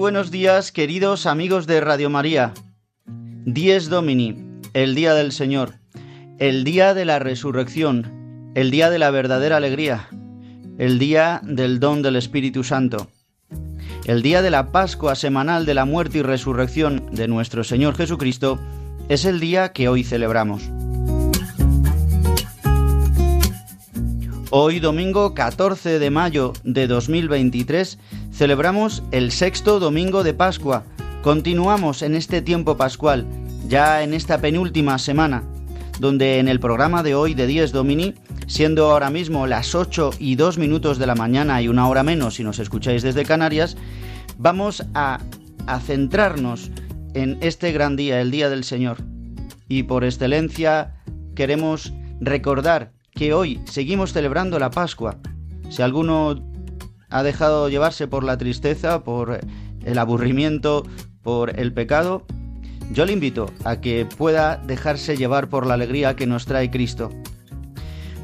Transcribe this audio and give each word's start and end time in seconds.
Buenos 0.00 0.30
días, 0.30 0.72
queridos 0.72 1.26
amigos 1.26 1.66
de 1.66 1.78
Radio 1.78 2.08
María. 2.08 2.54
Dies 3.04 3.90
Domini, 3.90 4.34
el 4.72 4.94
día 4.94 5.12
del 5.12 5.30
Señor, 5.30 5.74
el 6.38 6.64
día 6.64 6.94
de 6.94 7.04
la 7.04 7.18
resurrección, 7.18 8.52
el 8.54 8.70
día 8.70 8.88
de 8.88 8.98
la 8.98 9.10
verdadera 9.10 9.58
alegría, 9.58 10.08
el 10.78 10.98
día 10.98 11.42
del 11.44 11.80
don 11.80 12.00
del 12.00 12.16
Espíritu 12.16 12.64
Santo, 12.64 13.08
el 14.06 14.22
día 14.22 14.40
de 14.40 14.48
la 14.48 14.72
Pascua 14.72 15.14
semanal 15.16 15.66
de 15.66 15.74
la 15.74 15.84
muerte 15.84 16.16
y 16.16 16.22
resurrección 16.22 17.10
de 17.12 17.28
nuestro 17.28 17.62
Señor 17.62 17.94
Jesucristo, 17.94 18.58
es 19.10 19.26
el 19.26 19.38
día 19.38 19.74
que 19.74 19.90
hoy 19.90 20.02
celebramos. 20.02 20.62
Hoy 24.52 24.80
domingo 24.80 25.34
14 25.34 25.98
de 25.98 26.10
mayo 26.10 26.54
de 26.64 26.86
2023 26.86 27.98
Celebramos 28.40 29.02
el 29.10 29.32
sexto 29.32 29.78
domingo 29.80 30.24
de 30.24 30.32
Pascua. 30.32 30.84
Continuamos 31.20 32.00
en 32.00 32.14
este 32.14 32.40
tiempo 32.40 32.74
pascual, 32.78 33.26
ya 33.68 34.02
en 34.02 34.14
esta 34.14 34.40
penúltima 34.40 34.96
semana, 34.96 35.44
donde 35.98 36.38
en 36.38 36.48
el 36.48 36.58
programa 36.58 37.02
de 37.02 37.14
hoy 37.14 37.34
de 37.34 37.46
10 37.46 37.72
Domini, 37.72 38.14
siendo 38.46 38.90
ahora 38.90 39.10
mismo 39.10 39.46
las 39.46 39.74
8 39.74 40.12
y 40.18 40.36
2 40.36 40.56
minutos 40.56 40.98
de 40.98 41.06
la 41.06 41.14
mañana 41.14 41.60
y 41.60 41.68
una 41.68 41.86
hora 41.86 42.02
menos 42.02 42.36
si 42.36 42.42
nos 42.42 42.58
escucháis 42.60 43.02
desde 43.02 43.26
Canarias, 43.26 43.76
vamos 44.38 44.86
a, 44.94 45.20
a 45.66 45.80
centrarnos 45.80 46.70
en 47.12 47.36
este 47.42 47.72
gran 47.72 47.94
día, 47.94 48.22
el 48.22 48.30
Día 48.30 48.48
del 48.48 48.64
Señor. 48.64 49.02
Y 49.68 49.82
por 49.82 50.02
excelencia 50.02 50.94
queremos 51.34 51.92
recordar 52.22 52.92
que 53.14 53.34
hoy 53.34 53.60
seguimos 53.66 54.14
celebrando 54.14 54.58
la 54.58 54.70
Pascua. 54.70 55.18
Si 55.68 55.82
alguno 55.82 56.49
ha 57.10 57.22
dejado 57.22 57.68
llevarse 57.68 58.06
por 58.06 58.24
la 58.24 58.38
tristeza, 58.38 59.04
por 59.04 59.40
el 59.84 59.98
aburrimiento, 59.98 60.84
por 61.22 61.58
el 61.58 61.72
pecado, 61.72 62.24
yo 62.92 63.04
le 63.04 63.12
invito 63.12 63.50
a 63.64 63.80
que 63.80 64.04
pueda 64.04 64.56
dejarse 64.56 65.16
llevar 65.16 65.48
por 65.48 65.66
la 65.66 65.74
alegría 65.74 66.16
que 66.16 66.26
nos 66.26 66.44
trae 66.44 66.70
Cristo. 66.70 67.10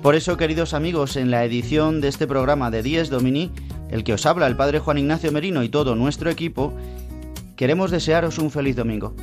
Por 0.02 0.14
eso, 0.14 0.36
queridos 0.36 0.74
amigos, 0.74 1.16
en 1.16 1.30
la 1.30 1.44
edición 1.44 2.00
de 2.00 2.08
este 2.08 2.26
programa 2.26 2.70
de 2.70 2.82
Dies 2.82 3.08
Domini, 3.08 3.52
el 3.91 4.02
que 4.02 4.14
os 4.14 4.26
habla 4.26 4.47
el 4.47 4.56
Padre 4.56 4.80
Juan 4.80 4.98
Ignacio 4.98 5.30
Merino 5.30 5.62
y 5.62 5.68
todo 5.68 5.94
nuestro 5.94 6.30
equipo, 6.30 6.72
queremos 7.54 7.91
desearos 7.91 8.38
un 8.38 8.50
feliz 8.50 8.74
domingo. 8.74 9.14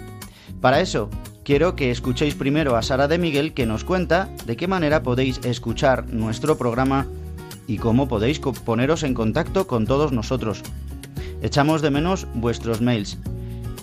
Para 0.62 0.80
eso, 0.80 1.09
quiero 1.44 1.75
que 1.75 1.91
escuchéis 1.91 2.35
primero 2.35 2.78
a 2.78 2.81
Sara 2.81 3.09
de 3.09 3.18
Miguel 3.18 3.53
que 3.53 3.66
nos 3.66 3.84
cuenta 3.84 4.30
de 4.45 4.56
qué 4.56 4.68
manera 4.68 5.03
podéis 5.03 5.40
escuchar 5.44 6.07
nuestro 6.07 6.57
programa 6.57 7.07
y 7.68 7.78
cómo 7.78 8.07
podéis 8.07 8.40
poneros 8.40 9.03
en 9.03 9.13
contacto 9.13 9.68
con 9.68 9.85
todos 9.85 10.12
nosotros. 10.12 10.62
Echamos 11.41 11.81
de 11.81 11.91
menos 11.91 12.28
vuestros 12.35 12.81
mails. 12.81 13.18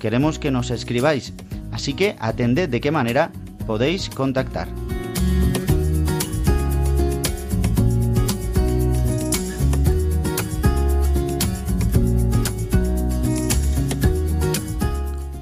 Queremos 0.00 0.38
que 0.38 0.50
nos 0.50 0.70
escribáis, 0.70 1.34
así 1.72 1.94
que 1.94 2.16
atended 2.18 2.68
de 2.68 2.80
qué 2.80 2.90
manera 2.90 3.30
podéis 3.66 4.08
contactar. 4.08 4.68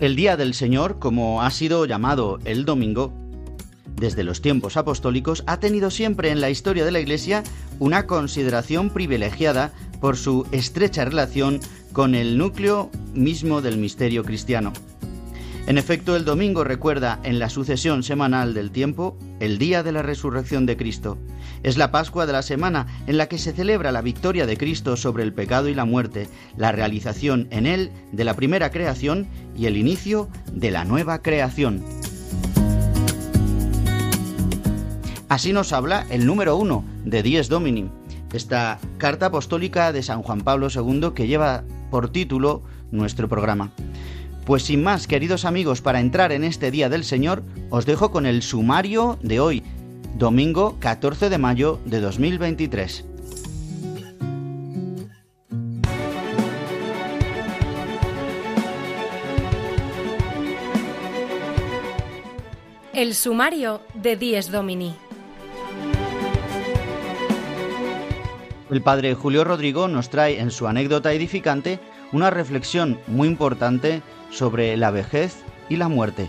El 0.00 0.16
Día 0.16 0.38
del 0.38 0.54
Señor, 0.54 0.98
como 0.98 1.42
ha 1.42 1.50
sido 1.50 1.84
llamado 1.84 2.38
el 2.46 2.64
domingo, 2.64 3.12
desde 3.96 4.24
los 4.24 4.40
tiempos 4.40 4.78
apostólicos, 4.78 5.44
ha 5.46 5.60
tenido 5.60 5.90
siempre 5.90 6.30
en 6.30 6.40
la 6.40 6.48
historia 6.48 6.86
de 6.86 6.90
la 6.90 7.00
Iglesia 7.00 7.42
una 7.78 8.06
consideración 8.06 8.88
privilegiada 8.88 9.72
por 10.00 10.16
su 10.16 10.46
estrecha 10.52 11.04
relación 11.04 11.60
con 11.92 12.14
el 12.14 12.38
núcleo 12.38 12.90
mismo 13.12 13.60
del 13.60 13.76
misterio 13.76 14.24
cristiano. 14.24 14.72
En 15.70 15.78
efecto, 15.78 16.16
el 16.16 16.24
domingo 16.24 16.64
recuerda 16.64 17.20
en 17.22 17.38
la 17.38 17.48
sucesión 17.48 18.02
semanal 18.02 18.54
del 18.54 18.72
tiempo 18.72 19.16
el 19.38 19.56
día 19.56 19.84
de 19.84 19.92
la 19.92 20.02
resurrección 20.02 20.66
de 20.66 20.76
Cristo. 20.76 21.16
Es 21.62 21.76
la 21.76 21.92
Pascua 21.92 22.26
de 22.26 22.32
la 22.32 22.42
semana 22.42 22.88
en 23.06 23.16
la 23.16 23.28
que 23.28 23.38
se 23.38 23.52
celebra 23.52 23.92
la 23.92 24.02
victoria 24.02 24.46
de 24.46 24.56
Cristo 24.56 24.96
sobre 24.96 25.22
el 25.22 25.32
pecado 25.32 25.68
y 25.68 25.74
la 25.74 25.84
muerte, 25.84 26.28
la 26.56 26.72
realización 26.72 27.46
en 27.52 27.66
él 27.66 27.92
de 28.10 28.24
la 28.24 28.34
primera 28.34 28.72
creación 28.72 29.28
y 29.56 29.66
el 29.66 29.76
inicio 29.76 30.28
de 30.52 30.72
la 30.72 30.84
nueva 30.84 31.22
creación. 31.22 31.84
Así 35.28 35.52
nos 35.52 35.72
habla 35.72 36.04
el 36.10 36.26
número 36.26 36.56
uno 36.56 36.84
de 37.04 37.22
Dies 37.22 37.48
Domini, 37.48 37.92
esta 38.32 38.80
carta 38.98 39.26
apostólica 39.26 39.92
de 39.92 40.02
San 40.02 40.24
Juan 40.24 40.40
Pablo 40.40 40.66
II 40.74 41.12
que 41.14 41.28
lleva 41.28 41.62
por 41.92 42.10
título 42.10 42.64
nuestro 42.90 43.28
programa. 43.28 43.70
Pues 44.50 44.64
sin 44.64 44.82
más, 44.82 45.06
queridos 45.06 45.44
amigos, 45.44 45.80
para 45.80 46.00
entrar 46.00 46.32
en 46.32 46.42
este 46.42 46.72
Día 46.72 46.88
del 46.88 47.04
Señor, 47.04 47.44
os 47.70 47.86
dejo 47.86 48.10
con 48.10 48.26
el 48.26 48.42
sumario 48.42 49.16
de 49.22 49.38
hoy, 49.38 49.62
domingo 50.16 50.76
14 50.80 51.30
de 51.30 51.38
mayo 51.38 51.78
de 51.84 52.00
2023. 52.00 53.04
El 62.92 63.14
sumario 63.14 63.82
de 63.94 64.16
Dies 64.16 64.50
Domini. 64.50 64.96
El 68.68 68.82
padre 68.82 69.14
Julio 69.14 69.44
Rodrigo 69.44 69.86
nos 69.86 70.10
trae 70.10 70.40
en 70.40 70.50
su 70.50 70.66
anécdota 70.66 71.12
edificante 71.12 71.78
una 72.10 72.30
reflexión 72.30 72.98
muy 73.06 73.28
importante 73.28 74.02
sobre 74.30 74.76
la 74.76 74.90
vejez 74.90 75.42
y 75.68 75.76
la 75.76 75.88
muerte. 75.88 76.28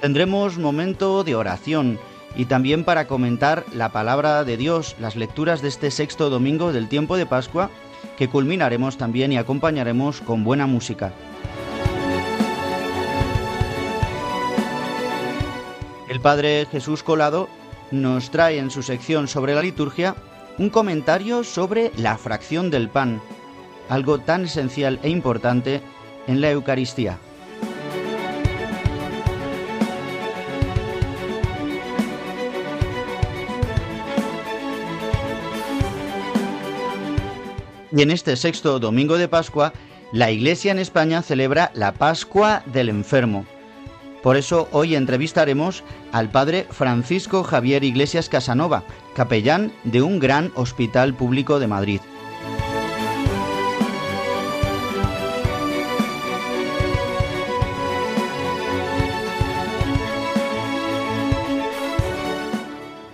Tendremos 0.00 0.58
momento 0.58 1.22
de 1.22 1.36
oración 1.36 1.98
y 2.34 2.46
también 2.46 2.84
para 2.84 3.06
comentar 3.06 3.64
la 3.72 3.90
palabra 3.90 4.42
de 4.44 4.56
Dios, 4.56 4.96
las 4.98 5.16
lecturas 5.16 5.62
de 5.62 5.68
este 5.68 5.90
sexto 5.90 6.30
domingo 6.30 6.72
del 6.72 6.88
tiempo 6.88 7.16
de 7.16 7.26
Pascua, 7.26 7.70
que 8.16 8.28
culminaremos 8.28 8.96
también 8.96 9.32
y 9.32 9.36
acompañaremos 9.36 10.20
con 10.20 10.42
buena 10.42 10.66
música. 10.66 11.12
El 16.08 16.20
Padre 16.20 16.66
Jesús 16.70 17.02
Colado 17.02 17.48
nos 17.90 18.30
trae 18.30 18.58
en 18.58 18.70
su 18.70 18.82
sección 18.82 19.28
sobre 19.28 19.54
la 19.54 19.62
liturgia 19.62 20.14
un 20.58 20.70
comentario 20.70 21.44
sobre 21.44 21.92
la 21.96 22.16
fracción 22.18 22.70
del 22.70 22.88
pan, 22.88 23.20
algo 23.88 24.18
tan 24.18 24.44
esencial 24.44 24.98
e 25.02 25.08
importante 25.08 25.80
en 26.26 26.40
la 26.40 26.50
Eucaristía. 26.50 27.18
Y 37.94 38.00
en 38.00 38.10
este 38.10 38.36
sexto 38.36 38.78
domingo 38.78 39.18
de 39.18 39.28
Pascua, 39.28 39.72
la 40.12 40.30
Iglesia 40.30 40.72
en 40.72 40.78
España 40.78 41.20
celebra 41.20 41.70
la 41.74 41.92
Pascua 41.92 42.62
del 42.72 42.88
Enfermo. 42.88 43.46
Por 44.22 44.36
eso 44.36 44.68
hoy 44.70 44.94
entrevistaremos 44.94 45.82
al 46.12 46.30
padre 46.30 46.66
Francisco 46.70 47.42
Javier 47.42 47.82
Iglesias 47.82 48.28
Casanova, 48.28 48.84
capellán 49.14 49.72
de 49.82 50.00
un 50.00 50.20
gran 50.20 50.52
hospital 50.54 51.14
público 51.14 51.58
de 51.58 51.66
Madrid. 51.66 52.00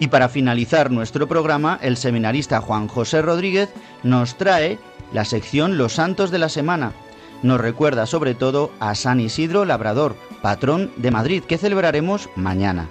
Y 0.01 0.09
para 0.09 0.29
finalizar 0.29 0.91
nuestro 0.91 1.27
programa, 1.27 1.79
el 1.83 1.97
seminarista 1.97 2.61
Juan 2.61 2.87
José 2.87 3.21
Rodríguez 3.23 3.71
nos 4.03 4.37
trae 4.37 4.79
la 5.13 5.25
sección 5.25 5.77
Los 5.77 5.95
Santos 5.95 6.31
de 6.31 6.39
la 6.39 6.49
Semana. 6.49 6.93
Nos 7.43 7.61
recuerda 7.61 8.07
sobre 8.07 8.35
todo 8.35 8.71
a 8.79 8.95
San 8.95 9.21
Isidro 9.21 9.65
Labrador, 9.65 10.17
patrón 10.43 10.91
de 10.97 11.11
Madrid, 11.11 11.43
que 11.45 11.59
celebraremos 11.59 12.29
mañana. 12.37 12.89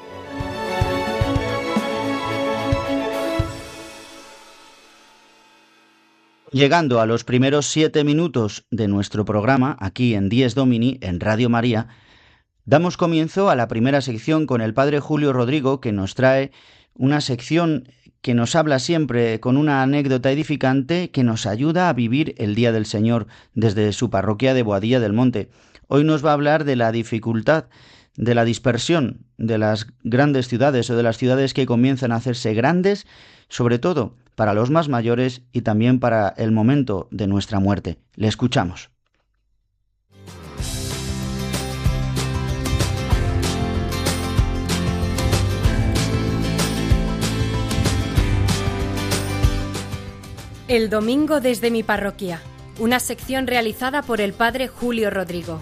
Llegando 6.51 7.01
a 7.01 7.05
los 7.05 7.25
primeros 7.25 7.65
siete 7.65 8.05
minutos 8.05 8.65
de 8.71 8.87
nuestro 8.87 9.25
programa, 9.25 9.75
aquí 9.81 10.15
en 10.15 10.29
Dies 10.29 10.55
Domini, 10.55 10.97
en 11.01 11.19
Radio 11.19 11.49
María, 11.49 11.89
damos 12.63 12.95
comienzo 12.95 13.49
a 13.49 13.55
la 13.55 13.67
primera 13.67 13.99
sección 13.99 14.47
con 14.47 14.61
el 14.61 14.73
Padre 14.73 15.01
Julio 15.01 15.33
Rodrigo, 15.33 15.81
que 15.81 15.91
nos 15.91 16.15
trae 16.15 16.51
una 16.93 17.19
sección 17.19 17.89
que 18.21 18.33
nos 18.33 18.55
habla 18.55 18.79
siempre 18.79 19.39
con 19.39 19.57
una 19.57 19.83
anécdota 19.83 20.31
edificante 20.31 21.11
que 21.11 21.23
nos 21.23 21.45
ayuda 21.45 21.89
a 21.89 21.93
vivir 21.93 22.33
el 22.37 22.55
Día 22.55 22.71
del 22.71 22.85
Señor 22.85 23.27
desde 23.53 23.91
su 23.93 24.09
parroquia 24.09 24.53
de 24.53 24.63
Boadilla 24.63 24.99
del 24.99 25.13
Monte. 25.13 25.49
Hoy 25.87 26.03
nos 26.03 26.25
va 26.25 26.31
a 26.31 26.33
hablar 26.33 26.65
de 26.65 26.75
la 26.75 26.91
dificultad, 26.91 27.65
de 28.15 28.35
la 28.35 28.43
dispersión 28.43 29.25
de 29.37 29.57
las 29.57 29.87
grandes 30.03 30.47
ciudades 30.47 30.89
o 30.89 30.97
de 30.97 31.03
las 31.03 31.17
ciudades 31.17 31.53
que 31.53 31.65
comienzan 31.65 32.11
a 32.11 32.15
hacerse 32.15 32.53
grandes, 32.53 33.07
sobre 33.47 33.79
todo 33.79 34.15
para 34.35 34.53
los 34.53 34.69
más 34.69 34.89
mayores 34.89 35.43
y 35.53 35.61
también 35.61 35.99
para 35.99 36.29
el 36.29 36.51
momento 36.51 37.07
de 37.11 37.27
nuestra 37.27 37.59
muerte. 37.59 37.97
Le 38.15 38.27
escuchamos. 38.27 38.89
El 50.67 50.89
domingo 50.89 51.39
desde 51.39 51.71
mi 51.71 51.81
parroquia, 51.81 52.41
una 52.77 52.99
sección 52.99 53.47
realizada 53.47 54.01
por 54.01 54.19
el 54.19 54.33
padre 54.33 54.67
Julio 54.67 55.09
Rodrigo. 55.09 55.61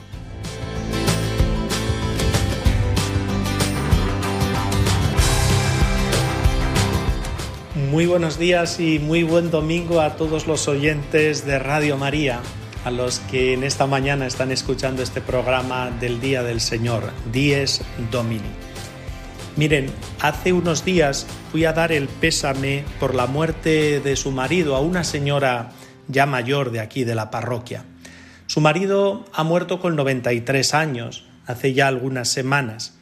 Muy 7.90 8.08
buenos 8.08 8.40
días 8.40 8.80
y 8.80 9.00
muy 9.00 9.24
buen 9.24 9.52
domingo 9.52 10.02
a 10.02 10.16
todos 10.16 10.48
los 10.48 10.68
oyentes 10.68 11.46
de 11.46 11.60
Radio 11.60 11.98
María, 11.98 12.40
a 12.84 12.90
los 12.90 13.20
que 13.20 13.54
en 13.54 13.64
esta 13.64 13.86
mañana 13.86 14.26
están 14.26 14.52
escuchando 14.52 15.04
este 15.04 15.22
programa 15.22 15.92
del 15.92 16.20
Día 16.20 16.42
del 16.42 16.62
Señor, 16.62 17.04
Dies 17.32 17.82
Domini. 18.12 18.50
Miren, 19.56 19.92
hace 20.20 20.52
unos 20.52 20.84
días 20.84 21.28
fui 21.52 21.66
a 21.66 21.74
dar 21.74 21.92
el 21.92 22.08
pésame 22.08 22.84
por 23.00 23.14
la 23.14 23.28
muerte 23.28 24.00
de 24.00 24.16
su 24.16 24.32
marido 24.32 24.76
a 24.76 24.80
una 24.80 25.04
señora 25.04 25.72
ya 26.08 26.26
mayor 26.26 26.72
de 26.72 26.80
aquí, 26.80 27.04
de 27.04 27.16
la 27.16 27.30
parroquia. 27.30 27.86
Su 28.48 28.62
marido 28.62 29.26
ha 29.32 29.44
muerto 29.44 29.80
con 29.80 29.96
93 29.96 30.74
años, 30.74 31.26
hace 31.46 31.74
ya 31.74 31.88
algunas 31.88 32.30
semanas. 32.30 32.98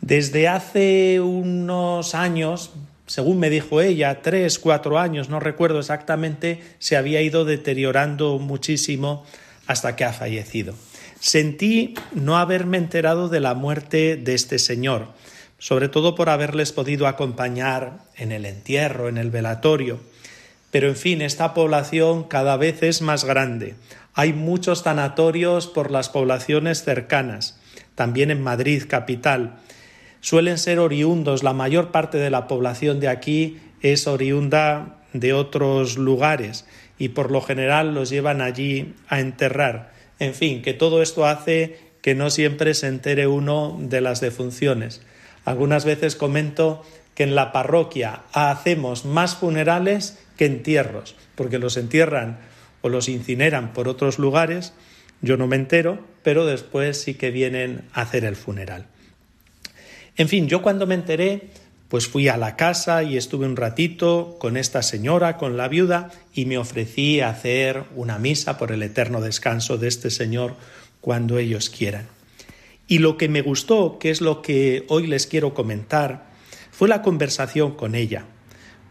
Desde 0.00 0.46
hace 0.46 1.20
unos 1.20 2.14
años, 2.14 2.72
según 3.08 3.40
me 3.40 3.50
dijo 3.50 3.80
ella, 3.80 4.22
tres, 4.22 4.60
cuatro 4.60 5.00
años, 5.00 5.28
no 5.28 5.40
recuerdo 5.40 5.80
exactamente, 5.80 6.62
se 6.78 6.96
había 6.96 7.20
ido 7.20 7.44
deteriorando 7.44 8.38
muchísimo 8.38 9.26
hasta 9.66 9.96
que 9.96 10.04
ha 10.04 10.12
fallecido. 10.12 10.74
Sentí 11.18 11.94
no 12.12 12.38
haberme 12.38 12.78
enterado 12.78 13.28
de 13.28 13.40
la 13.40 13.54
muerte 13.54 14.14
de 14.16 14.34
este 14.34 14.60
señor 14.60 15.08
sobre 15.58 15.88
todo 15.88 16.14
por 16.14 16.30
haberles 16.30 16.72
podido 16.72 17.06
acompañar 17.06 17.98
en 18.16 18.32
el 18.32 18.46
entierro, 18.46 19.08
en 19.08 19.18
el 19.18 19.30
velatorio. 19.30 19.98
Pero 20.70 20.88
en 20.88 20.96
fin, 20.96 21.20
esta 21.20 21.54
población 21.54 22.24
cada 22.24 22.56
vez 22.56 22.82
es 22.82 23.02
más 23.02 23.24
grande. 23.24 23.74
Hay 24.14 24.32
muchos 24.32 24.82
tanatorios 24.84 25.66
por 25.66 25.90
las 25.90 26.08
poblaciones 26.08 26.84
cercanas, 26.84 27.58
también 27.94 28.30
en 28.30 28.42
Madrid 28.42 28.84
capital. 28.88 29.58
Suelen 30.20 30.58
ser 30.58 30.78
oriundos, 30.78 31.42
la 31.42 31.52
mayor 31.52 31.90
parte 31.90 32.18
de 32.18 32.30
la 32.30 32.48
población 32.48 33.00
de 33.00 33.08
aquí 33.08 33.58
es 33.82 34.06
oriunda 34.06 34.96
de 35.12 35.32
otros 35.32 35.96
lugares 35.96 36.66
y 36.98 37.10
por 37.10 37.30
lo 37.30 37.40
general 37.40 37.94
los 37.94 38.10
llevan 38.10 38.40
allí 38.40 38.94
a 39.08 39.20
enterrar. 39.20 39.92
En 40.18 40.34
fin, 40.34 40.62
que 40.62 40.74
todo 40.74 41.02
esto 41.02 41.26
hace 41.26 41.78
que 42.02 42.14
no 42.14 42.30
siempre 42.30 42.74
se 42.74 42.88
entere 42.88 43.26
uno 43.26 43.76
de 43.80 44.00
las 44.00 44.20
defunciones. 44.20 45.02
Algunas 45.44 45.84
veces 45.84 46.16
comento 46.16 46.84
que 47.14 47.22
en 47.24 47.34
la 47.34 47.52
parroquia 47.52 48.22
hacemos 48.32 49.04
más 49.04 49.36
funerales 49.36 50.18
que 50.36 50.46
entierros, 50.46 51.16
porque 51.34 51.58
los 51.58 51.76
entierran 51.76 52.38
o 52.82 52.88
los 52.88 53.08
incineran 53.08 53.72
por 53.72 53.88
otros 53.88 54.18
lugares, 54.18 54.72
yo 55.20 55.36
no 55.36 55.46
me 55.46 55.56
entero, 55.56 55.98
pero 56.22 56.46
después 56.46 57.00
sí 57.00 57.14
que 57.14 57.30
vienen 57.30 57.82
a 57.92 58.02
hacer 58.02 58.24
el 58.24 58.36
funeral. 58.36 58.86
En 60.18 60.28
fin, 60.28 60.48
yo 60.48 60.62
cuando 60.62 60.84
me 60.84 60.96
enteré, 60.96 61.50
pues 61.88 62.08
fui 62.08 62.26
a 62.26 62.36
la 62.36 62.56
casa 62.56 63.04
y 63.04 63.16
estuve 63.16 63.46
un 63.46 63.56
ratito 63.56 64.36
con 64.40 64.56
esta 64.56 64.82
señora, 64.82 65.36
con 65.36 65.56
la 65.56 65.68
viuda, 65.68 66.10
y 66.34 66.44
me 66.44 66.58
ofrecí 66.58 67.20
a 67.20 67.30
hacer 67.30 67.84
una 67.94 68.18
misa 68.18 68.58
por 68.58 68.72
el 68.72 68.82
eterno 68.82 69.20
descanso 69.20 69.78
de 69.78 69.86
este 69.86 70.10
señor 70.10 70.56
cuando 71.00 71.38
ellos 71.38 71.70
quieran. 71.70 72.08
Y 72.88 72.98
lo 72.98 73.16
que 73.16 73.28
me 73.28 73.42
gustó, 73.42 74.00
que 74.00 74.10
es 74.10 74.20
lo 74.20 74.42
que 74.42 74.84
hoy 74.88 75.06
les 75.06 75.28
quiero 75.28 75.54
comentar, 75.54 76.26
fue 76.72 76.88
la 76.88 77.00
conversación 77.00 77.76
con 77.76 77.94
ella, 77.94 78.24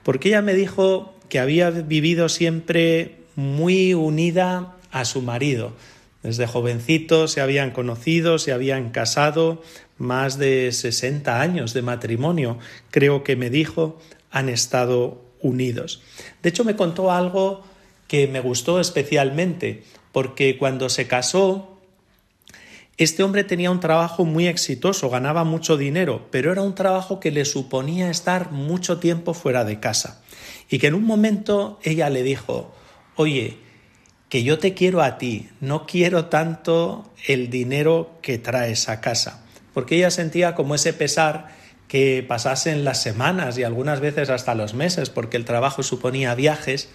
porque 0.03 0.29
ella 0.29 0.41
me 0.41 0.53
dijo 0.53 1.13
que 1.27 1.39
había 1.39 1.71
vivido 1.71 2.29
siempre 2.29 3.17
muy 3.35 3.93
unida 3.93 4.77
a 4.91 5.03
su 5.03 5.21
marido. 5.21 5.73
Desde 6.23 6.47
jovencito 6.47 7.27
se 7.27 7.41
habían 7.41 7.71
conocido, 7.71 8.39
se 8.39 8.53
habían 8.53 8.91
casado, 8.91 9.61
más 9.97 10.37
de 10.37 10.71
60 10.71 11.41
años 11.41 11.73
de 11.73 11.81
matrimonio, 11.81 12.57
creo 12.91 13.23
que 13.23 13.35
me 13.35 13.49
dijo, 13.49 13.99
han 14.31 14.49
estado 14.49 15.21
unidos. 15.41 16.01
De 16.43 16.49
hecho, 16.49 16.63
me 16.63 16.75
contó 16.75 17.11
algo 17.11 17.63
que 18.07 18.27
me 18.27 18.39
gustó 18.39 18.79
especialmente, 18.79 19.83
porque 20.11 20.57
cuando 20.57 20.89
se 20.89 21.07
casó, 21.07 21.77
este 22.97 23.21
hombre 23.21 23.43
tenía 23.43 23.69
un 23.69 23.79
trabajo 23.79 24.25
muy 24.25 24.47
exitoso, 24.47 25.09
ganaba 25.09 25.43
mucho 25.43 25.77
dinero, 25.77 26.27
pero 26.31 26.51
era 26.51 26.63
un 26.63 26.73
trabajo 26.73 27.19
que 27.19 27.29
le 27.29 27.45
suponía 27.45 28.09
estar 28.09 28.51
mucho 28.51 28.97
tiempo 28.97 29.35
fuera 29.35 29.63
de 29.65 29.79
casa. 29.79 30.23
Y 30.69 30.79
que 30.79 30.87
en 30.87 30.95
un 30.95 31.05
momento 31.05 31.79
ella 31.83 32.09
le 32.09 32.23
dijo, 32.23 32.73
oye, 33.15 33.59
que 34.29 34.43
yo 34.43 34.57
te 34.57 34.73
quiero 34.73 35.01
a 35.01 35.17
ti, 35.17 35.49
no 35.61 35.85
quiero 35.85 36.25
tanto 36.25 37.11
el 37.27 37.49
dinero 37.49 38.17
que 38.21 38.37
traes 38.37 38.89
a 38.89 38.99
casa. 38.99 39.46
Porque 39.77 39.97
ella 39.97 40.09
sentía 40.09 40.55
como 40.55 40.73
ese 40.73 40.91
pesar 40.91 41.49
que 41.87 42.25
pasasen 42.27 42.83
las 42.83 42.99
semanas 42.99 43.59
y 43.59 43.63
algunas 43.63 43.99
veces 43.99 44.31
hasta 44.31 44.55
los 44.55 44.73
meses, 44.73 45.11
porque 45.11 45.37
el 45.37 45.45
trabajo 45.45 45.83
suponía 45.83 46.33
viajes, 46.33 46.89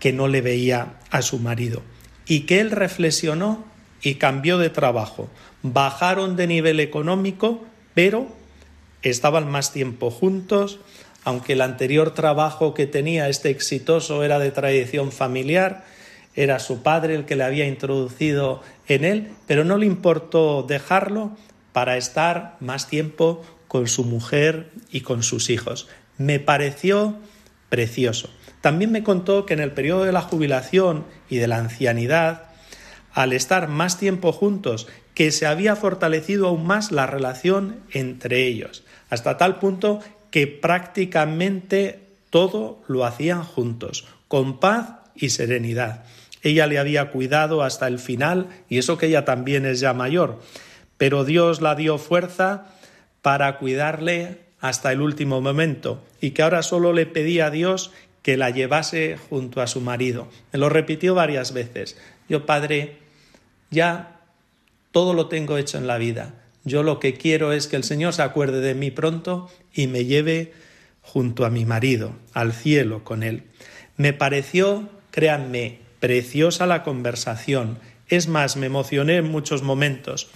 que 0.00 0.12
no 0.12 0.28
le 0.28 0.42
veía 0.42 0.96
a 1.10 1.22
su 1.22 1.38
marido. 1.38 1.80
Y 2.26 2.40
que 2.40 2.60
él 2.60 2.72
reflexionó 2.72 3.64
y 4.02 4.16
cambió 4.16 4.58
de 4.58 4.68
trabajo. 4.68 5.30
Bajaron 5.62 6.36
de 6.36 6.46
nivel 6.46 6.78
económico, 6.78 7.64
pero 7.94 8.26
estaban 9.00 9.50
más 9.50 9.72
tiempo 9.72 10.10
juntos, 10.10 10.80
aunque 11.24 11.54
el 11.54 11.62
anterior 11.62 12.12
trabajo 12.12 12.74
que 12.74 12.86
tenía 12.86 13.30
este 13.30 13.48
exitoso 13.48 14.22
era 14.24 14.38
de 14.38 14.50
tradición 14.50 15.10
familiar, 15.10 15.86
era 16.34 16.58
su 16.58 16.82
padre 16.82 17.14
el 17.14 17.24
que 17.24 17.36
le 17.36 17.44
había 17.44 17.66
introducido 17.66 18.60
en 18.88 19.06
él, 19.06 19.30
pero 19.46 19.64
no 19.64 19.78
le 19.78 19.86
importó 19.86 20.64
dejarlo 20.64 21.34
para 21.74 21.96
estar 21.96 22.56
más 22.60 22.86
tiempo 22.86 23.42
con 23.66 23.88
su 23.88 24.04
mujer 24.04 24.70
y 24.92 25.00
con 25.00 25.24
sus 25.24 25.50
hijos. 25.50 25.88
Me 26.16 26.38
pareció 26.38 27.16
precioso. 27.68 28.30
También 28.60 28.92
me 28.92 29.02
contó 29.02 29.44
que 29.44 29.54
en 29.54 29.60
el 29.60 29.72
periodo 29.72 30.04
de 30.04 30.12
la 30.12 30.22
jubilación 30.22 31.04
y 31.28 31.38
de 31.38 31.48
la 31.48 31.58
ancianidad, 31.58 32.44
al 33.12 33.32
estar 33.32 33.66
más 33.66 33.98
tiempo 33.98 34.30
juntos, 34.30 34.86
que 35.14 35.32
se 35.32 35.46
había 35.46 35.74
fortalecido 35.74 36.46
aún 36.46 36.64
más 36.64 36.92
la 36.92 37.06
relación 37.06 37.80
entre 37.90 38.46
ellos, 38.46 38.84
hasta 39.10 39.36
tal 39.36 39.58
punto 39.58 39.98
que 40.30 40.46
prácticamente 40.46 42.06
todo 42.30 42.82
lo 42.86 43.04
hacían 43.04 43.42
juntos, 43.42 44.06
con 44.28 44.60
paz 44.60 44.90
y 45.16 45.30
serenidad. 45.30 46.04
Ella 46.40 46.68
le 46.68 46.78
había 46.78 47.10
cuidado 47.10 47.62
hasta 47.64 47.88
el 47.88 47.98
final, 47.98 48.46
y 48.68 48.78
eso 48.78 48.96
que 48.96 49.06
ella 49.06 49.24
también 49.24 49.66
es 49.66 49.80
ya 49.80 49.92
mayor, 49.92 50.40
pero 50.96 51.24
Dios 51.24 51.60
la 51.60 51.74
dio 51.74 51.98
fuerza 51.98 52.66
para 53.22 53.58
cuidarle 53.58 54.38
hasta 54.60 54.92
el 54.92 55.00
último 55.00 55.40
momento, 55.40 56.02
y 56.20 56.30
que 56.30 56.42
ahora 56.42 56.62
solo 56.62 56.92
le 56.92 57.06
pedía 57.06 57.46
a 57.46 57.50
Dios 57.50 57.92
que 58.22 58.38
la 58.38 58.48
llevase 58.48 59.18
junto 59.28 59.60
a 59.60 59.66
su 59.66 59.82
marido. 59.82 60.28
Me 60.52 60.58
lo 60.58 60.70
repitió 60.70 61.14
varias 61.14 61.52
veces. 61.52 61.98
Yo, 62.28 62.46
Padre, 62.46 62.96
ya 63.70 64.20
todo 64.92 65.12
lo 65.12 65.28
tengo 65.28 65.58
hecho 65.58 65.76
en 65.76 65.86
la 65.86 65.98
vida. 65.98 66.34
Yo 66.64 66.82
lo 66.82 66.98
que 66.98 67.14
quiero 67.14 67.52
es 67.52 67.66
que 67.66 67.76
el 67.76 67.84
Señor 67.84 68.14
se 68.14 68.22
acuerde 68.22 68.60
de 68.60 68.74
mí 68.74 68.90
pronto 68.90 69.50
y 69.74 69.86
me 69.86 70.06
lleve 70.06 70.54
junto 71.02 71.44
a 71.44 71.50
mi 71.50 71.66
marido, 71.66 72.14
al 72.32 72.54
cielo 72.54 73.04
con 73.04 73.22
él. 73.22 73.42
Me 73.98 74.14
pareció, 74.14 74.88
créanme, 75.10 75.80
preciosa 76.00 76.66
la 76.66 76.82
conversación. 76.82 77.78
Es 78.08 78.28
más, 78.28 78.56
me 78.56 78.66
emocioné 78.66 79.16
en 79.16 79.30
muchos 79.30 79.62
momentos, 79.62 80.30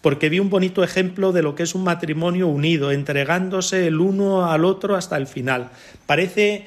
porque 0.00 0.28
vi 0.28 0.38
un 0.38 0.50
bonito 0.50 0.84
ejemplo 0.84 1.32
de 1.32 1.42
lo 1.42 1.54
que 1.54 1.64
es 1.64 1.74
un 1.74 1.84
matrimonio 1.84 2.48
unido, 2.48 2.92
entregándose 2.92 3.86
el 3.86 4.00
uno 4.00 4.50
al 4.50 4.64
otro 4.64 4.96
hasta 4.96 5.16
el 5.16 5.26
final. 5.26 5.70
Parece 6.06 6.66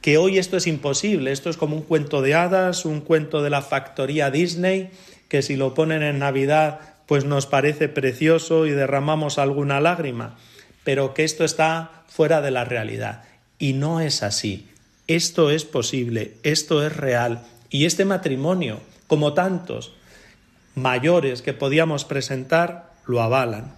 que 0.00 0.18
hoy 0.18 0.38
esto 0.38 0.56
es 0.56 0.66
imposible, 0.66 1.32
esto 1.32 1.50
es 1.50 1.56
como 1.56 1.76
un 1.76 1.82
cuento 1.82 2.22
de 2.22 2.34
hadas, 2.34 2.84
un 2.84 3.00
cuento 3.00 3.42
de 3.42 3.50
la 3.50 3.62
factoría 3.62 4.30
Disney, 4.30 4.90
que 5.28 5.42
si 5.42 5.56
lo 5.56 5.74
ponen 5.74 6.02
en 6.02 6.18
Navidad 6.18 6.80
pues 7.10 7.24
nos 7.24 7.46
parece 7.46 7.88
precioso 7.88 8.66
y 8.66 8.70
derramamos 8.70 9.38
alguna 9.38 9.80
lágrima, 9.80 10.36
pero 10.84 11.12
que 11.12 11.24
esto 11.24 11.44
está 11.44 12.04
fuera 12.06 12.40
de 12.40 12.52
la 12.52 12.64
realidad. 12.64 13.24
Y 13.58 13.72
no 13.72 14.00
es 14.00 14.22
así. 14.22 14.68
Esto 15.08 15.50
es 15.50 15.64
posible, 15.64 16.34
esto 16.44 16.86
es 16.86 16.96
real. 16.96 17.42
Y 17.68 17.86
este 17.86 18.04
matrimonio, 18.04 18.78
como 19.08 19.34
tantos 19.34 19.92
mayores 20.74 21.42
que 21.42 21.52
podíamos 21.52 22.04
presentar, 22.04 22.92
lo 23.06 23.22
avalan. 23.22 23.74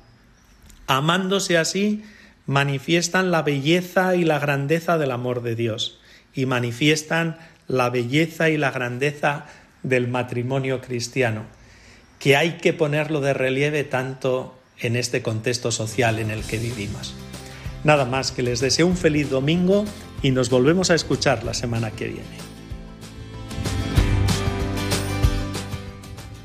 Amándose 0.86 1.58
así, 1.58 2.04
manifiestan 2.46 3.30
la 3.30 3.42
belleza 3.42 4.16
y 4.16 4.24
la 4.24 4.38
grandeza 4.38 4.98
del 4.98 5.10
amor 5.10 5.42
de 5.42 5.54
Dios 5.54 6.00
y 6.34 6.46
manifiestan 6.46 7.38
la 7.68 7.90
belleza 7.90 8.50
y 8.50 8.56
la 8.56 8.70
grandeza 8.70 9.46
del 9.82 10.08
matrimonio 10.08 10.80
cristiano 10.80 11.44
que 12.22 12.36
hay 12.36 12.52
que 12.58 12.72
ponerlo 12.72 13.20
de 13.20 13.34
relieve 13.34 13.82
tanto 13.82 14.56
en 14.78 14.94
este 14.94 15.22
contexto 15.22 15.72
social 15.72 16.20
en 16.20 16.30
el 16.30 16.44
que 16.44 16.56
vivimos. 16.56 17.16
Nada 17.82 18.04
más 18.04 18.30
que 18.30 18.42
les 18.42 18.60
deseo 18.60 18.86
un 18.86 18.96
feliz 18.96 19.28
domingo 19.28 19.84
y 20.22 20.30
nos 20.30 20.48
volvemos 20.48 20.90
a 20.90 20.94
escuchar 20.94 21.42
la 21.42 21.52
semana 21.52 21.90
que 21.90 22.06
viene. 22.06 22.51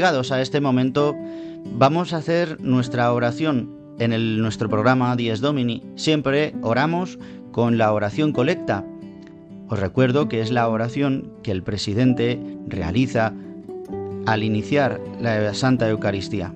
Llegados 0.00 0.32
a 0.32 0.40
este 0.40 0.62
momento, 0.62 1.14
vamos 1.76 2.14
a 2.14 2.16
hacer 2.16 2.58
nuestra 2.58 3.12
oración. 3.12 3.68
En 3.98 4.14
el, 4.14 4.40
nuestro 4.40 4.70
programa 4.70 5.14
Dies 5.14 5.42
Domini 5.42 5.82
siempre 5.94 6.54
oramos 6.62 7.18
con 7.52 7.76
la 7.76 7.92
oración 7.92 8.32
colecta. 8.32 8.82
Os 9.68 9.78
recuerdo 9.78 10.26
que 10.26 10.40
es 10.40 10.50
la 10.50 10.66
oración 10.70 11.30
que 11.42 11.50
el 11.50 11.62
presidente 11.62 12.40
realiza 12.66 13.34
al 14.24 14.42
iniciar 14.42 15.02
la 15.20 15.52
Santa 15.52 15.90
Eucaristía. 15.90 16.54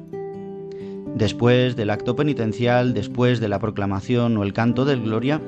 Después 1.14 1.76
del 1.76 1.90
acto 1.90 2.16
penitencial, 2.16 2.94
después 2.94 3.40
de 3.40 3.48
la 3.48 3.58
proclamación 3.58 4.38
o 4.38 4.42
el 4.42 4.54
canto 4.54 4.86
del 4.86 5.02
Gloria, 5.02 5.42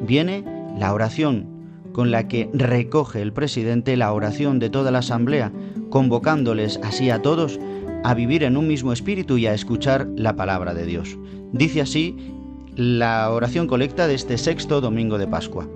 viene 0.00 0.44
la 0.78 0.94
oración 0.94 1.53
con 1.94 2.10
la 2.10 2.26
que 2.28 2.50
recoge 2.52 3.22
el 3.22 3.32
presidente 3.32 3.96
la 3.96 4.12
oración 4.12 4.58
de 4.58 4.68
toda 4.68 4.90
la 4.90 4.98
asamblea, 4.98 5.52
convocándoles 5.90 6.80
así 6.82 7.08
a 7.08 7.22
todos 7.22 7.60
a 8.02 8.12
vivir 8.14 8.42
en 8.42 8.56
un 8.56 8.66
mismo 8.66 8.92
espíritu 8.92 9.38
y 9.38 9.46
a 9.46 9.54
escuchar 9.54 10.08
la 10.16 10.34
palabra 10.36 10.74
de 10.74 10.84
Dios. 10.86 11.16
Dice 11.52 11.80
así 11.80 12.16
la 12.74 13.30
oración 13.30 13.68
colecta 13.68 14.08
de 14.08 14.14
este 14.16 14.36
sexto 14.36 14.80
domingo 14.80 15.18
de 15.18 15.28
Pascua. 15.28 15.68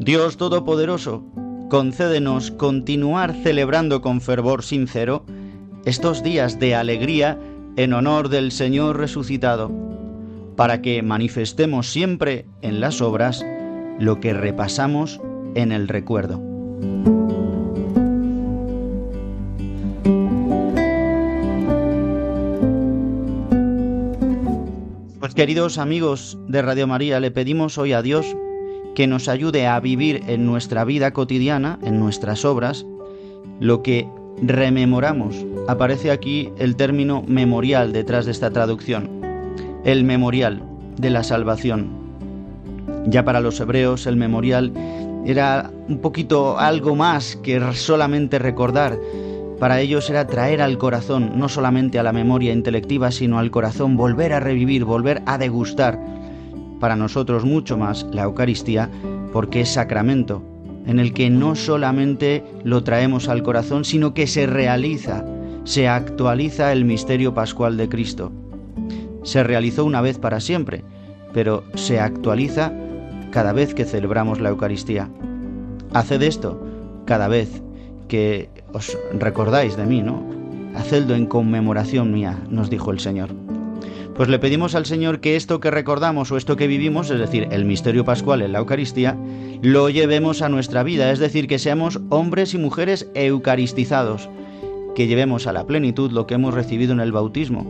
Dios 0.00 0.38
Todopoderoso, 0.38 1.22
concédenos 1.68 2.50
continuar 2.50 3.34
celebrando 3.42 4.00
con 4.00 4.22
fervor 4.22 4.62
sincero 4.62 5.26
estos 5.84 6.22
días 6.22 6.58
de 6.58 6.74
alegría 6.74 7.38
en 7.76 7.92
honor 7.92 8.28
del 8.28 8.52
Señor 8.52 8.98
resucitado, 8.98 9.70
para 10.56 10.80
que 10.80 11.02
manifestemos 11.02 11.90
siempre 11.92 12.46
en 12.62 12.80
las 12.80 13.02
obras 13.02 13.44
lo 13.98 14.20
que 14.20 14.32
repasamos 14.32 15.20
en 15.54 15.72
el 15.72 15.88
recuerdo. 15.88 16.40
Pues 25.20 25.34
queridos 25.34 25.76
amigos 25.78 26.38
de 26.48 26.62
Radio 26.62 26.86
María, 26.86 27.20
le 27.20 27.30
pedimos 27.30 27.76
hoy 27.78 27.92
a 27.92 28.00
Dios 28.00 28.36
que 28.94 29.06
nos 29.06 29.28
ayude 29.28 29.66
a 29.66 29.78
vivir 29.80 30.22
en 30.26 30.46
nuestra 30.46 30.84
vida 30.84 31.12
cotidiana, 31.12 31.78
en 31.82 32.00
nuestras 32.00 32.46
obras, 32.46 32.86
lo 33.60 33.82
que 33.82 34.08
rememoramos. 34.40 35.44
Aparece 35.68 36.12
aquí 36.12 36.52
el 36.58 36.76
término 36.76 37.24
memorial 37.26 37.92
detrás 37.92 38.24
de 38.24 38.30
esta 38.30 38.50
traducción. 38.50 39.10
El 39.84 40.04
memorial 40.04 40.62
de 40.96 41.10
la 41.10 41.24
salvación. 41.24 41.88
Ya 43.06 43.24
para 43.24 43.40
los 43.40 43.58
hebreos 43.58 44.06
el 44.06 44.16
memorial 44.16 44.72
era 45.26 45.72
un 45.88 45.98
poquito 45.98 46.56
algo 46.58 46.94
más 46.94 47.34
que 47.34 47.60
solamente 47.72 48.38
recordar. 48.38 48.96
Para 49.58 49.80
ellos 49.80 50.08
era 50.08 50.28
traer 50.28 50.62
al 50.62 50.78
corazón, 50.78 51.32
no 51.36 51.48
solamente 51.48 51.98
a 51.98 52.04
la 52.04 52.12
memoria 52.12 52.52
intelectiva, 52.52 53.10
sino 53.10 53.40
al 53.40 53.50
corazón, 53.50 53.96
volver 53.96 54.34
a 54.34 54.40
revivir, 54.40 54.84
volver 54.84 55.22
a 55.26 55.36
degustar. 55.36 55.98
Para 56.78 56.94
nosotros 56.94 57.44
mucho 57.44 57.76
más 57.76 58.06
la 58.12 58.22
Eucaristía, 58.22 58.88
porque 59.32 59.62
es 59.62 59.70
sacramento, 59.70 60.42
en 60.86 61.00
el 61.00 61.12
que 61.12 61.28
no 61.28 61.56
solamente 61.56 62.44
lo 62.62 62.84
traemos 62.84 63.28
al 63.28 63.42
corazón, 63.42 63.84
sino 63.84 64.14
que 64.14 64.26
se 64.26 64.46
realiza, 64.46 65.24
se 65.66 65.86
actualiza 65.86 66.72
el 66.72 66.86
misterio 66.86 67.34
pascual 67.34 67.76
de 67.76 67.90
Cristo 67.90 68.32
se 69.26 69.42
realizó 69.42 69.84
una 69.84 70.00
vez 70.00 70.18
para 70.18 70.40
siempre, 70.40 70.84
pero 71.34 71.64
se 71.74 71.98
actualiza 71.98 72.72
cada 73.32 73.52
vez 73.52 73.74
que 73.74 73.84
celebramos 73.84 74.40
la 74.40 74.50
Eucaristía. 74.50 75.10
Haced 75.92 76.22
esto 76.22 76.62
cada 77.06 77.26
vez 77.26 77.60
que 78.08 78.48
os 78.72 78.96
recordáis 79.12 79.76
de 79.76 79.84
mí, 79.84 80.00
¿no? 80.00 80.22
Hacedlo 80.76 81.16
en 81.16 81.26
conmemoración 81.26 82.12
mía, 82.12 82.38
nos 82.48 82.70
dijo 82.70 82.92
el 82.92 83.00
Señor. 83.00 83.30
Pues 84.14 84.28
le 84.28 84.38
pedimos 84.38 84.76
al 84.76 84.86
Señor 84.86 85.20
que 85.20 85.34
esto 85.34 85.58
que 85.58 85.72
recordamos 85.72 86.30
o 86.30 86.36
esto 86.36 86.56
que 86.56 86.68
vivimos, 86.68 87.10
es 87.10 87.18
decir, 87.18 87.48
el 87.50 87.64
misterio 87.64 88.04
pascual 88.04 88.42
en 88.42 88.52
la 88.52 88.60
Eucaristía, 88.60 89.16
lo 89.60 89.90
llevemos 89.90 90.40
a 90.40 90.48
nuestra 90.48 90.84
vida, 90.84 91.10
es 91.10 91.18
decir, 91.18 91.48
que 91.48 91.58
seamos 91.58 92.00
hombres 92.10 92.54
y 92.54 92.58
mujeres 92.58 93.10
eucaristizados, 93.14 94.30
que 94.96 95.06
llevemos 95.06 95.46
a 95.46 95.52
la 95.52 95.66
plenitud 95.66 96.10
lo 96.10 96.26
que 96.26 96.34
hemos 96.34 96.54
recibido 96.54 96.94
en 96.94 97.00
el 97.00 97.12
bautismo, 97.12 97.66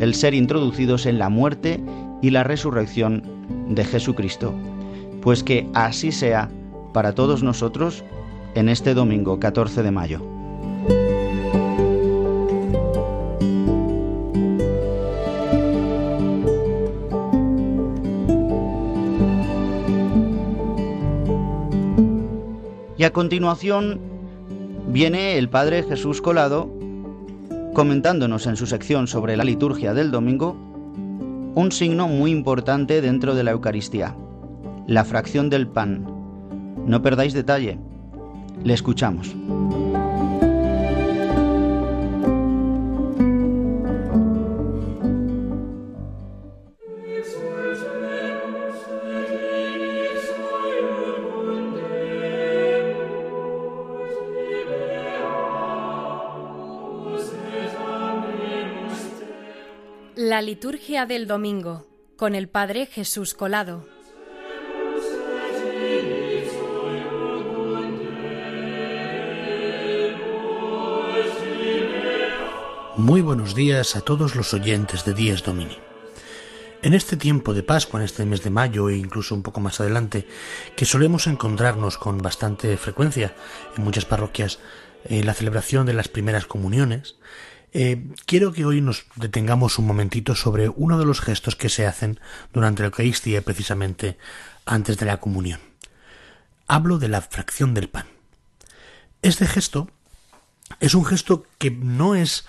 el 0.00 0.14
ser 0.14 0.32
introducidos 0.32 1.04
en 1.04 1.18
la 1.18 1.28
muerte 1.28 1.78
y 2.22 2.30
la 2.30 2.42
resurrección 2.42 3.22
de 3.68 3.84
Jesucristo. 3.84 4.54
Pues 5.20 5.44
que 5.44 5.68
así 5.74 6.10
sea 6.10 6.48
para 6.94 7.14
todos 7.14 7.42
nosotros 7.42 8.02
en 8.54 8.70
este 8.70 8.94
domingo 8.94 9.38
14 9.38 9.82
de 9.82 9.90
mayo. 9.90 10.22
Y 22.96 23.04
a 23.04 23.12
continuación 23.12 24.17
viene 24.88 25.38
el 25.38 25.48
Padre 25.48 25.82
Jesús 25.82 26.20
Colado 26.22 26.68
comentándonos 27.74 28.46
en 28.46 28.56
su 28.56 28.66
sección 28.66 29.06
sobre 29.06 29.36
la 29.36 29.44
liturgia 29.44 29.94
del 29.94 30.10
domingo 30.10 30.56
un 31.54 31.72
signo 31.72 32.08
muy 32.08 32.30
importante 32.30 33.00
dentro 33.00 33.34
de 33.34 33.44
la 33.44 33.50
Eucaristía, 33.50 34.14
la 34.86 35.04
fracción 35.04 35.50
del 35.50 35.66
pan. 35.66 36.06
No 36.86 37.02
perdáis 37.02 37.34
detalle. 37.34 37.78
Le 38.64 38.74
escuchamos. 38.74 39.34
La 60.38 60.42
liturgia 60.42 61.04
del 61.04 61.26
domingo 61.26 61.88
con 62.16 62.36
el 62.36 62.48
Padre 62.48 62.86
Jesús 62.86 63.34
Colado. 63.34 63.88
Muy 72.96 73.20
buenos 73.20 73.56
días 73.56 73.96
a 73.96 74.00
todos 74.02 74.36
los 74.36 74.54
oyentes 74.54 75.04
de 75.04 75.12
Días 75.12 75.42
Domini. 75.42 75.76
En 76.82 76.94
este 76.94 77.16
tiempo 77.16 77.52
de 77.52 77.64
Pascua, 77.64 77.98
en 77.98 78.04
este 78.04 78.24
mes 78.24 78.44
de 78.44 78.50
mayo 78.50 78.88
e 78.90 78.96
incluso 78.96 79.34
un 79.34 79.42
poco 79.42 79.58
más 79.58 79.80
adelante, 79.80 80.24
que 80.76 80.84
solemos 80.84 81.26
encontrarnos 81.26 81.98
con 81.98 82.18
bastante 82.18 82.76
frecuencia 82.76 83.34
en 83.76 83.82
muchas 83.82 84.04
parroquias 84.04 84.60
en 85.04 85.26
la 85.26 85.34
celebración 85.34 85.84
de 85.84 85.94
las 85.94 86.06
primeras 86.06 86.46
comuniones, 86.46 87.16
eh, 87.72 88.06
quiero 88.26 88.52
que 88.52 88.64
hoy 88.64 88.80
nos 88.80 89.06
detengamos 89.16 89.78
un 89.78 89.86
momentito 89.86 90.34
sobre 90.34 90.68
uno 90.68 90.98
de 90.98 91.04
los 91.04 91.20
gestos 91.20 91.56
que 91.56 91.68
se 91.68 91.86
hacen 91.86 92.20
durante 92.52 92.82
la 92.82 92.86
Eucaristía 92.86 93.42
precisamente 93.42 94.18
antes 94.64 94.96
de 94.98 95.06
la 95.06 95.18
comunión. 95.18 95.60
Hablo 96.66 96.98
de 96.98 97.08
la 97.08 97.22
fracción 97.22 97.74
del 97.74 97.88
pan. 97.88 98.06
Este 99.22 99.46
gesto 99.46 99.90
es 100.80 100.94
un 100.94 101.04
gesto 101.04 101.46
que 101.58 101.70
no 101.70 102.14
es 102.14 102.44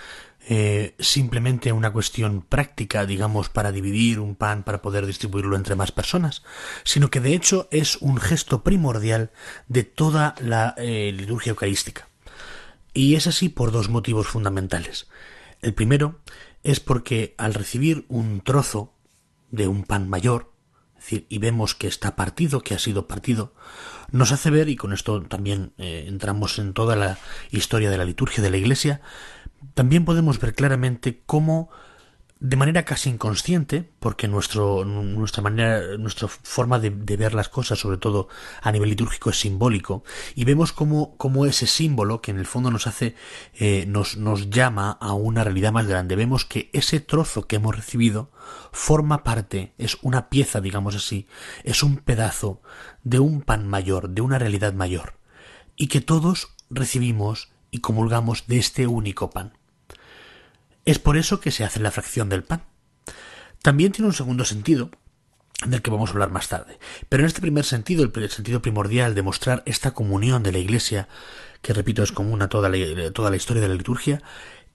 eh, 0.51 0.95
simplemente 0.99 1.71
una 1.71 1.91
cuestión 1.91 2.41
práctica, 2.41 3.05
digamos, 3.05 3.49
para 3.49 3.71
dividir 3.71 4.19
un 4.19 4.35
pan 4.35 4.63
para 4.63 4.81
poder 4.81 5.05
distribuirlo 5.05 5.55
entre 5.55 5.75
más 5.75 5.91
personas, 5.91 6.43
sino 6.83 7.09
que 7.09 7.19
de 7.19 7.33
hecho 7.33 7.67
es 7.71 7.97
un 7.97 8.17
gesto 8.17 8.63
primordial 8.63 9.31
de 9.67 9.83
toda 9.83 10.35
la 10.39 10.73
eh, 10.77 11.13
liturgia 11.15 11.51
eucarística. 11.51 12.08
Y 12.93 13.15
es 13.15 13.27
así 13.27 13.49
por 13.49 13.71
dos 13.71 13.89
motivos 13.89 14.27
fundamentales. 14.27 15.07
El 15.61 15.73
primero 15.73 16.19
es 16.63 16.79
porque 16.79 17.35
al 17.37 17.53
recibir 17.53 18.05
un 18.09 18.41
trozo 18.41 18.93
de 19.51 19.67
un 19.67 19.83
pan 19.83 20.09
mayor, 20.09 20.51
decir, 20.95 21.25
y 21.29 21.39
vemos 21.39 21.75
que 21.75 21.87
está 21.87 22.15
partido, 22.15 22.61
que 22.61 22.75
ha 22.75 22.79
sido 22.79 23.07
partido, 23.07 23.53
nos 24.11 24.31
hace 24.31 24.49
ver, 24.49 24.69
y 24.69 24.75
con 24.75 24.93
esto 24.93 25.21
también 25.23 25.73
eh, 25.77 26.05
entramos 26.07 26.59
en 26.59 26.73
toda 26.73 26.95
la 26.95 27.17
historia 27.51 27.89
de 27.89 27.97
la 27.97 28.05
liturgia 28.05 28.43
de 28.43 28.49
la 28.49 28.57
Iglesia, 28.57 29.01
también 29.73 30.05
podemos 30.05 30.39
ver 30.39 30.55
claramente 30.55 31.21
cómo 31.25 31.69
de 32.41 32.55
manera 32.55 32.85
casi 32.85 33.09
inconsciente, 33.09 33.89
porque 33.99 34.29
nuestra 34.29 35.43
manera, 35.43 35.97
nuestra 35.97 36.29
forma 36.29 36.79
de, 36.79 36.89
ver 36.89 37.33
las 37.33 37.49
cosas, 37.49 37.79
sobre 37.79 37.97
todo 37.97 38.29
a 38.61 38.71
nivel 38.71 38.89
litúrgico, 38.89 39.29
es 39.29 39.39
simbólico, 39.41 40.03
y 40.35 40.45
vemos 40.45 40.71
cómo, 40.71 41.17
cómo 41.17 41.45
ese 41.45 41.67
símbolo, 41.67 42.21
que 42.21 42.31
en 42.31 42.39
el 42.39 42.45
fondo 42.45 42.71
nos 42.71 42.87
hace, 42.87 43.15
eh, 43.55 43.83
nos, 43.87 44.15
nos 44.15 44.49
llama 44.49 44.91
a 45.01 45.13
una 45.13 45.43
realidad 45.43 45.73
más 45.73 45.87
grande, 45.87 46.15
vemos 46.15 46.45
que 46.45 46.69
ese 46.71 47.01
trozo 47.01 47.45
que 47.45 47.57
hemos 47.57 47.75
recibido 47.75 48.31
forma 48.71 49.23
parte, 49.23 49.73
es 49.77 49.97
una 50.01 50.29
pieza, 50.29 50.61
digamos 50.61 50.95
así, 50.95 51.27
es 51.65 51.83
un 51.83 51.97
pedazo 51.97 52.61
de 53.03 53.19
un 53.19 53.41
pan 53.41 53.67
mayor, 53.67 54.11
de 54.11 54.21
una 54.21 54.39
realidad 54.39 54.73
mayor, 54.73 55.15
y 55.75 55.87
que 55.87 55.99
todos 55.99 56.55
recibimos 56.69 57.51
y 57.69 57.79
comulgamos 57.79 58.47
de 58.47 58.59
este 58.59 58.87
único 58.87 59.29
pan. 59.29 59.58
Es 60.85 60.99
por 60.99 61.17
eso 61.17 61.39
que 61.39 61.51
se 61.51 61.63
hace 61.63 61.79
la 61.79 61.91
fracción 61.91 62.29
del 62.29 62.43
pan. 62.43 62.63
También 63.61 63.91
tiene 63.91 64.07
un 64.07 64.13
segundo 64.13 64.45
sentido, 64.45 64.89
del 65.65 65.81
que 65.81 65.91
vamos 65.91 66.09
a 66.09 66.13
hablar 66.13 66.31
más 66.31 66.47
tarde. 66.47 66.79
Pero 67.09 67.23
en 67.23 67.27
este 67.27 67.41
primer 67.41 67.65
sentido, 67.65 68.03
el 68.03 68.29
sentido 68.29 68.61
primordial 68.61 69.15
de 69.15 69.21
mostrar 69.21 69.63
esta 69.65 69.91
comunión 69.91 70.43
de 70.43 70.51
la 70.51 70.59
Iglesia, 70.59 71.09
que 71.61 71.73
repito 71.73 72.03
es 72.03 72.11
común 72.11 72.41
a 72.41 72.49
toda 72.49 72.69
la, 72.69 73.11
toda 73.11 73.29
la 73.29 73.35
historia 73.35 73.61
de 73.61 73.67
la 73.67 73.75
liturgia, 73.75 74.21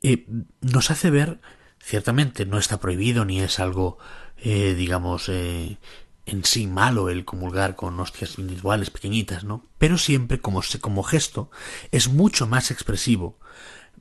eh, 0.02 0.26
nos 0.60 0.90
hace 0.90 1.10
ver, 1.10 1.40
ciertamente 1.80 2.44
no 2.44 2.58
está 2.58 2.78
prohibido 2.78 3.24
ni 3.24 3.40
es 3.40 3.58
algo, 3.58 3.98
eh, 4.36 4.74
digamos, 4.74 5.30
eh, 5.30 5.78
en 6.26 6.44
sí 6.44 6.66
malo 6.66 7.08
el 7.08 7.24
comulgar 7.24 7.76
con 7.76 7.98
hostias 8.00 8.38
individuales 8.38 8.90
pequeñitas, 8.90 9.44
¿no? 9.44 9.66
Pero 9.78 9.96
siempre 9.96 10.40
como, 10.40 10.62
como 10.80 11.02
gesto 11.02 11.50
es 11.92 12.08
mucho 12.08 12.46
más 12.46 12.70
expresivo 12.70 13.38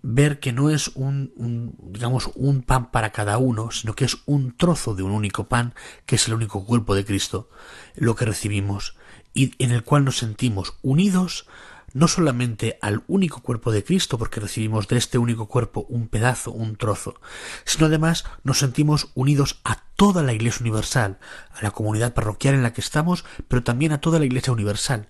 ver 0.04 0.40
que 0.40 0.52
no 0.52 0.70
es 0.70 0.92
un, 0.96 1.76
digamos 1.82 2.30
un 2.36 2.62
pan 2.62 2.92
para 2.92 3.12
cada 3.12 3.38
uno, 3.40 3.72
sino 3.72 3.96
que 3.96 4.06
es 4.06 4.18
un 4.26 4.56
trozo 4.56 4.94
de 4.94 5.02
un 5.02 5.12
único 5.12 5.46
pan, 5.46 5.74
que 6.06 6.16
es 6.16 6.28
el 6.28 6.36
único 6.36 6.66
cuerpo 6.66 6.94
de 6.94 7.06
Cristo, 7.06 7.50
lo 7.96 8.16
que 8.16 8.26
recibimos 8.26 8.96
y 9.34 9.54
en 9.64 9.72
el 9.72 9.84
cual 9.84 10.06
nos 10.06 10.18
sentimos 10.18 10.78
unidos 10.82 11.48
no 11.94 12.08
solamente 12.08 12.78
al 12.82 13.04
único 13.08 13.42
cuerpo 13.42 13.72
de 13.72 13.84
Cristo, 13.84 14.18
porque 14.18 14.40
recibimos 14.40 14.88
de 14.88 14.98
este 14.98 15.18
único 15.18 15.48
cuerpo 15.48 15.86
un 15.90 16.08
pedazo, 16.08 16.52
un 16.52 16.76
trozo, 16.76 17.16
sino 17.66 17.86
además 17.86 18.26
nos 18.44 18.60
sentimos 18.60 19.12
unidos 19.14 19.62
a 19.64 19.84
toda 19.96 20.24
la 20.24 20.34
Iglesia 20.34 20.62
universal, 20.62 21.20
a 21.54 21.64
la 21.64 21.72
comunidad 21.72 22.14
parroquial 22.14 22.56
en 22.56 22.64
la 22.64 22.74
que 22.74 22.82
estamos, 22.82 23.26
pero 23.48 23.64
también 23.64 23.92
a 23.92 24.02
toda 24.02 24.20
la 24.20 24.26
Iglesia 24.26 24.52
universal, 24.54 25.10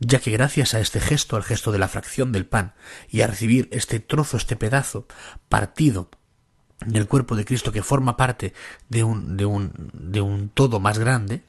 ya 0.00 0.18
que 0.18 0.32
gracias 0.32 0.74
a 0.74 0.80
este 0.80 1.00
gesto, 1.00 1.36
al 1.36 1.44
gesto 1.44 1.72
de 1.72 1.78
la 1.78 1.88
fracción 1.88 2.32
del 2.32 2.46
pan, 2.46 2.74
y 3.08 3.20
a 3.20 3.26
recibir 3.26 3.68
este 3.70 4.00
trozo, 4.00 4.36
este 4.36 4.56
pedazo 4.56 5.06
partido 5.48 6.10
del 6.84 7.06
cuerpo 7.06 7.36
de 7.36 7.44
Cristo 7.44 7.72
que 7.72 7.82
forma 7.82 8.16
parte 8.16 8.52
de 8.88 9.04
un, 9.04 9.36
de 9.36 9.46
un, 9.46 9.90
de 9.92 10.20
un 10.20 10.48
todo 10.48 10.80
más 10.80 10.98
grande, 10.98 11.44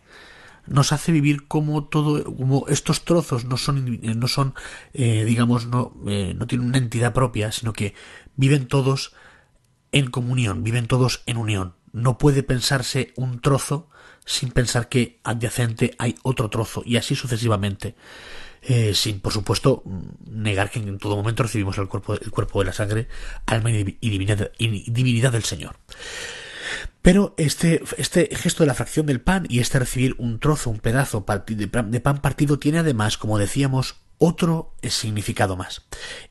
nos 0.67 0.91
hace 0.91 1.12
vivir 1.12 1.47
como 1.47 1.86
todo, 1.86 2.23
como 2.23 2.67
estos 2.67 3.06
trozos 3.06 3.45
no 3.45 3.58
son, 3.58 3.99
no 4.01 4.28
son, 4.28 4.56
eh, 4.93 5.23
digamos, 5.25 5.67
no, 5.67 5.93
eh, 6.08 6.34
no 6.36 6.47
tienen 6.47 6.67
una 6.67 6.78
entidad 6.78 7.13
propia, 7.13 7.51
sino 7.51 7.73
que 7.73 7.93
viven 8.36 8.67
todos 8.67 9.13
en 9.91 10.10
comunión, 10.10 10.63
viven 10.63 10.88
todos 10.88 11.23
en 11.25 11.38
unión. 11.38 11.75
No 11.93 12.17
puede 12.17 12.43
pensarse 12.43 13.13
un 13.15 13.39
trozo 13.39 13.89
sin 14.25 14.51
pensar 14.51 14.89
que 14.89 15.19
adyacente 15.23 15.95
hay 15.97 16.15
otro 16.23 16.49
trozo 16.49 16.84
y 16.86 16.97
así 16.97 17.15
sucesivamente. 17.15 17.95
Eh, 18.67 18.95
sin, 18.95 19.19
por 19.19 19.32
supuesto, 19.32 19.84
negar 20.25 20.71
que 20.71 20.80
en 20.80 20.97
todo 20.97 21.15
momento 21.15 21.43
recibimos 21.43 21.78
el 21.78 21.88
cuerpo, 21.88 22.15
el 22.15 22.32
cuerpo 22.32 22.60
de 22.60 22.65
la 22.65 22.73
sangre, 22.73 23.08
alma 23.45 23.69
y 23.69 23.84
divinidad, 24.01 24.51
y 24.58 24.89
divinidad 24.89 25.32
del 25.32 25.43
Señor. 25.43 25.78
Pero 27.01 27.35
este, 27.38 27.83
este 27.97 28.29
gesto 28.35 28.63
de 28.63 28.67
la 28.67 28.73
fracción 28.73 29.05
del 29.05 29.21
pan 29.21 29.45
y 29.49 29.59
este 29.59 29.79
recibir 29.79 30.15
un 30.17 30.39
trozo, 30.39 30.69
un 30.69 30.79
pedazo 30.79 31.25
de 31.47 31.99
pan 31.99 32.21
partido 32.21 32.59
tiene 32.59 32.79
además, 32.79 33.17
como 33.17 33.38
decíamos, 33.38 33.95
otro 34.17 34.73
significado 34.83 35.55
más. 35.55 35.83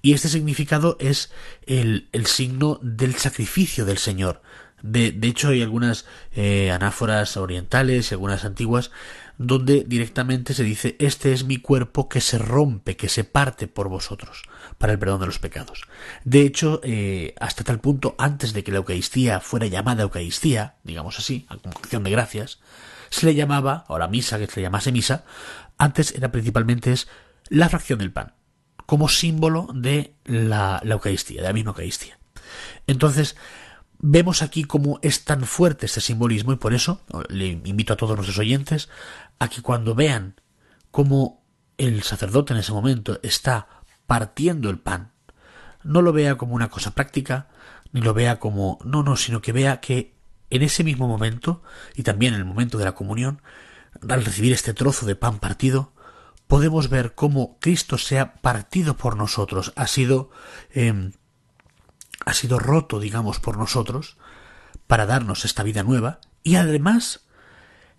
Y 0.03 0.15
este 0.15 0.29
significado 0.29 0.97
es 1.01 1.33
el, 1.67 2.09
el 2.13 2.27
signo 2.27 2.79
del 2.83 3.15
sacrificio 3.15 3.85
del 3.85 3.99
Señor. 3.99 4.43
De, 4.83 5.13
de 5.13 5.29
hecho, 5.29 5.49
hay 5.49 5.63
algunas 5.63 6.05
eh, 6.33 6.71
anáforas 6.71 7.37
orientales 7.37 8.11
y 8.11 8.15
algunas 8.15 8.45
antiguas 8.45 8.91
donde 9.39 9.85
directamente 9.87 10.55
se 10.55 10.63
dice 10.63 10.97
este 10.99 11.33
es 11.33 11.45
mi 11.45 11.59
cuerpo 11.59 12.09
que 12.09 12.21
se 12.21 12.39
rompe, 12.39 12.97
que 12.97 13.09
se 13.09 13.25
parte 13.25 13.67
por 13.67 13.89
vosotros, 13.89 14.43
para 14.79 14.93
el 14.93 14.99
perdón 14.99 15.21
de 15.21 15.27
los 15.27 15.39
pecados. 15.39 15.83
De 16.25 16.43
hecho, 16.43 16.81
eh, 16.85 17.35
hasta 17.41 17.65
tal 17.65 17.81
punto, 17.81 18.15
antes 18.19 18.53
de 18.53 18.63
que 18.63 18.73
la 18.73 18.79
Eucaristía 18.79 19.41
fuera 19.41 19.67
llamada 19.67 20.03
Eucaristía, 20.03 20.77
digamos 20.85 21.19
así, 21.19 21.47
a 21.49 21.55
acción 21.55 22.05
de 22.05 22.11
gracias, 22.11 22.61
se 23.11 23.27
le 23.27 23.35
llamaba, 23.35 23.85
la 23.89 24.09
misa, 24.09 24.39
que 24.39 24.47
se 24.47 24.61
le 24.61 24.67
llamase 24.67 24.93
misa, 24.93 25.25
antes 25.79 26.13
era 26.15 26.33
principalmente 26.33 26.93
es 26.93 27.09
la 27.49 27.69
fracción 27.69 27.99
del 27.99 28.13
pan, 28.13 28.35
como 28.87 29.09
símbolo 29.09 29.69
de 29.75 30.15
la, 30.25 30.81
la 30.85 30.95
Eucaristía, 30.95 31.43
de 31.43 31.49
la 31.49 31.53
misma 31.53 31.71
Eucaristía. 31.71 32.19
Entonces, 32.87 33.37
vemos 34.07 34.43
aquí 34.43 34.65
cómo 34.65 34.99
es 35.01 35.25
tan 35.25 35.45
fuerte 35.45 35.87
este 35.87 36.03
simbolismo 36.03 36.53
y 36.53 36.57
por 36.57 36.75
eso 36.75 37.01
le 37.31 37.47
invito 37.47 37.95
a 37.95 37.97
todos 37.97 38.15
nuestros 38.15 38.39
oyentes 38.39 38.91
a 39.39 39.49
que 39.49 39.63
cuando 39.63 39.95
vean 39.95 40.35
cómo 40.91 41.43
el 41.79 42.03
sacerdote 42.03 42.53
en 42.53 42.59
ese 42.59 42.73
momento 42.73 43.19
está 43.23 43.67
partiendo 44.07 44.69
el 44.69 44.79
pan, 44.79 45.13
no 45.83 46.03
lo 46.03 46.13
vea 46.13 46.37
como 46.37 46.55
una 46.55 46.69
cosa 46.69 46.91
práctica, 46.91 47.49
ni 47.93 48.03
lo 48.03 48.13
vea 48.13 48.39
como 48.39 48.79
no, 48.85 49.03
no, 49.03 49.17
sino 49.17 49.41
que 49.41 49.53
vea 49.53 49.81
que 49.81 50.13
en 50.51 50.61
ese 50.61 50.85
mismo 50.85 51.09
momento, 51.09 51.63
y 51.95 52.03
también 52.03 52.35
en 52.35 52.41
el 52.41 52.47
momento 52.47 52.77
de 52.77 52.85
la 52.85 52.95
comunión, 52.95 53.41
al 54.07 54.23
recibir 54.23 54.53
este 54.53 54.75
trozo 54.75 55.07
de 55.07 55.17
pan 55.17 55.39
partido, 55.39 55.95
podemos 56.47 56.91
ver 56.91 57.15
cómo 57.15 57.57
Cristo 57.59 57.97
se 57.97 58.19
ha 58.19 58.35
partido 58.35 58.99
por 58.99 59.17
nosotros, 59.17 59.73
ha 59.77 59.87
sido, 59.87 60.31
em, 60.75 61.13
ha 62.25 62.35
sido 62.35 62.59
roto, 62.59 63.01
digamos, 63.01 63.41
por 63.41 63.57
nosotros, 63.59 64.17
para 64.87 65.07
darnos 65.07 65.45
esta 65.45 65.63
vida 65.63 65.83
nueva, 65.83 66.21
y 66.43 66.57
además 66.57 67.25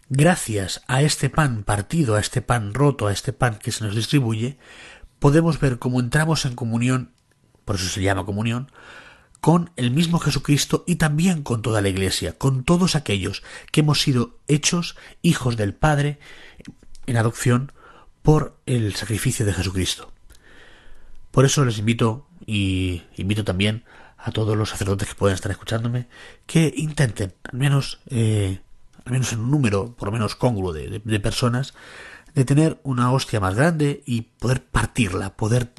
Gracias 0.09 0.83
a 0.88 1.01
este 1.01 1.31
pan 1.31 1.63
partido, 1.63 2.15
a 2.15 2.19
este 2.19 2.43
pan 2.43 2.75
roto, 2.75 3.07
a 3.07 3.11
este 3.11 3.33
pan 3.33 3.57
que 3.57 3.71
se 3.71 3.83
nos 3.83 3.95
distribuye, 3.95 4.59
podemos 5.17 5.59
ver 5.59 5.79
cómo 5.79 5.99
entramos 5.99 6.45
en 6.45 6.53
comunión, 6.53 7.11
por 7.65 7.77
eso 7.77 7.89
se 7.89 8.03
llama 8.03 8.23
comunión, 8.23 8.71
con 9.41 9.71
el 9.77 9.89
mismo 9.89 10.19
Jesucristo 10.19 10.83
y 10.85 10.97
también 10.97 11.41
con 11.41 11.63
toda 11.63 11.81
la 11.81 11.89
Iglesia, 11.89 12.38
con 12.38 12.63
todos 12.63 12.95
aquellos 12.95 13.41
que 13.71 13.79
hemos 13.79 13.99
sido 13.99 14.38
hechos 14.47 14.95
hijos 15.23 15.57
del 15.57 15.73
Padre 15.73 16.19
en 17.07 17.17
adopción 17.17 17.71
por 18.21 18.59
el 18.67 18.93
sacrificio 18.93 19.43
de 19.43 19.53
Jesucristo. 19.53 20.11
Por 21.31 21.45
eso 21.45 21.65
les 21.65 21.79
invito 21.79 22.27
y 22.45 23.01
invito 23.15 23.43
también 23.43 23.85
a 24.17 24.32
todos 24.32 24.58
los 24.58 24.69
sacerdotes 24.69 25.10
que 25.10 25.15
puedan 25.15 25.36
estar 25.36 25.51
escuchándome 25.51 26.08
que 26.45 26.73
intenten 26.75 27.34
al 27.43 27.58
menos 27.58 27.99
eh, 28.08 28.60
al 29.06 29.13
menos 29.13 29.32
en 29.34 29.39
un 29.39 29.51
número 29.51 29.95
por 29.95 30.08
lo 30.08 30.12
menos 30.12 30.36
congruo 30.36 30.73
de, 30.73 31.19
personas, 31.19 31.73
de 32.34 32.43
tener 32.43 32.80
una 32.84 33.12
hostia 33.12 33.39
más 33.39 33.56
grande 33.56 34.04
y 34.06 34.21
poder 34.21 34.63
partirla, 34.63 35.36
poder 35.36 35.73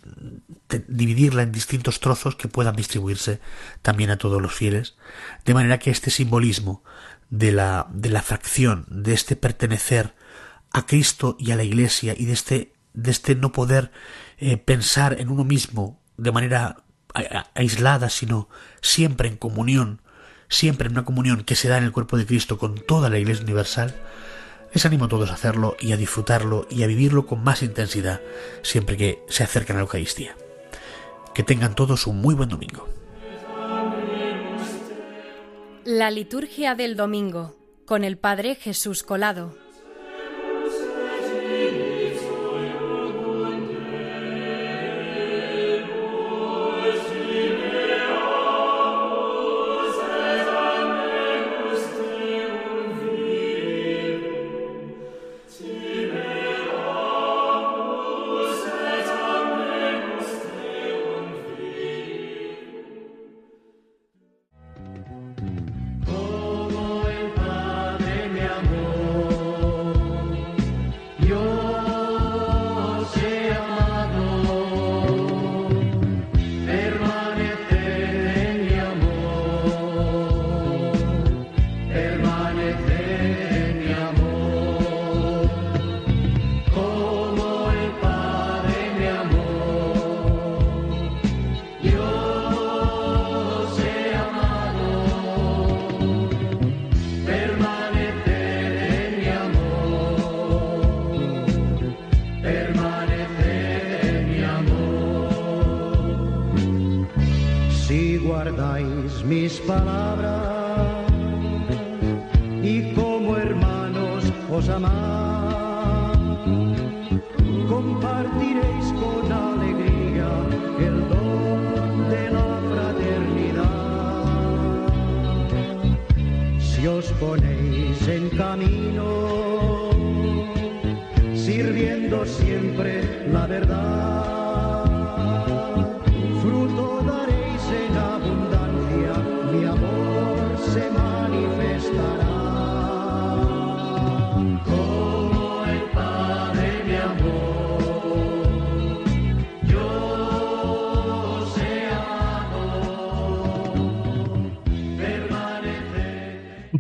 dividirla 0.87 1.43
en 1.43 1.53
distintos 1.53 2.01
trozos 2.01 2.37
que 2.37 2.49
puedan 2.49 2.77
distribuirse 2.77 3.41
también 3.83 4.11
a 4.11 4.17
todos 4.17 4.41
los 4.41 4.55
fieles, 4.55 4.97
de 5.45 5.55
manera 5.55 5.79
que 5.79 5.91
este 5.91 6.11
simbolismo 6.11 6.83
de 7.29 7.53
la, 7.53 7.89
de 7.93 8.11
la 8.11 8.23
fracción, 8.23 8.87
de 8.89 9.13
este 9.13 9.35
pertenecer 9.35 10.15
a 10.73 10.87
Cristo 10.87 11.37
y 11.39 11.51
a 11.51 11.57
la 11.57 11.65
Iglesia 11.65 12.15
y 12.17 12.27
de 12.27 12.33
este, 12.33 12.73
de 12.95 13.11
este 13.11 13.35
no 13.35 13.51
poder 13.51 13.91
eh, 14.39 14.57
pensar 14.57 15.21
en 15.21 15.31
uno 15.31 15.45
mismo 15.45 16.01
de 16.17 16.33
manera 16.33 16.85
aislada, 17.55 18.11
sino 18.11 18.49
siempre 18.81 19.29
en 19.29 19.37
comunión 19.37 20.01
siempre 20.49 20.87
en 20.87 20.93
una 20.93 21.05
comunión 21.05 21.45
que 21.45 21.57
se 21.57 21.69
da 21.69 21.79
en 21.79 21.85
el 21.85 21.93
cuerpo 21.93 22.17
de 22.17 22.27
Cristo 22.27 22.59
con 22.59 22.77
toda 22.77 23.11
la 23.11 23.19
Iglesia 23.19 23.45
Universal, 23.45 23.95
les 24.73 24.85
animo 24.85 25.07
a 25.07 25.09
todos 25.09 25.31
a 25.31 25.35
hacerlo 25.35 25.77
y 25.81 25.93
a 25.93 25.97
disfrutarlo 25.97 26.67
y 26.71 26.83
a 26.83 26.87
vivirlo 26.87 27.27
con 27.27 27.43
más 27.43 27.63
intensidad 27.63 28.21
siempre 28.63 28.97
que 28.97 29.23
se 29.29 29.45
acercan 29.45 29.77
a 29.77 29.79
la 29.81 29.85
Eucaristía. 29.85 30.37
Que 31.35 31.43
tengan 31.43 31.75
todos 31.75 32.07
un 32.07 32.21
muy 32.21 32.35
buen 32.35 32.49
domingo. 32.49 32.89
La 35.85 36.11
liturgia 36.11 36.75
del 36.75 36.97
domingo 36.97 37.57
con 37.85 38.03
el 38.03 38.19
Padre 38.19 38.57
Jesús 38.57 39.03
Colado. 39.03 39.57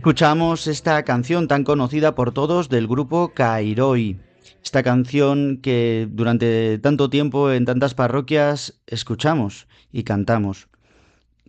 Escuchamos 0.06 0.68
esta 0.68 1.02
canción 1.02 1.48
tan 1.48 1.64
conocida 1.64 2.14
por 2.14 2.30
todos 2.30 2.68
del 2.68 2.86
grupo 2.86 3.32
Kairoi. 3.34 4.20
Esta 4.62 4.84
canción 4.84 5.58
que 5.60 6.06
durante 6.08 6.78
tanto 6.78 7.10
tiempo 7.10 7.50
en 7.50 7.64
tantas 7.64 7.94
parroquias 7.94 8.74
escuchamos 8.86 9.66
y 9.90 10.04
cantamos, 10.04 10.68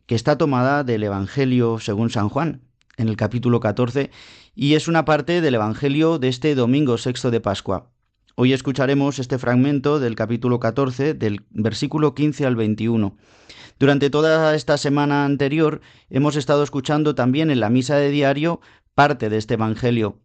que 0.07 0.15
está 0.15 0.39
tomada 0.39 0.83
del 0.83 1.03
Evangelio 1.03 1.77
según 1.77 2.09
San 2.09 2.29
Juan, 2.29 2.61
en 2.97 3.09
el 3.09 3.15
capítulo 3.15 3.59
14, 3.59 4.09
y 4.55 4.73
es 4.73 4.87
una 4.87 5.05
parte 5.05 5.39
del 5.39 5.53
Evangelio 5.53 6.17
de 6.17 6.29
este 6.29 6.55
domingo 6.55 6.97
sexto 6.97 7.29
de 7.29 7.41
Pascua. 7.41 7.91
Hoy 8.33 8.53
escucharemos 8.53 9.19
este 9.19 9.37
fragmento 9.37 9.99
del 9.99 10.15
capítulo 10.15 10.59
14, 10.59 11.13
del 11.13 11.45
versículo 11.51 12.15
15 12.15 12.47
al 12.47 12.55
21. 12.55 13.15
Durante 13.79 14.09
toda 14.09 14.55
esta 14.55 14.77
semana 14.77 15.23
anterior 15.25 15.81
hemos 16.09 16.35
estado 16.35 16.63
escuchando 16.63 17.13
también 17.13 17.51
en 17.51 17.59
la 17.59 17.69
misa 17.69 17.95
de 17.97 18.09
diario 18.09 18.59
parte 18.95 19.29
de 19.29 19.37
este 19.37 19.53
Evangelio. 19.53 20.17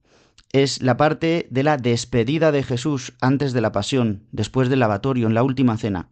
Es 0.53 0.81
la 0.81 0.97
parte 0.97 1.47
de 1.51 1.63
la 1.63 1.77
despedida 1.77 2.51
de 2.51 2.63
Jesús 2.63 3.13
antes 3.21 3.53
de 3.53 3.61
la 3.61 3.73
pasión, 3.73 4.25
después 4.33 4.71
del 4.71 4.81
lavatorio, 4.81 5.27
en 5.27 5.35
la 5.35 5.43
última 5.43 5.77
cena, 5.77 6.09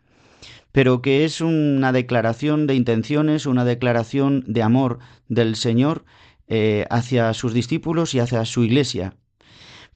pero 0.73 1.01
que 1.01 1.25
es 1.25 1.41
una 1.41 1.93
declaración 1.93 2.67
de 2.67 2.75
intenciones, 2.75 3.47
una 3.47 3.65
declaración 3.65 4.45
de 4.47 4.63
amor 4.63 4.99
del 5.29 5.57
Señor 5.57 6.05
eh, 6.47 6.87
hacia 6.91 7.33
sus 7.33 7.55
discípulos 7.55 8.15
y 8.15 8.21
hacia 8.21 8.45
su 8.45 8.65
iglesia. 8.65 9.15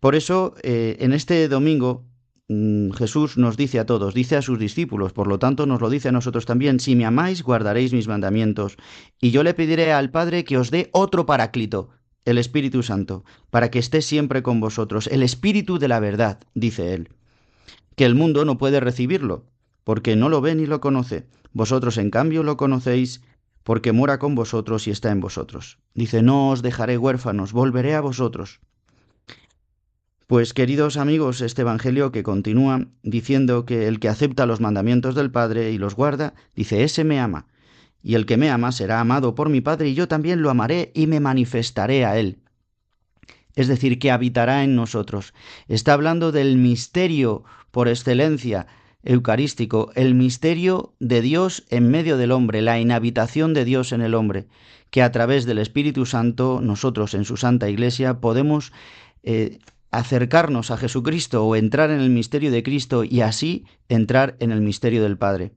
Por 0.00 0.14
eso, 0.14 0.54
eh, 0.62 0.96
en 1.00 1.12
este 1.12 1.48
domingo, 1.48 2.04
Jesús 2.48 3.38
nos 3.38 3.56
dice 3.56 3.78
a 3.78 3.86
todos, 3.86 4.12
dice 4.12 4.36
a 4.36 4.42
sus 4.42 4.58
discípulos, 4.58 5.14
por 5.14 5.28
lo 5.28 5.38
tanto 5.38 5.64
nos 5.64 5.80
lo 5.80 5.88
dice 5.88 6.10
a 6.10 6.12
nosotros 6.12 6.44
también, 6.44 6.78
si 6.78 6.94
me 6.94 7.06
amáis, 7.06 7.42
guardaréis 7.42 7.94
mis 7.94 8.06
mandamientos, 8.06 8.76
y 9.18 9.30
yo 9.30 9.42
le 9.42 9.54
pediré 9.54 9.92
al 9.92 10.10
Padre 10.10 10.44
que 10.44 10.58
os 10.58 10.70
dé 10.70 10.90
otro 10.92 11.24
paráclito, 11.24 11.88
el 12.26 12.36
Espíritu 12.36 12.82
Santo, 12.82 13.24
para 13.48 13.70
que 13.70 13.78
esté 13.78 14.02
siempre 14.02 14.42
con 14.42 14.60
vosotros, 14.60 15.06
el 15.06 15.22
Espíritu 15.22 15.78
de 15.78 15.88
la 15.88 16.00
verdad, 16.00 16.40
dice 16.54 16.92
él, 16.92 17.08
que 17.96 18.04
el 18.04 18.14
mundo 18.14 18.44
no 18.44 18.58
puede 18.58 18.78
recibirlo, 18.78 19.46
porque 19.82 20.14
no 20.14 20.28
lo 20.28 20.42
ve 20.42 20.54
ni 20.54 20.66
lo 20.66 20.82
conoce, 20.82 21.26
vosotros 21.54 21.96
en 21.96 22.10
cambio 22.10 22.42
lo 22.42 22.58
conocéis, 22.58 23.22
porque 23.62 23.92
mora 23.92 24.18
con 24.18 24.34
vosotros 24.34 24.86
y 24.86 24.90
está 24.90 25.10
en 25.10 25.20
vosotros. 25.20 25.78
Dice, 25.94 26.22
no 26.22 26.50
os 26.50 26.60
dejaré 26.60 26.98
huérfanos, 26.98 27.52
volveré 27.52 27.94
a 27.94 28.02
vosotros. 28.02 28.60
Pues 30.26 30.54
queridos 30.54 30.96
amigos, 30.96 31.42
este 31.42 31.62
Evangelio 31.62 32.10
que 32.10 32.22
continúa 32.22 32.86
diciendo 33.02 33.66
que 33.66 33.86
el 33.88 34.00
que 34.00 34.08
acepta 34.08 34.46
los 34.46 34.58
mandamientos 34.58 35.14
del 35.14 35.30
Padre 35.30 35.70
y 35.70 35.76
los 35.76 35.94
guarda, 35.94 36.32
dice, 36.56 36.82
ese 36.82 37.04
me 37.04 37.20
ama, 37.20 37.46
y 38.02 38.14
el 38.14 38.24
que 38.24 38.38
me 38.38 38.48
ama 38.48 38.72
será 38.72 39.00
amado 39.00 39.34
por 39.34 39.50
mi 39.50 39.60
Padre 39.60 39.90
y 39.90 39.94
yo 39.94 40.08
también 40.08 40.40
lo 40.40 40.48
amaré 40.48 40.92
y 40.94 41.06
me 41.08 41.20
manifestaré 41.20 42.06
a 42.06 42.18
él. 42.18 42.38
Es 43.54 43.68
decir, 43.68 43.98
que 43.98 44.10
habitará 44.10 44.64
en 44.64 44.74
nosotros. 44.74 45.34
Está 45.68 45.92
hablando 45.92 46.32
del 46.32 46.56
misterio 46.56 47.44
por 47.70 47.88
excelencia 47.88 48.66
eucarístico, 49.02 49.92
el 49.94 50.14
misterio 50.14 50.94
de 51.00 51.20
Dios 51.20 51.64
en 51.68 51.90
medio 51.90 52.16
del 52.16 52.32
hombre, 52.32 52.62
la 52.62 52.80
inhabitación 52.80 53.52
de 53.52 53.66
Dios 53.66 53.92
en 53.92 54.00
el 54.00 54.14
hombre, 54.14 54.46
que 54.88 55.02
a 55.02 55.12
través 55.12 55.44
del 55.44 55.58
Espíritu 55.58 56.06
Santo 56.06 56.60
nosotros 56.62 57.12
en 57.12 57.26
su 57.26 57.36
Santa 57.36 57.68
Iglesia 57.68 58.20
podemos 58.20 58.72
eh, 59.22 59.58
acercarnos 59.98 60.70
a 60.70 60.76
Jesucristo 60.76 61.44
o 61.44 61.56
entrar 61.56 61.90
en 61.90 62.00
el 62.00 62.10
misterio 62.10 62.50
de 62.50 62.62
Cristo 62.62 63.04
y 63.04 63.20
así 63.20 63.64
entrar 63.88 64.36
en 64.40 64.50
el 64.50 64.60
misterio 64.60 65.02
del 65.02 65.18
Padre. 65.18 65.52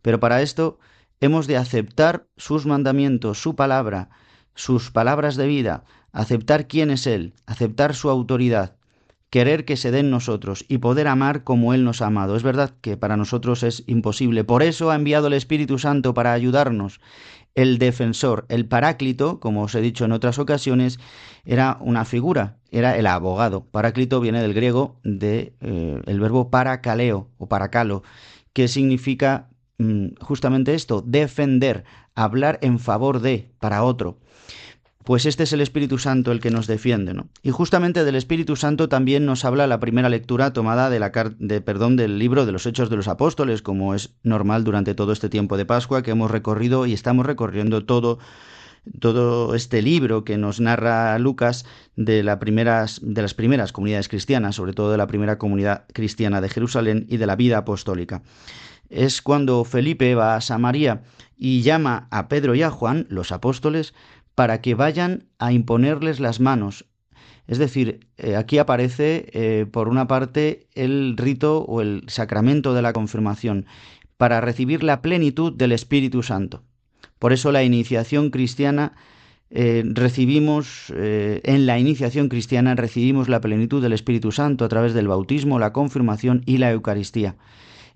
Pero 0.00 0.20
para 0.20 0.42
esto 0.42 0.78
hemos 1.20 1.46
de 1.46 1.56
aceptar 1.56 2.26
sus 2.36 2.66
mandamientos, 2.66 3.40
su 3.40 3.54
palabra, 3.54 4.10
sus 4.54 4.90
palabras 4.90 5.36
de 5.36 5.46
vida, 5.46 5.84
aceptar 6.12 6.66
quién 6.66 6.90
es 6.90 7.06
Él, 7.06 7.34
aceptar 7.46 7.94
su 7.94 8.10
autoridad, 8.10 8.76
querer 9.30 9.64
que 9.64 9.76
se 9.76 9.90
den 9.90 10.10
nosotros 10.10 10.64
y 10.68 10.78
poder 10.78 11.08
amar 11.08 11.44
como 11.44 11.72
Él 11.72 11.84
nos 11.84 12.02
ha 12.02 12.06
amado. 12.06 12.36
Es 12.36 12.42
verdad 12.42 12.74
que 12.80 12.96
para 12.96 13.16
nosotros 13.16 13.62
es 13.62 13.84
imposible. 13.86 14.44
Por 14.44 14.62
eso 14.62 14.90
ha 14.90 14.94
enviado 14.94 15.28
el 15.28 15.32
Espíritu 15.32 15.78
Santo 15.78 16.12
para 16.12 16.32
ayudarnos. 16.32 17.00
El 17.54 17.78
defensor, 17.78 18.46
el 18.48 18.66
paráclito, 18.66 19.38
como 19.40 19.62
os 19.62 19.74
he 19.74 19.80
dicho 19.80 20.04
en 20.04 20.12
otras 20.12 20.38
ocasiones, 20.38 20.98
era 21.44 21.76
una 21.80 22.04
figura, 22.04 22.56
era 22.70 22.96
el 22.96 23.06
abogado. 23.06 23.64
Paráclito 23.64 24.20
viene 24.20 24.40
del 24.40 24.54
griego 24.54 25.00
de 25.04 25.54
eh, 25.60 26.00
el 26.06 26.20
verbo 26.20 26.50
paracaleo 26.50 27.28
o 27.38 27.48
paracalo, 27.48 28.02
que 28.54 28.68
significa 28.68 29.50
Mm, 29.82 30.14
justamente 30.20 30.74
esto, 30.74 31.02
defender, 31.02 31.84
hablar 32.14 32.58
en 32.62 32.78
favor 32.78 33.20
de, 33.20 33.50
para 33.58 33.82
otro. 33.82 34.18
Pues 35.04 35.26
este 35.26 35.42
es 35.42 35.52
el 35.52 35.60
Espíritu 35.60 35.98
Santo 35.98 36.32
el 36.32 36.40
que 36.40 36.50
nos 36.50 36.66
defiende, 36.66 37.14
¿no? 37.14 37.28
Y 37.42 37.50
justamente 37.50 38.04
del 38.04 38.14
Espíritu 38.14 38.56
Santo 38.56 38.88
también 38.88 39.26
nos 39.26 39.44
habla 39.44 39.66
la 39.66 39.80
primera 39.80 40.08
lectura 40.08 40.52
tomada 40.52 40.90
de 40.90 41.00
la 41.00 41.10
de, 41.38 41.60
perdón, 41.60 41.96
del 41.96 42.18
libro 42.18 42.46
de 42.46 42.52
los 42.52 42.66
Hechos 42.66 42.90
de 42.90 42.96
los 42.96 43.08
Apóstoles, 43.08 43.62
como 43.62 43.94
es 43.94 44.14
normal 44.22 44.64
durante 44.64 44.94
todo 44.94 45.12
este 45.12 45.28
tiempo 45.28 45.56
de 45.56 45.66
Pascua 45.66 46.02
que 46.02 46.12
hemos 46.12 46.30
recorrido 46.30 46.86
y 46.86 46.92
estamos 46.92 47.26
recorriendo 47.26 47.84
todo 47.84 48.18
todo 48.98 49.54
este 49.54 49.80
libro 49.80 50.24
que 50.24 50.36
nos 50.38 50.58
narra 50.58 51.16
Lucas 51.20 51.64
de, 51.94 52.16
de 52.16 52.22
las 53.22 53.34
primeras 53.34 53.72
comunidades 53.72 54.08
cristianas, 54.08 54.56
sobre 54.56 54.72
todo 54.72 54.90
de 54.90 54.98
la 54.98 55.06
primera 55.06 55.38
comunidad 55.38 55.84
cristiana 55.92 56.40
de 56.40 56.48
Jerusalén 56.48 57.06
y 57.08 57.18
de 57.18 57.26
la 57.26 57.36
vida 57.36 57.58
apostólica 57.58 58.22
es 58.92 59.22
cuando 59.22 59.64
Felipe 59.64 60.14
va 60.14 60.36
a 60.36 60.40
Samaria 60.40 61.02
y 61.36 61.62
llama 61.62 62.06
a 62.10 62.28
Pedro 62.28 62.54
y 62.54 62.62
a 62.62 62.70
Juan, 62.70 63.06
los 63.08 63.32
apóstoles, 63.32 63.94
para 64.34 64.60
que 64.60 64.74
vayan 64.74 65.24
a 65.38 65.52
imponerles 65.52 66.20
las 66.20 66.40
manos. 66.40 66.86
Es 67.46 67.58
decir, 67.58 68.06
eh, 68.16 68.36
aquí 68.36 68.58
aparece, 68.58 69.26
eh, 69.32 69.66
por 69.70 69.88
una 69.88 70.06
parte, 70.06 70.68
el 70.74 71.16
rito 71.16 71.64
o 71.64 71.80
el 71.80 72.04
sacramento 72.06 72.72
de 72.74 72.82
la 72.82 72.92
confirmación, 72.92 73.66
para 74.16 74.40
recibir 74.40 74.84
la 74.84 75.02
plenitud 75.02 75.52
del 75.52 75.72
Espíritu 75.72 76.22
Santo. 76.22 76.62
Por 77.18 77.32
eso 77.32 77.52
la 77.52 77.64
iniciación 77.64 78.30
cristiana 78.30 78.94
eh, 79.50 79.82
recibimos, 79.84 80.92
en 80.96 81.66
la 81.66 81.78
iniciación 81.78 82.28
cristiana 82.28 82.74
recibimos 82.74 83.28
la 83.28 83.40
plenitud 83.40 83.82
del 83.82 83.92
Espíritu 83.92 84.32
Santo 84.32 84.64
a 84.64 84.68
través 84.68 84.94
del 84.94 85.08
bautismo, 85.08 85.58
la 85.58 85.72
confirmación 85.72 86.42
y 86.46 86.56
la 86.56 86.70
Eucaristía. 86.70 87.36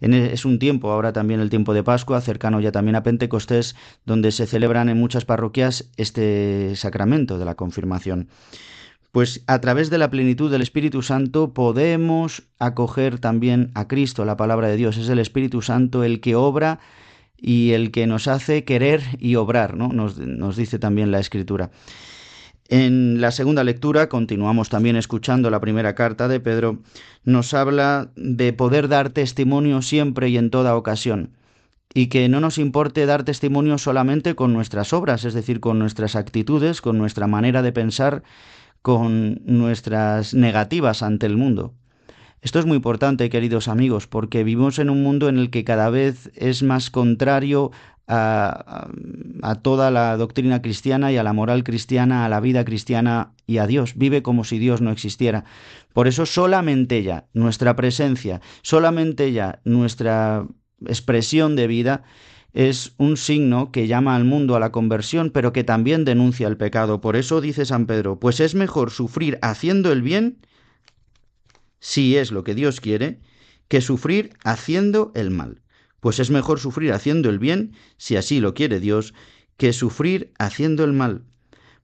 E, 0.01 0.31
es 0.33 0.45
un 0.45 0.59
tiempo, 0.59 0.91
ahora 0.91 1.13
también 1.13 1.41
el 1.41 1.51
tiempo 1.51 1.75
de 1.75 1.83
Pascua, 1.83 2.21
cercano 2.21 2.61
ya 2.61 2.73
también 2.73 2.97
a 2.97 3.03
Pentecostés, 3.03 3.77
donde 4.05 4.33
se 4.33 4.47
celebran 4.47 4.89
en 4.89 4.99
muchas 4.99 5.25
parroquias 5.25 5.91
este 5.97 6.75
sacramento 6.77 7.39
de 7.39 7.45
la 7.45 7.55
confirmación. 7.55 8.29
Pues 9.13 9.43
a 9.47 9.61
través 9.61 9.89
de 9.89 9.97
la 9.97 10.11
plenitud 10.11 10.51
del 10.51 10.61
Espíritu 10.61 11.01
Santo 11.01 11.55
podemos 11.55 12.43
acoger 12.59 13.19
también 13.19 13.71
a 13.75 13.89
Cristo, 13.89 14.27
la 14.27 14.37
palabra 14.37 14.69
de 14.69 14.77
Dios. 14.77 14.99
Es 14.99 15.09
el 15.09 15.19
Espíritu 15.19 15.63
Santo 15.63 16.05
el 16.05 16.21
que 16.21 16.35
obra 16.35 16.81
y 17.39 17.73
el 17.73 17.93
que 17.93 18.07
nos 18.07 18.29
hace 18.29 18.65
querer 18.65 19.03
y 19.19 19.37
obrar, 19.37 19.75
¿no? 19.75 19.89
Nos, 19.89 20.19
nos 20.19 20.57
dice 20.57 20.79
también 20.79 21.13
la 21.13 21.21
Escritura. 21.21 21.71
En 22.69 23.21
la 23.21 23.31
segunda 23.31 23.63
lectura, 23.63 24.09
continuamos 24.09 24.71
también 24.71 24.97
escuchando 24.97 25.51
la 25.51 25.61
primera 25.61 25.95
carta 25.95 26.27
de 26.27 26.41
Pedro, 26.41 26.79
nos 27.23 27.55
habla 27.55 28.11
de 28.17 28.53
poder 28.53 28.89
dar 28.89 29.11
testimonio 29.11 29.83
siempre 29.83 30.29
y 30.31 30.37
en 30.37 30.51
toda 30.51 30.77
ocasión, 30.77 31.31
y 31.95 32.09
que 32.09 32.29
no 32.29 32.41
nos 32.41 32.59
importe 32.59 33.07
dar 33.07 33.23
testimonio 33.23 33.79
solamente 33.79 34.35
con 34.35 34.53
nuestras 34.53 34.93
obras, 34.93 35.25
es 35.25 35.35
decir, 35.35 35.61
con 35.61 35.79
nuestras 35.79 36.17
actitudes, 36.17 36.81
con 36.81 36.99
nuestra 36.99 37.29
manera 37.29 37.63
de 37.63 37.71
pensar, 37.71 38.25
con 38.83 39.41
nuestras 39.45 40.35
negativas 40.35 41.05
ante 41.05 41.27
el 41.27 41.37
mundo. 41.37 41.73
Esto 42.43 42.59
es 42.59 42.67
muy 42.67 42.77
importante, 42.77 43.31
queridos 43.31 43.69
amigos, 43.69 44.09
porque 44.09 44.45
vivimos 44.45 44.79
en 44.81 44.91
un 44.91 45.03
mundo 45.03 45.29
en 45.29 45.39
el 45.39 45.51
que 45.51 45.65
cada 45.65 45.89
vez 45.89 46.31
es 46.35 46.63
más 46.63 46.91
contrario 46.91 47.71
a, 48.09 48.89
toda 49.63 49.91
la 49.91 50.17
doctrina 50.17 50.63
cristiana 50.63 51.13
y 51.13 51.17
a 51.17 51.23
la 51.23 51.33
moral 51.33 51.65
cristiana, 51.65 52.25
a 52.25 52.29
la 52.29 52.41
vida 52.41 52.65
cristiana 52.65 53.33
y 53.47 53.59
a 53.59 53.67
Dios. 53.67 53.97
Vive 53.97 54.23
como 54.23 54.45
si 54.45 54.59
Dios 54.59 54.81
no 54.81 54.91
existiera. 54.91 55.45
Por 55.93 56.09
eso 56.09 56.27
solamente 56.27 56.99
ella, 56.99 57.27
nuestra 57.33 57.75
presencia, 57.77 58.41
solamente 58.63 59.27
ella, 59.27 59.61
nuestra 59.65 60.47
expresión 60.87 61.57
de 61.57 61.67
vida, 61.67 62.05
es 62.53 62.95
un 62.97 63.17
signo 63.17 63.71
que 63.71 63.87
llama 63.87 64.17
al 64.17 64.25
mundo 64.25 64.57
a 64.57 64.61
la 64.61 64.73
conversión, 64.73 65.31
pero 65.31 65.53
que 65.53 65.65
también 65.65 66.05
denuncia 66.05 66.49
el 66.49 66.57
pecado. 66.57 67.01
Por 67.01 67.17
eso 67.17 67.41
dice 67.41 67.67
San 67.67 67.87
Pedro, 67.87 68.19
pues 68.19 68.41
es 68.41 68.55
mejor 68.55 68.91
sufrir 68.91 69.39
haciendo 69.43 69.93
el 69.93 70.01
bien, 70.01 70.39
si 71.81 72.17
es 72.17 72.33
lo 72.33 72.45
que 72.45 72.55
Dios 72.55 72.81
quiere, 72.81 73.21
que 73.69 73.83
sufrir 73.83 74.31
haciendo 74.43 75.13
el 75.15 75.31
mal 75.31 75.61
pues 76.07 76.21
es 76.21 76.31
mejor 76.31 76.61
sufrir 76.61 76.93
haciendo 76.93 77.29
el 77.31 77.41
bien, 77.41 77.73
si 77.97 78.15
así 78.15 78.39
lo 78.39 78.55
quiere 78.55 78.79
Dios, 78.79 79.13
que 79.57 79.73
sufrir 79.73 80.33
haciendo 80.39 80.85
el 80.85 80.93
mal. 80.93 81.25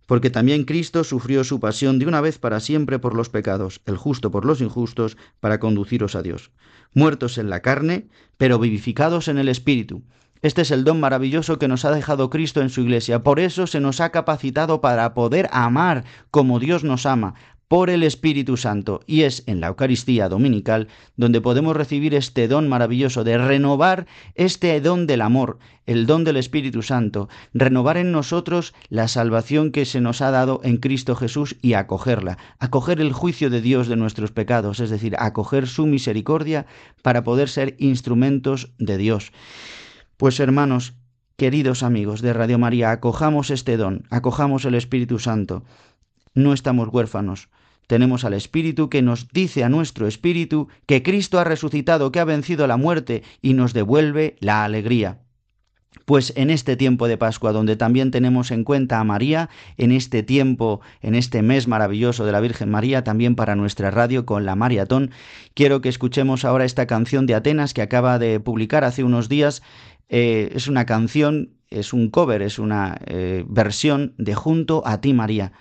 Porque 0.07 0.31
también 0.31 0.63
Cristo 0.63 1.03
sufrió 1.03 1.43
su 1.43 1.59
pasión 1.59 1.99
de 1.99 2.07
una 2.07 2.21
vez 2.21 2.39
para 2.39 2.61
siempre 2.61 3.01
por 3.01 3.17
los 3.17 3.31
pecados, 3.31 3.81
el 3.85 3.97
justo 3.97 4.31
por 4.31 4.45
los 4.45 4.61
injustos, 4.61 5.17
para 5.41 5.59
conduciros 5.59 6.15
a 6.15 6.23
Dios. 6.23 6.53
Muertos 6.95 7.37
en 7.37 7.51
la 7.51 7.63
carne, 7.63 8.07
pero 8.37 8.61
vivificados 8.61 9.27
en 9.27 9.39
el 9.39 9.49
Espíritu. 9.49 10.05
Este 10.41 10.63
es 10.63 10.71
el 10.71 10.85
don 10.85 11.01
maravilloso 11.01 11.59
que 11.59 11.67
nos 11.67 11.85
ha 11.85 11.91
dejado 11.91 12.31
Cristo 12.31 12.63
en 12.63 12.71
su 12.71 12.83
Iglesia. 12.83 13.25
Por 13.25 13.41
eso 13.41 13.67
se 13.67 13.81
nos 13.81 14.01
ha 14.01 14.11
capacitado 14.11 14.81
para 14.81 15.15
poder 15.15 15.49
amar 15.51 16.05
como 16.31 16.61
Dios 16.61 16.85
nos 16.85 17.07
ama, 17.07 17.35
por 17.73 17.89
el 17.89 18.03
Espíritu 18.03 18.59
Santo 18.59 19.01
y 19.07 19.23
es 19.23 19.45
en 19.47 19.63
la 19.63 19.69
Eucaristía 19.69 20.29
Dominical 20.29 20.89
donde 21.17 21.41
podemos 21.41 21.75
recibir 21.75 22.15
este 22.15 22.47
don 22.47 22.69
maravilloso 22.69 23.25
de 23.25 23.39
renovar 23.39 24.07
este 24.35 24.79
don 24.83 25.07
del 25.07 25.23
amor, 25.23 25.59
el 25.87 26.05
don 26.05 26.23
del 26.23 26.37
Espíritu 26.37 26.83
Santo, 26.83 27.31
renovar 27.55 27.97
en 27.97 28.13
nosotros 28.13 28.75
la 28.91 29.09
salvación 29.09 29.73
que 29.73 29.87
se 29.87 30.03
nos 30.03 30.21
ha 30.21 30.31
dado 30.31 30.61
en 30.65 30.77
Cristo 30.77 31.17
Jesús 31.17 31.57
y 31.63 31.73
acogerla, 31.73 32.37
acoger 32.59 33.01
el 33.01 33.15
juicio 33.15 33.49
de 33.49 33.63
Dios 33.63 33.89
de 33.89 33.97
nuestros 33.97 34.33
pecados, 34.33 34.79
es 34.79 34.91
decir, 34.91 35.17
acoger 35.19 35.67
su 35.67 35.87
misericordia 35.87 36.67
para 37.01 37.25
poder 37.25 37.49
ser 37.49 37.75
instrumentos 37.79 38.71
de 38.77 38.99
Dios. 38.99 39.33
Pues 40.19 40.39
hermanos, 40.41 40.93
queridos 41.39 41.83
amigos 41.83 42.21
de 42.21 42.35
Radio 42.35 42.59
María, 42.59 42.91
acojamos 42.91 43.49
este 43.49 43.79
don, 43.79 44.05
acojamos 44.11 44.67
el 44.67 44.75
Espíritu 44.75 45.19
Santo. 45.19 45.65
No 46.35 46.53
estamos 46.53 46.89
huérfanos, 46.89 47.49
tenemos 47.93 48.25
al 48.25 48.33
Espíritu 48.33 48.89
que 48.89 49.03
nos 49.03 49.29
dice 49.35 49.65
a 49.65 49.69
nuestro 49.69 50.07
Espíritu 50.07 50.69
que 50.87 51.03
Cristo 51.03 51.39
ha 51.39 51.45
resucitado, 51.45 52.11
que 52.11 52.21
ha 52.21 52.25
vencido 52.25 52.67
la 52.67 52.79
muerte 52.79 53.23
y 53.43 53.53
nos 53.53 53.75
devuelve 53.75 54.37
la 54.41 54.65
alegría. 54.65 55.19
pues 56.07 56.33
en 56.35 56.49
este 56.49 56.75
tiempo 56.75 57.07
de 57.07 57.19
Pascua, 57.19 57.53
donde 57.53 57.77
también 57.77 58.11
tenemos 58.11 58.51
en 58.51 58.65
cuenta 58.65 58.99
a 58.99 59.05
María, 59.05 59.51
en 59.77 59.93
este 59.93 60.23
tiempo, 60.23 60.81
en 61.03 61.15
este 61.15 61.43
mes 61.43 61.69
maravilloso 61.69 62.25
de 62.25 62.33
la 62.33 62.41
Virgen 62.41 62.71
María, 62.71 63.05
también 63.05 63.35
para 63.35 63.57
nuestra 63.57 63.91
radio 63.91 64.25
con 64.25 64.47
la 64.47 64.57
Maratón, 64.57 65.11
quiero 65.53 65.83
que 65.83 65.91
escuchemos 65.91 66.47
ahora 66.47 66.65
esta 66.65 66.87
canción 66.87 67.27
de 67.27 67.35
Atenas 67.35 67.75
que 67.75 67.83
acaba 67.83 68.19
de 68.19 68.41
publicar 68.41 68.85
hace 68.85 69.05
unos 69.05 69.29
días. 69.29 69.63
Eh, 70.09 70.51
es 70.55 70.67
una 70.67 70.87
canción, 70.87 71.51
es 71.69 71.93
un 71.93 72.09
cover, 72.09 72.41
es 72.41 72.59
una 72.59 72.99
eh, 73.05 73.45
versión 73.47 74.15
de 74.17 74.35
Junto 74.35 74.83
a 74.87 75.03
ti 75.03 75.13
María 75.13 75.53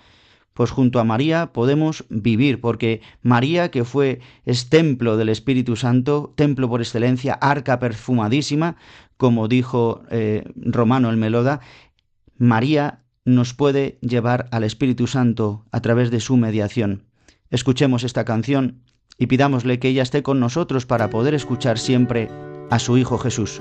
pues 0.54 0.70
junto 0.70 1.00
a 1.00 1.04
María 1.04 1.52
podemos 1.52 2.04
vivir, 2.08 2.60
porque 2.60 3.00
María, 3.22 3.70
que 3.70 3.84
fue 3.84 4.20
es 4.44 4.68
templo 4.68 5.16
del 5.16 5.28
Espíritu 5.28 5.76
Santo, 5.76 6.32
templo 6.36 6.68
por 6.68 6.80
excelencia, 6.80 7.34
arca 7.34 7.78
perfumadísima, 7.78 8.76
como 9.16 9.48
dijo 9.48 10.02
eh, 10.10 10.44
Romano 10.56 11.10
el 11.10 11.16
Meloda, 11.16 11.60
María 12.36 13.00
nos 13.24 13.54
puede 13.54 13.98
llevar 14.00 14.48
al 14.50 14.64
Espíritu 14.64 15.06
Santo 15.06 15.64
a 15.70 15.80
través 15.80 16.10
de 16.10 16.20
su 16.20 16.36
mediación. 16.36 17.04
Escuchemos 17.50 18.02
esta 18.02 18.24
canción 18.24 18.82
y 19.18 19.26
pidámosle 19.26 19.78
que 19.78 19.88
ella 19.88 20.02
esté 20.02 20.22
con 20.22 20.40
nosotros 20.40 20.86
para 20.86 21.10
poder 21.10 21.34
escuchar 21.34 21.78
siempre 21.78 22.28
a 22.70 22.78
su 22.78 22.98
Hijo 22.98 23.18
Jesús. 23.18 23.60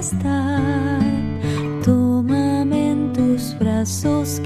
Quiero 0.00 0.22
estar. 0.22 1.00
Tómame 1.84 2.90
en 2.92 3.12
tus 3.12 3.56
brazos, 3.58 4.40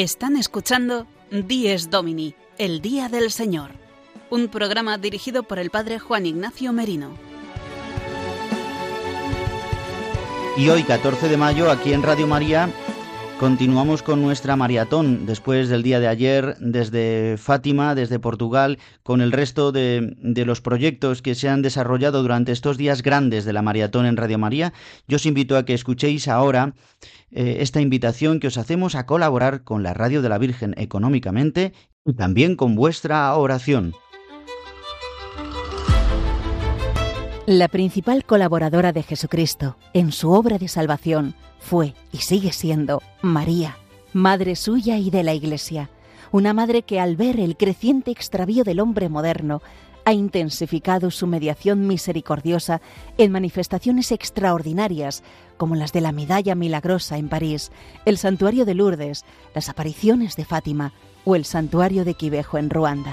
Están 0.00 0.38
escuchando 0.38 1.06
Dies 1.30 1.90
Domini, 1.90 2.34
el 2.56 2.80
Día 2.80 3.10
del 3.10 3.30
Señor, 3.30 3.72
un 4.30 4.48
programa 4.48 4.96
dirigido 4.96 5.42
por 5.42 5.58
el 5.58 5.68
Padre 5.68 5.98
Juan 5.98 6.24
Ignacio 6.24 6.72
Merino. 6.72 7.10
Y 10.56 10.70
hoy, 10.70 10.84
14 10.84 11.28
de 11.28 11.36
mayo, 11.36 11.70
aquí 11.70 11.92
en 11.92 12.02
Radio 12.02 12.26
María, 12.26 12.70
continuamos 13.40 14.02
con 14.02 14.20
nuestra 14.20 14.54
maratón 14.54 15.24
después 15.24 15.70
del 15.70 15.82
día 15.82 15.98
de 15.98 16.08
ayer 16.08 16.58
desde 16.60 17.38
Fátima, 17.38 17.94
desde 17.94 18.18
Portugal, 18.18 18.78
con 19.02 19.22
el 19.22 19.32
resto 19.32 19.72
de, 19.72 20.14
de 20.18 20.44
los 20.44 20.60
proyectos 20.60 21.22
que 21.22 21.34
se 21.34 21.48
han 21.48 21.62
desarrollado 21.62 22.20
durante 22.20 22.52
estos 22.52 22.76
días 22.76 23.00
grandes 23.02 23.46
de 23.46 23.54
la 23.54 23.62
maratón 23.62 24.04
en 24.04 24.18
Radio 24.18 24.36
María. 24.36 24.74
Yo 25.08 25.16
os 25.16 25.24
invito 25.24 25.56
a 25.56 25.64
que 25.64 25.72
escuchéis 25.72 26.28
ahora 26.28 26.74
eh, 27.30 27.56
esta 27.60 27.80
invitación 27.80 28.40
que 28.40 28.48
os 28.48 28.58
hacemos 28.58 28.94
a 28.94 29.06
colaborar 29.06 29.64
con 29.64 29.82
la 29.82 29.94
Radio 29.94 30.20
de 30.20 30.28
la 30.28 30.36
Virgen 30.36 30.74
económicamente 30.76 31.72
y 32.04 32.12
también 32.12 32.56
con 32.56 32.74
vuestra 32.74 33.34
oración. 33.34 33.94
La 37.50 37.66
principal 37.66 38.24
colaboradora 38.24 38.92
de 38.92 39.02
Jesucristo 39.02 39.76
en 39.92 40.12
su 40.12 40.30
obra 40.30 40.56
de 40.56 40.68
salvación 40.68 41.34
fue 41.58 41.94
y 42.12 42.18
sigue 42.18 42.52
siendo 42.52 43.02
María, 43.22 43.76
madre 44.12 44.54
suya 44.54 44.98
y 44.98 45.10
de 45.10 45.24
la 45.24 45.34
Iglesia, 45.34 45.90
una 46.30 46.54
madre 46.54 46.82
que 46.82 47.00
al 47.00 47.16
ver 47.16 47.40
el 47.40 47.56
creciente 47.56 48.12
extravío 48.12 48.62
del 48.62 48.78
hombre 48.78 49.08
moderno 49.08 49.62
ha 50.04 50.12
intensificado 50.12 51.10
su 51.10 51.26
mediación 51.26 51.88
misericordiosa 51.88 52.80
en 53.18 53.32
manifestaciones 53.32 54.12
extraordinarias 54.12 55.24
como 55.56 55.74
las 55.74 55.92
de 55.92 56.02
la 56.02 56.12
Medalla 56.12 56.54
Milagrosa 56.54 57.18
en 57.18 57.28
París, 57.28 57.72
el 58.04 58.16
Santuario 58.16 58.64
de 58.64 58.74
Lourdes, 58.74 59.24
las 59.56 59.68
apariciones 59.68 60.36
de 60.36 60.44
Fátima 60.44 60.92
o 61.24 61.34
el 61.34 61.44
Santuario 61.44 62.04
de 62.04 62.14
Quivejo 62.14 62.58
en 62.58 62.70
Ruanda. 62.70 63.12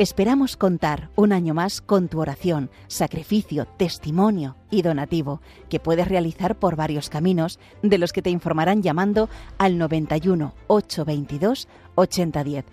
Esperamos 0.00 0.56
contar 0.56 1.10
un 1.14 1.30
año 1.30 1.52
más 1.52 1.82
con 1.82 2.08
tu 2.08 2.20
oración, 2.20 2.70
sacrificio, 2.88 3.66
testimonio 3.66 4.56
y 4.70 4.80
donativo, 4.80 5.42
que 5.68 5.78
puedes 5.78 6.08
realizar 6.08 6.58
por 6.58 6.74
varios 6.74 7.10
caminos, 7.10 7.58
de 7.82 7.98
los 7.98 8.14
que 8.14 8.22
te 8.22 8.30
informarán 8.30 8.82
llamando 8.82 9.28
al 9.58 9.76
91 9.76 10.54
822 10.68 11.68
8010. 11.96 12.64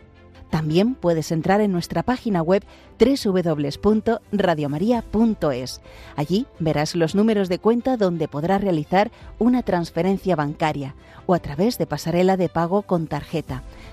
También 0.50 0.96
puedes 0.96 1.34
entrar 1.34 1.60
en 1.60 1.74
nuestra 1.74 2.04
página 2.04 2.42
web 2.42 2.64
www.radiomaria.es. 2.98 5.82
Allí 6.16 6.48
verás 6.60 6.96
los 6.96 7.14
números 7.14 7.50
de 7.50 7.60
cuenta 7.60 7.98
donde 7.98 8.30
podrás 8.30 8.62
realizar 8.62 9.12
una 9.38 9.64
transferencia 9.64 10.38
bancaria 10.38 10.96
o 11.26 11.34
a 11.34 11.40
través 11.40 11.78
de 11.78 11.88
pasarela 11.88 12.38
de 12.38 12.48
pago 12.48 12.84
con 12.84 13.08
tarjeta. 13.08 13.64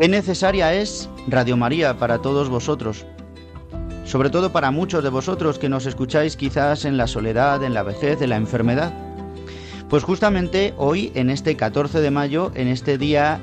Qué 0.00 0.08
necesaria 0.08 0.72
es 0.72 1.10
Radio 1.28 1.58
María 1.58 1.98
para 1.98 2.22
todos 2.22 2.48
vosotros, 2.48 3.04
sobre 4.06 4.30
todo 4.30 4.50
para 4.50 4.70
muchos 4.70 5.04
de 5.04 5.10
vosotros 5.10 5.58
que 5.58 5.68
nos 5.68 5.84
escucháis 5.84 6.38
quizás 6.38 6.86
en 6.86 6.96
la 6.96 7.06
soledad, 7.06 7.62
en 7.62 7.74
la 7.74 7.82
vejez, 7.82 8.22
en 8.22 8.30
la 8.30 8.36
enfermedad. 8.36 8.94
Pues 9.90 10.02
justamente 10.02 10.72
hoy, 10.78 11.12
en 11.14 11.28
este 11.28 11.54
14 11.54 12.00
de 12.00 12.10
mayo, 12.10 12.50
en 12.54 12.68
este 12.68 12.96
día 12.96 13.40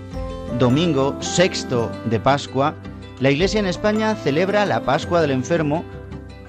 domingo 0.58 1.16
sexto 1.22 1.92
de 2.10 2.20
Pascua, 2.20 2.74
la 3.20 3.30
Iglesia 3.30 3.60
en 3.60 3.68
España 3.68 4.16
celebra 4.16 4.66
la 4.66 4.82
Pascua 4.82 5.22
del 5.22 5.30
Enfermo, 5.30 5.84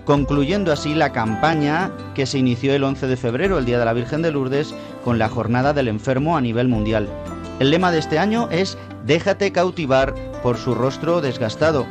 concluyendo 0.06 0.72
así 0.72 0.94
la 0.94 1.12
campaña 1.12 1.90
que 2.14 2.24
se 2.24 2.38
inició 2.38 2.74
el 2.74 2.82
11 2.82 3.08
de 3.08 3.16
febrero, 3.18 3.58
el 3.58 3.66
Día 3.66 3.78
de 3.78 3.84
la 3.84 3.92
Virgen 3.92 4.22
de 4.22 4.32
Lourdes, 4.32 4.74
con 5.04 5.18
la 5.18 5.28
Jornada 5.28 5.74
del 5.74 5.88
Enfermo 5.88 6.38
a 6.38 6.40
nivel 6.40 6.68
mundial. 6.68 7.10
El 7.58 7.70
lema 7.70 7.90
de 7.90 7.98
este 7.98 8.20
año 8.20 8.48
es 8.50 8.78
Déjate 9.04 9.50
cautivar 9.50 10.14
por 10.42 10.58
su 10.58 10.74
rostro 10.74 11.20
desgastado, 11.20 11.86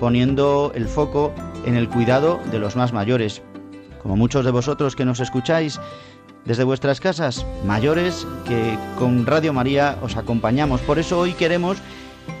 poniendo 0.00 0.72
el 0.74 0.88
foco 0.88 1.32
en 1.64 1.76
el 1.76 1.88
cuidado 1.88 2.40
de 2.50 2.58
los 2.58 2.74
más 2.74 2.92
mayores. 2.92 3.40
Como 4.02 4.16
muchos 4.16 4.44
de 4.44 4.50
vosotros 4.50 4.96
que 4.96 5.04
nos 5.04 5.20
escucháis 5.20 5.78
desde 6.44 6.64
vuestras 6.64 7.00
casas, 7.00 7.46
mayores 7.64 8.26
que 8.46 8.76
con 8.98 9.24
Radio 9.24 9.52
María 9.52 9.98
os 10.02 10.16
acompañamos. 10.16 10.80
Por 10.80 10.98
eso 10.98 11.20
hoy 11.20 11.32
queremos 11.34 11.78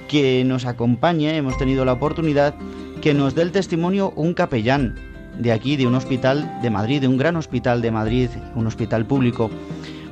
que 0.08 0.42
nos 0.44 0.66
acompañe, 0.66 1.36
hemos 1.36 1.56
tenido 1.56 1.84
la 1.84 1.92
oportunidad, 1.92 2.54
que 3.00 3.14
nos 3.14 3.36
dé 3.36 3.42
el 3.42 3.52
testimonio 3.52 4.12
un 4.16 4.34
capellán 4.34 4.96
de 5.38 5.52
aquí, 5.52 5.76
de 5.76 5.86
un 5.86 5.94
hospital 5.94 6.60
de 6.60 6.70
Madrid, 6.70 7.00
de 7.00 7.08
un 7.08 7.18
gran 7.18 7.36
hospital 7.36 7.82
de 7.82 7.90
Madrid, 7.90 8.30
un 8.54 8.66
hospital 8.66 9.06
público. 9.06 9.50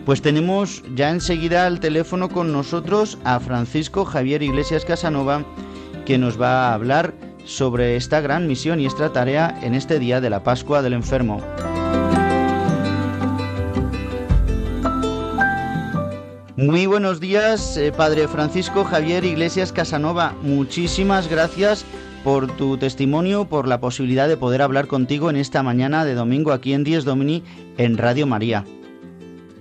Pues 0.05 0.20
tenemos 0.20 0.82
ya 0.96 1.11
enseguida 1.11 1.64
al 1.64 1.78
teléfono 1.78 2.28
con 2.28 2.53
nosotros 2.53 3.18
a 3.24 3.38
Francisco 3.38 4.05
Javier 4.05 4.42
Iglesias 4.42 4.84
Casanova, 4.84 5.44
que 6.05 6.18
nos 6.18 6.40
va 6.40 6.68
a 6.68 6.74
hablar 6.74 7.14
sobre 7.44 7.94
esta 7.96 8.20
gran 8.20 8.48
misión 8.48 8.80
y 8.80 8.86
esta 8.86 9.12
tarea 9.12 9.59
en 9.62 9.74
este 9.74 10.00
día 10.00 10.20
de 10.20 10.30
la 10.30 10.42
Pascua 10.42 10.82
del 10.82 10.94
Enfermo. 10.94 11.40
Muy 16.57 16.86
buenos 16.86 17.20
días, 17.20 17.76
eh, 17.76 17.92
Padre 17.92 18.28
Francisco 18.28 18.84
Javier 18.84 19.24
Iglesias 19.24 19.72
Casanova. 19.72 20.34
Muchísimas 20.42 21.28
gracias 21.28 21.84
por 22.24 22.48
tu 22.57 22.76
testimonio, 22.76 23.46
por 23.46 23.66
la 23.66 23.80
posibilidad 23.80 24.28
de 24.28 24.36
poder 24.36 24.62
hablar 24.62 24.86
contigo 24.86 25.30
en 25.30 25.36
esta 25.36 25.62
mañana 25.62 26.05
de 26.05 26.14
domingo 26.14 26.53
aquí 26.53 26.72
en 26.72 26.84
Dies 26.84 27.05
Domini 27.05 27.42
en 27.78 27.98
Radio 27.98 28.26
María. 28.26 28.64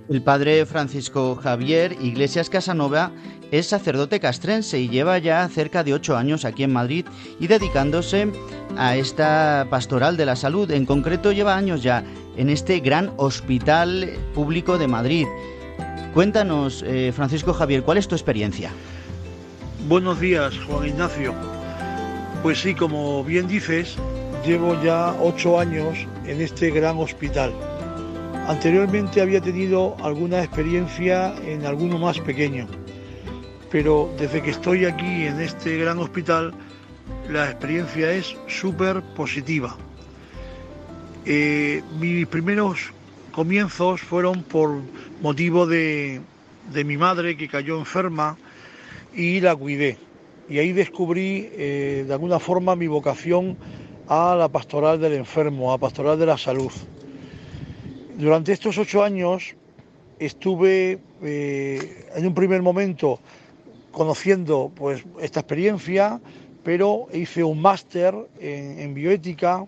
El 0.08 0.22
padre 0.22 0.66
Francisco 0.66 1.36
Javier 1.36 1.96
Iglesias 2.00 2.50
Casanova 2.50 3.12
es 3.50 3.66
sacerdote 3.66 4.18
castrense 4.18 4.80
y 4.80 4.88
lleva 4.88 5.18
ya 5.18 5.48
cerca 5.48 5.84
de 5.84 5.94
ocho 5.94 6.16
años 6.16 6.44
aquí 6.44 6.64
en 6.64 6.72
Madrid 6.72 7.06
y 7.38 7.46
dedicándose 7.46 8.28
a 8.76 8.96
esta 8.96 9.66
pastoral 9.70 10.16
de 10.16 10.26
la 10.26 10.36
salud. 10.36 10.70
En 10.70 10.86
concreto 10.86 11.32
lleva 11.32 11.56
años 11.56 11.82
ya 11.82 12.02
en 12.36 12.50
este 12.50 12.80
gran 12.80 13.12
hospital 13.16 14.10
público 14.34 14.78
de 14.78 14.88
Madrid. 14.88 15.26
Cuéntanos, 16.14 16.82
eh, 16.86 17.12
Francisco 17.14 17.54
Javier, 17.54 17.82
¿cuál 17.82 17.98
es 17.98 18.08
tu 18.08 18.14
experiencia? 18.14 18.70
Buenos 19.88 20.20
días, 20.20 20.54
Juan 20.66 20.88
Ignacio. 20.88 21.34
Pues 22.42 22.60
sí, 22.60 22.74
como 22.74 23.22
bien 23.24 23.46
dices, 23.46 23.96
llevo 24.44 24.80
ya 24.82 25.14
ocho 25.20 25.58
años 25.58 26.06
en 26.26 26.40
este 26.40 26.70
gran 26.70 26.98
hospital. 26.98 27.52
Anteriormente 28.46 29.20
había 29.20 29.40
tenido 29.40 29.96
alguna 30.02 30.42
experiencia 30.42 31.32
en 31.46 31.64
alguno 31.64 31.98
más 31.98 32.18
pequeño, 32.18 32.66
pero 33.70 34.12
desde 34.18 34.42
que 34.42 34.50
estoy 34.50 34.84
aquí 34.84 35.26
en 35.26 35.40
este 35.40 35.78
gran 35.78 35.98
hospital, 36.00 36.52
la 37.30 37.48
experiencia 37.48 38.12
es 38.12 38.36
súper 38.48 39.00
positiva. 39.14 39.76
Eh, 41.24 41.82
mis 42.00 42.26
primeros 42.26 42.92
comienzos 43.30 44.00
fueron 44.00 44.42
por 44.42 44.80
motivo 45.20 45.66
de, 45.66 46.20
de 46.72 46.84
mi 46.84 46.96
madre 46.96 47.36
que 47.36 47.46
cayó 47.46 47.78
enferma 47.78 48.36
y 49.14 49.40
la 49.40 49.54
cuidé. 49.54 49.98
Y 50.48 50.58
ahí 50.58 50.72
descubrí 50.72 51.48
eh, 51.52 52.04
de 52.06 52.12
alguna 52.12 52.40
forma 52.40 52.74
mi 52.74 52.88
vocación 52.88 53.56
a 54.08 54.34
la 54.34 54.48
pastoral 54.48 55.00
del 55.00 55.12
enfermo, 55.12 55.72
a 55.72 55.78
pastoral 55.78 56.18
de 56.18 56.26
la 56.26 56.36
salud. 56.36 56.72
Durante 58.18 58.52
estos 58.52 58.76
ocho 58.76 59.02
años 59.02 59.54
estuve 60.18 60.98
eh, 61.22 62.06
en 62.14 62.26
un 62.26 62.34
primer 62.34 62.60
momento 62.60 63.20
conociendo 63.90 64.70
pues, 64.74 65.02
esta 65.20 65.40
experiencia, 65.40 66.20
pero 66.62 67.08
hice 67.12 67.42
un 67.42 67.60
máster 67.60 68.14
en, 68.38 68.94
bioética, 68.94 69.64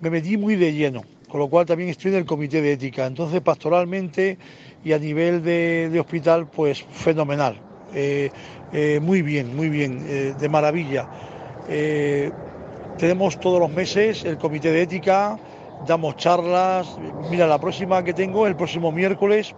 me 0.00 0.10
metí 0.10 0.36
muy 0.36 0.56
de 0.56 0.72
lleno, 0.72 1.02
con 1.28 1.40
lo 1.40 1.48
cual 1.48 1.66
también 1.66 1.88
estoy 1.88 2.10
en 2.10 2.18
el 2.18 2.24
comité 2.24 2.60
de 2.60 2.72
ética. 2.72 3.06
Entonces, 3.06 3.40
pastoralmente 3.40 4.38
y 4.84 4.92
a 4.92 4.98
nivel 4.98 5.42
de, 5.42 5.96
hospital, 5.98 6.48
pues 6.48 6.84
fenomenal. 6.90 7.60
Eh, 7.94 8.30
eh, 8.72 9.00
muy 9.00 9.22
bien, 9.22 9.56
muy 9.56 9.68
bien, 9.68 10.36
de 10.36 10.48
maravilla. 10.48 11.08
Tenemos 12.98 13.40
todos 13.40 13.58
los 13.58 13.70
meses 13.70 14.24
el 14.24 14.36
comité 14.36 14.70
de 14.70 14.82
ética, 14.82 15.38
damos 15.86 16.16
charlas. 16.16 16.88
Mira, 17.30 17.46
la 17.46 17.58
próxima 17.58 18.02
que 18.02 18.14
tengo, 18.14 18.46
el 18.46 18.56
próximo 18.56 18.92
miércoles, 18.92 19.54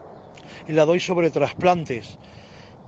la 0.69 0.85
doy 0.85 1.01
sobre 1.01 1.31
trasplantes. 1.31 2.19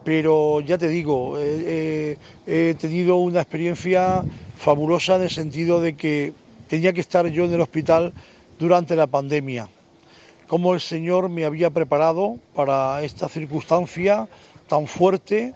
Pero 0.04 0.60
ya 0.60 0.78
te 0.78 0.88
digo, 0.88 1.38
eh, 1.38 2.16
eh, 2.46 2.70
he 2.70 2.74
tenido 2.74 3.16
una 3.16 3.40
experiencia 3.40 4.24
fabulosa 4.56 5.16
en 5.16 5.22
el 5.22 5.30
sentido 5.30 5.80
de 5.80 5.96
que 5.96 6.32
tenía 6.68 6.92
que 6.92 7.00
estar 7.00 7.26
yo 7.28 7.44
en 7.44 7.54
el 7.54 7.60
hospital 7.60 8.12
durante 8.58 8.96
la 8.96 9.06
pandemia. 9.06 9.68
Cómo 10.46 10.72
el 10.72 10.80
Señor 10.80 11.28
me 11.28 11.44
había 11.44 11.70
preparado 11.70 12.38
para 12.54 13.02
esta 13.02 13.28
circunstancia 13.28 14.28
tan 14.66 14.86
fuerte, 14.86 15.52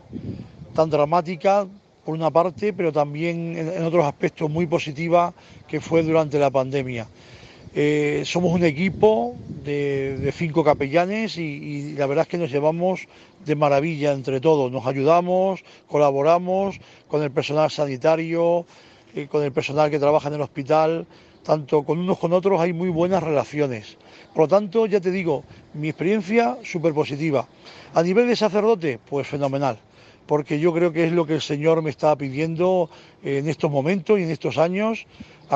tan 0.74 0.90
dramática, 0.90 1.66
por 2.04 2.14
una 2.14 2.30
parte, 2.30 2.72
pero 2.72 2.92
también 2.92 3.56
en 3.56 3.84
otros 3.84 4.04
aspectos 4.04 4.50
muy 4.50 4.66
positiva 4.66 5.32
que 5.68 5.80
fue 5.80 6.02
durante 6.02 6.38
la 6.38 6.50
pandemia. 6.50 7.06
Eh, 7.74 8.22
somos 8.26 8.52
un 8.52 8.64
equipo 8.64 9.34
de, 9.64 10.32
cinco 10.36 10.62
capellanes 10.62 11.38
y, 11.38 11.42
y 11.42 11.92
la 11.94 12.06
verdad 12.06 12.22
es 12.22 12.28
que 12.28 12.38
nos 12.38 12.50
llevamos 12.50 13.06
de 13.44 13.56
maravilla 13.56 14.12
entre 14.12 14.40
todos. 14.40 14.70
Nos 14.70 14.86
ayudamos, 14.86 15.64
colaboramos 15.88 16.78
con 17.08 17.22
el 17.22 17.30
personal 17.30 17.70
sanitario, 17.70 18.66
eh, 19.14 19.26
con 19.26 19.42
el 19.42 19.52
personal 19.52 19.90
que 19.90 19.98
trabaja 19.98 20.28
en 20.28 20.34
el 20.34 20.40
hospital, 20.40 21.06
tanto 21.42 21.82
con 21.82 21.98
unos 21.98 22.18
con 22.18 22.32
otros 22.32 22.60
hay 22.60 22.72
muy 22.72 22.88
buenas 22.88 23.22
relaciones. 23.22 23.96
Por 24.32 24.44
lo 24.44 24.48
tanto, 24.48 24.86
ya 24.86 25.00
te 25.00 25.10
digo, 25.10 25.44
mi 25.74 25.88
experiencia 25.88 26.56
súper 26.62 26.94
positiva. 26.94 27.46
A 27.94 28.02
nivel 28.02 28.26
de 28.26 28.36
sacerdote, 28.36 28.98
pues 29.04 29.26
fenomenal, 29.26 29.78
porque 30.26 30.58
yo 30.58 30.72
creo 30.72 30.92
que 30.92 31.04
es 31.04 31.12
lo 31.12 31.26
que 31.26 31.34
el 31.34 31.42
Señor 31.42 31.82
me 31.82 31.90
está 31.90 32.16
pidiendo 32.16 32.88
en 33.22 33.48
estos 33.48 33.70
momentos 33.70 34.18
y 34.18 34.22
en 34.22 34.30
estos 34.30 34.56
años, 34.56 35.06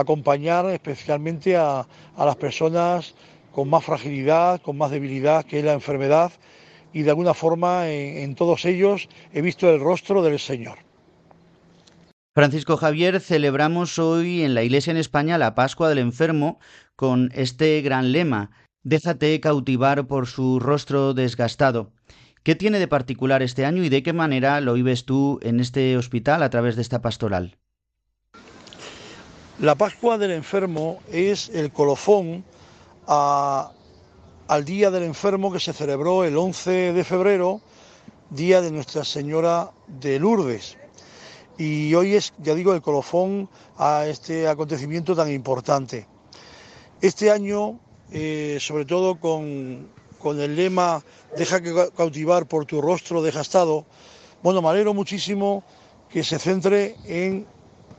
acompañar 0.01 0.67
especialmente 0.71 1.57
a, 1.57 1.87
a 2.17 2.25
las 2.25 2.37
personas 2.37 3.15
con 3.53 3.69
más 3.69 3.85
fragilidad, 3.85 4.61
con 4.61 4.77
más 4.77 4.91
debilidad, 4.91 5.45
que 5.45 5.59
es 5.59 5.65
la 5.65 5.73
enfermedad, 5.73 6.33
y 6.93 7.03
de 7.03 7.11
alguna 7.11 7.35
forma 7.35 7.89
en, 7.89 8.19
en 8.19 8.35
todos 8.35 8.65
ellos 8.65 9.09
he 9.33 9.41
visto 9.41 9.71
el 9.71 9.81
rostro 9.81 10.23
del 10.23 10.39
Señor. 10.39 10.79
Francisco 12.35 12.77
Javier, 12.77 13.21
celebramos 13.21 13.99
hoy 13.99 14.43
en 14.43 14.55
la 14.55 14.63
Iglesia 14.63 14.91
en 14.91 14.99
España 14.99 15.39
la 15.39 15.55
Pascua 15.55 15.89
del 15.89 15.99
Enfermo 15.99 16.59
con 16.95 17.31
este 17.35 17.81
gran 17.81 18.13
lema, 18.13 18.51
déjate 18.83 19.41
cautivar 19.41 20.07
por 20.07 20.27
su 20.27 20.61
rostro 20.61 21.15
desgastado. 21.15 21.93
¿Qué 22.43 22.55
tiene 22.55 22.79
de 22.79 22.89
particular 22.89 23.43
este 23.43 23.65
año 23.65 23.83
y 23.83 23.89
de 23.89 24.03
qué 24.03 24.13
manera 24.13 24.61
lo 24.61 24.75
vives 24.75 25.05
tú 25.05 25.41
en 25.43 25.61
este 25.61 25.97
hospital 25.97 26.43
a 26.43 26.51
través 26.51 26.77
de 26.77 26.83
esta 26.83 27.01
pastoral? 27.03 27.57
La 29.59 29.75
Pascua 29.75 30.19
del 30.19 30.33
Enfermo 30.33 30.99
es 31.11 31.49
el 31.49 31.73
colofón 31.73 32.45
al 33.07 34.65
Día 34.67 34.91
del 34.91 35.05
Enfermo 35.05 35.51
que 35.51 35.61
se 35.61 35.73
celebró 35.73 36.25
el 36.25 36.37
11 36.37 36.93
de 36.93 37.05
febrero 37.05 37.63
día 38.29 38.61
de 38.61 38.71
Nuestra 38.71 39.03
Señora 39.03 39.71
de 39.87 40.19
Lourdes. 40.19 40.77
Y 41.57 41.95
hoy 41.95 42.17
es, 42.17 42.35
ya 42.37 42.55
digo, 42.55 42.75
el 42.75 42.83
colofón 42.83 43.49
a 43.79 44.05
este 44.05 44.47
acontecimiento 44.47 45.17
tan 45.17 45.33
importante. 45.33 46.07
Este 47.01 47.31
año, 47.31 47.81
eh, 48.13 48.59
sobre 48.61 48.85
todo 48.85 49.19
con, 49.19 49.89
el 50.23 50.57
lema 50.57 51.03
Deja 51.35 51.63
que 51.63 51.89
cautivar 51.97 52.45
por 52.45 52.67
tu 52.67 52.83
rostro 52.83 53.23
desgastado, 53.23 53.87
bueno, 54.43 54.61
me 54.61 54.69
alegro 54.69 54.93
muchísimo 54.93 55.65
que 56.11 56.23
se 56.25 56.39
centre 56.39 56.97
en 57.07 57.47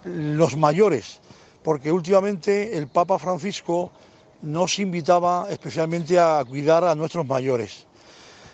los 0.04 0.56
mayores, 0.56 1.20
porque 1.68 1.92
últimamente 1.92 2.78
el 2.78 2.88
Papa 2.88 3.20
Francisco 3.20 3.92
nos 4.42 4.80
invitaba 4.80 5.48
especialmente 5.50 6.18
a 6.18 6.42
cuidar 6.48 6.86
a 6.86 6.96
nuestros 6.96 7.28
mayores. 7.28 7.86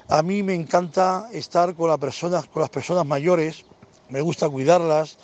A 0.09 0.24
mí 0.24 0.41
me 0.41 0.55
encanta 0.55 1.30
estar 1.32 1.76
con, 1.76 1.89
las 1.89 1.99
personas, 1.99 2.47
con 2.47 2.61
las 2.61 2.72
personas 2.72 3.05
mayores, 3.05 3.66
me 4.09 4.20
gusta 4.20 4.49
cuidarlas, 4.49 5.20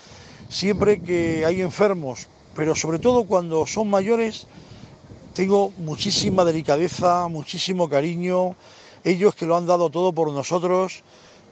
siempre 0.50 1.02
que 1.02 1.44
hay 1.48 1.64
enfermos, 1.64 2.28
pero 2.56 2.76
sobre 2.76 3.00
todo 3.00 3.24
cuando 3.26 3.66
son 3.66 3.90
mayores, 3.90 4.46
tengo 5.34 5.74
muchísima 5.80 6.46
delicadeza, 6.46 7.28
muchísimo 7.28 7.90
cariño, 7.90 8.56
ellos 9.04 9.34
que 9.34 9.48
lo 9.48 9.58
han 9.58 9.66
dado 9.66 9.90
todo 9.90 10.14
por 10.14 10.32
nosotros, 10.32 11.02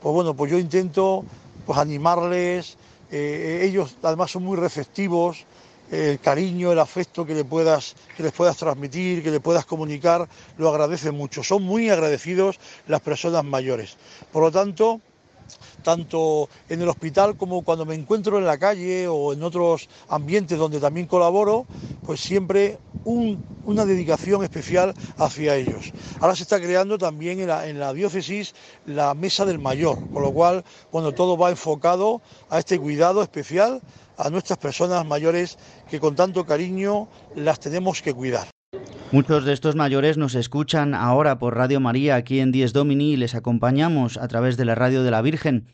pues 0.04 0.14
bueno, 0.14 0.36
pues 0.36 0.52
yo 0.52 0.60
intento 0.60 1.26
pues 1.66 1.80
animarles, 1.80 2.78
eh, 3.10 3.62
ellos 3.64 3.96
además 4.04 4.30
son 4.30 4.44
muy 4.44 4.56
receptivos, 4.56 5.48
el 5.92 6.20
cariño, 6.20 6.72
el 6.72 6.80
afecto 6.80 7.26
que, 7.26 7.34
le 7.34 7.46
puedas, 7.46 7.96
que 8.16 8.24
les 8.24 8.32
puedas 8.32 8.58
transmitir, 8.58 9.24
que 9.24 9.32
le 9.32 9.40
puedas 9.40 9.66
comunicar, 9.66 10.28
lo 10.58 10.70
agradecen 10.70 11.16
mucho. 11.16 11.44
Son 11.44 11.64
muy 11.64 11.90
agradecidos 11.90 12.60
las 12.88 13.02
personas 13.02 13.44
mayores. 13.44 13.98
Por 14.32 14.44
lo 14.44 14.52
tanto, 14.52 15.02
tanto 15.84 16.50
en 16.70 16.82
el 16.82 16.90
hospital 16.90 17.38
como 17.38 17.62
cuando 17.64 17.86
me 17.86 17.96
encuentro 17.96 18.38
en 18.38 18.46
la 18.46 18.58
calle 18.58 19.08
o 19.08 19.34
en 19.34 19.44
otros 19.44 19.90
ambientes 20.10 20.58
donde 20.58 20.80
también 20.80 21.08
colaboro, 21.08 21.66
pues 22.06 22.20
siempre 22.20 22.78
una 23.04 23.86
dedicación 23.86 24.44
especial 24.44 24.94
hacia 25.18 25.56
ellos. 25.56 25.92
Ahora 26.20 26.36
se 26.36 26.44
está 26.44 26.60
creando 26.60 26.98
también 26.98 27.40
en 27.40 27.80
la, 27.80 27.94
diócesis 27.94 28.54
la 28.86 29.14
mesa 29.14 29.46
del 29.46 29.60
mayor, 29.60 29.98
con 30.12 30.24
lo 30.24 30.32
cual, 30.32 30.64
bueno, 30.92 31.14
todo 31.14 31.38
va 31.38 31.50
enfocado 31.50 32.22
a 32.50 32.60
este 32.60 32.80
cuidado 32.80 33.22
especial 33.22 33.82
a 34.18 34.30
nuestras 34.30 34.58
personas 34.58 35.06
mayores 35.06 35.58
que 35.90 36.00
con 36.00 36.16
tanto 36.16 36.46
cariño 36.46 37.08
las 37.36 37.60
tenemos 37.60 38.02
que 38.02 38.14
cuidar. 38.14 38.48
Muchos 39.14 39.46
de 39.46 39.54
estos 39.54 39.78
mayores 39.78 40.18
nos 40.18 40.36
escuchan 40.36 40.94
ahora 40.94 41.40
por 41.40 41.56
Radio 41.56 41.80
María 41.80 42.16
aquí 42.16 42.42
en 42.42 42.52
Dies 42.52 42.74
Domini 42.74 43.14
y 43.14 43.16
les 43.16 43.36
acompañamos 43.36 44.18
a 44.18 44.28
través 44.28 44.58
de 44.58 44.66
la 44.66 44.76
radio 44.76 45.02
de 45.02 45.12
la 45.12 45.22
Virgen. 45.22 45.66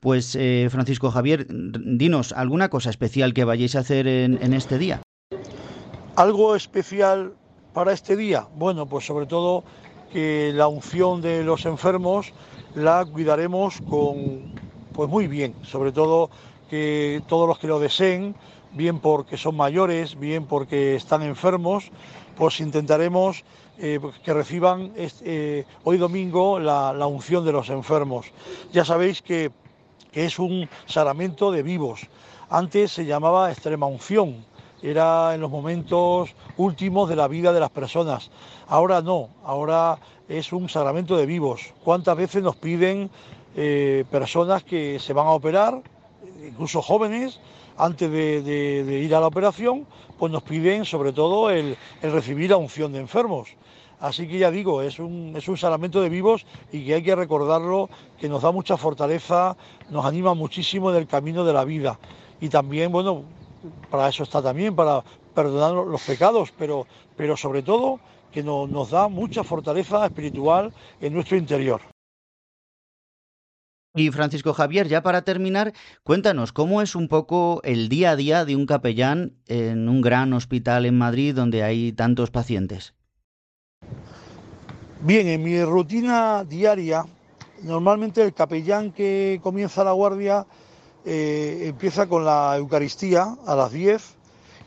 Pues 0.00 0.36
eh, 0.38 0.68
Francisco 0.70 1.10
Javier, 1.10 1.46
dinos 1.48 2.34
alguna 2.34 2.68
cosa 2.68 2.90
especial 2.90 3.32
que 3.32 3.44
vayáis 3.44 3.76
a 3.76 3.78
hacer 3.78 4.06
en, 4.06 4.38
en 4.42 4.52
este 4.52 4.76
día. 4.76 5.00
Algo 6.16 6.54
especial 6.54 7.32
para 7.72 7.94
este 7.94 8.14
día, 8.14 8.46
bueno, 8.56 8.84
pues 8.84 9.06
sobre 9.06 9.24
todo 9.24 9.64
que 10.12 10.52
la 10.54 10.68
unción 10.68 11.22
de 11.22 11.42
los 11.44 11.64
enfermos 11.64 12.34
la 12.74 13.06
cuidaremos 13.06 13.80
con, 13.88 14.52
pues 14.92 15.08
muy 15.08 15.28
bien, 15.28 15.54
sobre 15.62 15.92
todo 15.92 16.28
que 16.68 17.22
todos 17.26 17.48
los 17.48 17.58
que 17.58 17.68
lo 17.68 17.80
deseen, 17.80 18.34
bien 18.72 18.98
porque 18.98 19.38
son 19.38 19.56
mayores, 19.56 20.18
bien 20.18 20.44
porque 20.44 20.94
están 20.94 21.22
enfermos, 21.22 21.90
pues 22.42 22.58
intentaremos 22.58 23.44
eh, 23.78 24.00
que 24.24 24.34
reciban 24.34 24.90
eh, 24.96 25.64
hoy 25.84 25.96
domingo 25.96 26.58
la, 26.58 27.06
unción 27.06 27.44
de 27.44 27.52
los 27.52 27.70
enfermos. 27.70 28.26
Ya 28.72 28.84
sabéis 28.84 29.22
que, 29.22 29.52
que 30.10 30.24
es 30.24 30.40
un 30.40 30.68
sacramento 30.86 31.52
de 31.52 31.62
vivos. 31.62 32.00
Antes 32.50 32.90
se 32.90 33.06
llamaba 33.06 33.52
extrema 33.52 33.86
unción, 33.86 34.44
era 34.82 35.36
en 35.36 35.40
los 35.40 35.52
momentos 35.52 36.34
últimos 36.56 37.08
de 37.08 37.14
la 37.14 37.28
vida 37.28 37.52
de 37.52 37.60
las 37.60 37.70
personas. 37.70 38.32
Ahora 38.66 39.02
no, 39.02 39.28
ahora 39.44 40.00
es 40.28 40.52
un 40.52 40.68
sacramento 40.68 41.16
de 41.16 41.26
vivos. 41.26 41.72
¿Cuántas 41.84 42.16
veces 42.16 42.42
nos 42.42 42.56
piden 42.56 43.08
eh, 43.54 44.04
personas 44.10 44.64
que 44.64 44.98
se 44.98 45.12
van 45.12 45.28
a 45.28 45.30
operar, 45.30 45.80
incluso 46.44 46.82
jóvenes, 46.82 47.38
antes 47.76 48.10
de, 48.10 49.00
ir 49.02 49.14
a 49.14 49.20
la 49.20 49.26
operación, 49.26 49.86
pues 50.18 50.32
nos 50.32 50.42
piden 50.42 50.84
sobre 50.84 51.12
todo 51.12 51.50
el, 51.50 51.76
recibir 52.02 52.50
la 52.50 52.56
unción 52.56 52.92
de 52.92 53.00
enfermos. 53.00 53.48
Así 54.00 54.26
que 54.26 54.38
ya 54.38 54.50
digo, 54.50 54.82
es 54.82 54.98
un, 54.98 55.34
es 55.36 55.46
un 55.48 55.56
sacramento 55.56 56.00
de 56.00 56.08
vivos 56.08 56.44
y 56.72 56.84
que 56.84 56.94
hay 56.94 57.02
que 57.02 57.14
recordarlo, 57.14 57.88
que 58.18 58.28
nos 58.28 58.42
da 58.42 58.50
mucha 58.50 58.76
fortaleza, 58.76 59.56
nos 59.90 60.04
anima 60.04 60.34
muchísimo 60.34 60.90
en 60.90 60.96
el 60.96 61.06
camino 61.06 61.44
de 61.44 61.52
la 61.52 61.64
vida. 61.64 61.98
Y 62.40 62.48
también, 62.48 62.90
bueno, 62.90 63.22
para 63.90 64.08
eso 64.08 64.24
está 64.24 64.42
también, 64.42 64.74
para 64.74 65.04
perdonar 65.34 65.72
los 65.86 66.02
pecados, 66.02 66.52
pero, 66.58 66.86
pero 67.16 67.36
sobre 67.36 67.62
todo 67.62 68.00
que 68.32 68.42
no, 68.42 68.66
nos 68.66 68.90
da 68.90 69.08
mucha 69.08 69.44
fortaleza 69.44 70.04
espiritual 70.06 70.72
en 71.00 71.14
nuestro 71.14 71.36
interior. 71.36 71.80
Y 73.94 74.10
Francisco 74.10 74.54
Javier, 74.54 74.88
ya 74.88 75.02
para 75.02 75.22
terminar, 75.22 75.74
cuéntanos 76.02 76.52
cómo 76.52 76.80
es 76.80 76.94
un 76.94 77.08
poco 77.08 77.60
el 77.62 77.90
día 77.90 78.12
a 78.12 78.16
día 78.16 78.46
de 78.46 78.56
un 78.56 78.64
capellán 78.64 79.34
en 79.46 79.86
un 79.86 80.00
gran 80.00 80.32
hospital 80.32 80.86
en 80.86 80.96
Madrid 80.96 81.34
donde 81.34 81.62
hay 81.62 81.92
tantos 81.92 82.30
pacientes. 82.30 82.94
Bien, 85.02 85.28
en 85.28 85.42
mi 85.42 85.62
rutina 85.62 86.42
diaria, 86.44 87.04
normalmente 87.62 88.22
el 88.22 88.32
capellán 88.32 88.92
que 88.92 89.40
comienza 89.42 89.84
la 89.84 89.92
guardia 89.92 90.46
eh, 91.04 91.64
empieza 91.66 92.06
con 92.06 92.24
la 92.24 92.56
Eucaristía 92.56 93.36
a 93.46 93.54
las 93.54 93.72
10 93.72 94.14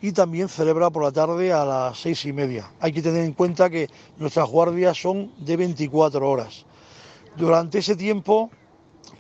y 0.02 0.12
también 0.12 0.50
celebra 0.50 0.92
por 0.92 1.04
la 1.04 1.12
tarde 1.12 1.52
a 1.52 1.66
las 1.66 1.98
seis 1.98 2.26
y 2.26 2.34
media. 2.34 2.70
Hay 2.80 2.92
que 2.92 3.02
tener 3.02 3.24
en 3.24 3.34
cuenta 3.34 3.72
que 3.72 3.90
nuestras 4.18 4.48
guardias 4.48 5.02
son 5.02 5.32
de 5.40 5.58
24 5.58 6.30
horas. 6.30 6.66
Durante 7.38 7.80
ese 7.80 7.96
tiempo 7.96 8.52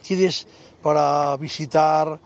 tienes 0.06 0.47
para 0.82 1.36
visitar, 1.38 2.20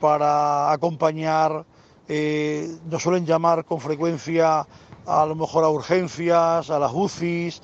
para 0.00 0.70
acompañar, 0.72 1.64
eh, 2.08 2.76
nos 2.90 3.02
suelen 3.02 3.24
llamar 3.24 3.64
con 3.64 3.80
frecuencia 3.80 4.66
a 5.06 5.26
lo 5.26 5.34
mejor 5.34 5.64
a 5.64 5.68
urgencias, 5.68 6.70
a 6.70 6.78
las 6.78 6.92
UCIs, 6.92 7.62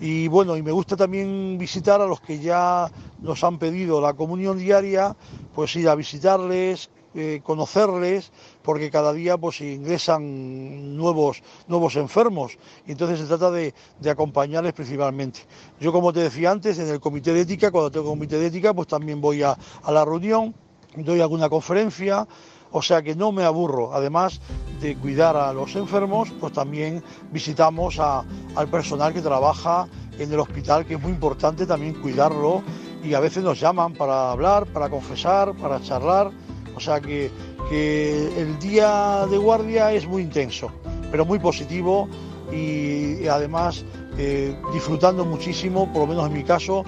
y 0.00 0.26
bueno, 0.28 0.56
y 0.56 0.62
me 0.62 0.72
gusta 0.72 0.96
también 0.96 1.56
visitar 1.58 2.00
a 2.00 2.06
los 2.06 2.20
que 2.20 2.40
ya 2.40 2.90
nos 3.20 3.44
han 3.44 3.58
pedido 3.58 4.00
la 4.00 4.14
comunión 4.14 4.58
diaria, 4.58 5.14
pues 5.54 5.76
ir 5.76 5.88
a 5.88 5.94
visitarles, 5.94 6.90
eh, 7.14 7.40
conocerles, 7.42 8.32
porque 8.62 8.90
cada 8.90 9.12
día 9.12 9.36
pues 9.36 9.60
ingresan 9.60 10.96
nuevos, 10.96 11.42
nuevos 11.68 11.96
enfermos. 11.96 12.56
Y 12.86 12.92
entonces 12.92 13.20
se 13.20 13.26
trata 13.26 13.50
de, 13.50 13.74
de, 14.00 14.10
acompañarles 14.10 14.72
principalmente. 14.72 15.40
Yo, 15.80 15.92
como 15.92 16.12
te 16.12 16.20
decía 16.20 16.50
antes, 16.50 16.78
en 16.78 16.88
el 16.88 17.00
comité 17.00 17.32
de 17.32 17.42
ética, 17.42 17.70
cuando 17.70 17.90
tengo 17.90 18.06
comité 18.06 18.38
de 18.38 18.46
ética, 18.46 18.72
pues 18.72 18.88
también 18.88 19.20
voy 19.20 19.42
a, 19.42 19.56
a 19.82 19.92
la 19.92 20.04
reunión, 20.04 20.54
doy 20.96 21.20
alguna 21.20 21.48
conferencia, 21.48 22.26
o 22.72 22.80
sea 22.82 23.02
que 23.02 23.14
no 23.14 23.32
me 23.32 23.44
aburro. 23.44 23.94
Además 23.94 24.40
de 24.80 24.96
cuidar 24.96 25.36
a 25.36 25.52
los 25.52 25.76
enfermos, 25.76 26.30
pues 26.40 26.52
también 26.52 27.02
visitamos 27.30 27.98
a, 27.98 28.24
al 28.56 28.68
personal 28.68 29.12
que 29.12 29.20
trabaja 29.20 29.86
en 30.18 30.32
el 30.32 30.40
hospital, 30.40 30.86
que 30.86 30.94
es 30.94 31.00
muy 31.00 31.12
importante 31.12 31.66
también 31.66 31.94
cuidarlo. 32.00 32.62
Y 33.04 33.14
a 33.14 33.20
veces 33.20 33.42
nos 33.42 33.60
llaman 33.60 33.94
para 33.94 34.30
hablar, 34.30 34.66
para 34.66 34.88
confesar, 34.88 35.54
para 35.54 35.80
charlar. 35.82 36.30
O 36.74 36.80
sea 36.80 37.00
que, 37.00 37.30
que 37.68 38.40
el 38.40 38.58
día 38.58 39.26
de 39.30 39.38
guardia 39.38 39.92
es 39.92 40.06
muy 40.06 40.22
intenso, 40.22 40.70
pero 41.10 41.24
muy 41.24 41.38
positivo 41.38 42.08
y, 42.52 43.26
además 43.26 43.84
eh, 44.18 44.54
disfrutando 44.72 45.24
muchísimo, 45.24 45.90
por 45.92 46.02
lo 46.02 46.06
menos 46.08 46.26
en 46.26 46.34
mi 46.34 46.44
caso, 46.44 46.84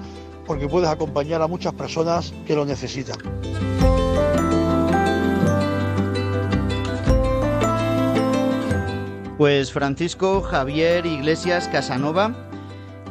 porque 0.47 0.69
puedes 0.69 0.89
acompañar 0.89 1.43
a 1.43 1.47
muchas 1.47 1.73
personas 1.73 2.33
que 2.47 2.55
lo 2.55 2.65
necesitan. 2.65 3.17
Pues 9.39 9.73
Francisco 9.73 10.43
Javier 10.43 11.05
Iglesias 11.07 11.69
Casanova, 11.69 12.35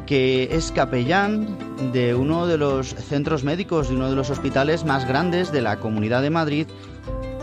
que 0.06 0.48
es 0.50 0.72
capellán 0.72 1.63
de 1.92 2.14
uno 2.14 2.46
de 2.46 2.58
los 2.58 2.94
centros 2.94 3.44
médicos, 3.44 3.88
de 3.88 3.96
uno 3.96 4.10
de 4.10 4.16
los 4.16 4.30
hospitales 4.30 4.84
más 4.84 5.06
grandes 5.06 5.52
de 5.52 5.62
la 5.62 5.80
Comunidad 5.80 6.22
de 6.22 6.30
Madrid, 6.30 6.66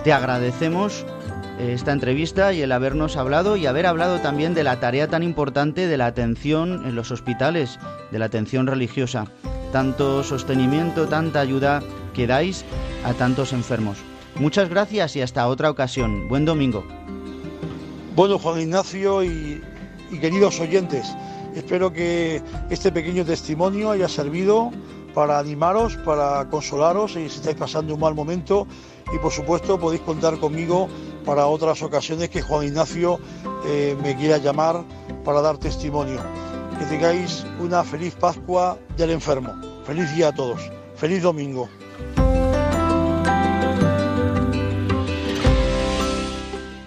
te 0.04 0.14
agradecemos 0.14 1.06
esta 1.60 1.92
entrevista 1.92 2.54
y 2.54 2.62
el 2.62 2.72
habernos 2.72 3.18
hablado 3.18 3.56
y 3.56 3.68
haber 3.68 3.86
hablado 3.86 4.20
también 4.20 4.54
de 4.54 4.64
la 4.64 4.80
tarea 4.80 5.08
tan 5.08 5.22
importante 5.22 5.88
de 5.88 5.98
la 5.98 6.08
atención 6.08 6.84
en 6.86 6.96
los 6.96 7.12
hospitales, 7.12 7.80
de 8.12 8.20
la 8.20 8.26
atención 8.26 8.68
religiosa. 8.68 9.26
Tanto 9.72 10.24
sostenimiento, 10.24 11.08
tanta 11.08 11.40
ayuda 11.40 11.82
que 12.14 12.28
dais 12.28 12.66
a 13.06 13.14
tantos 13.14 13.54
enfermos. 13.54 14.00
Muchas 14.36 14.70
gracias 14.70 15.16
y 15.16 15.22
hasta 15.22 15.48
otra 15.48 15.70
ocasión. 15.70 16.28
Buen 16.28 16.46
domingo. 16.46 16.84
Bueno, 18.16 18.38
Juan 18.40 18.62
Ignacio 18.62 19.24
y, 19.24 19.62
queridos 20.20 20.60
oyentes, 20.60 21.06
espero 21.56 21.92
que 21.92 22.42
este 22.70 22.92
pequeño 22.92 23.26
testimonio 23.26 23.92
haya 23.92 24.08
servido 24.08 24.72
para 25.14 25.40
animaros, 25.40 25.98
para 25.98 26.50
consolaros 26.50 27.14
si 27.14 27.26
estáis 27.26 27.56
pasando 27.56 27.94
un 27.94 28.00
mal 28.00 28.16
momento 28.16 28.68
y 29.14 29.18
por 29.20 29.32
supuesto 29.32 29.80
podéis 29.80 30.02
contar 30.02 30.38
conmigo 30.38 30.88
para 31.26 31.48
otras 31.48 31.82
ocasiones 31.82 32.30
que 32.30 32.42
Juan 32.42 32.68
Ignacio 32.68 33.20
eh, 33.66 33.98
me 34.02 34.16
quiera 34.16 34.38
llamar 34.38 34.84
para 35.24 35.42
dar 35.42 35.58
testimonio. 35.58 36.20
Que 36.80 36.86
tengáis 36.86 37.46
una 37.60 37.84
feliz 37.84 38.16
Pascua 38.16 38.78
del 38.98 39.12
enfermo. 39.12 39.54
Feliz 39.86 40.16
día 40.16 40.30
a 40.30 40.32
todos. 40.34 40.72
Feliz 40.96 41.22
domingo. 41.22 41.70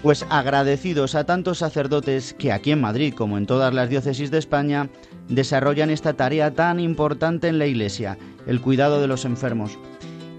Pues 0.05 0.27
agradecidos 0.29 1.15
a 1.15 1.25
tantos 1.25 1.61
sacerdotes 1.61 2.35
que 2.35 2.53
aquí 2.53 2.73
en 2.73 2.83
Madrid, 2.83 3.15
como 3.15 3.39
en 3.39 3.47
todas 3.47 3.73
las 3.73 3.89
diócesis 3.89 4.31
de 4.31 4.37
España, 4.37 4.91
desarrollan 5.31 5.89
esta 5.89 6.13
tarea 6.13 6.55
tan 6.55 6.79
importante 6.79 7.49
en 7.49 7.59
la 7.59 7.65
Iglesia, 7.65 8.19
el 8.47 8.61
cuidado 8.61 9.01
de 9.01 9.07
los 9.07 9.25
enfermos. 9.25 9.79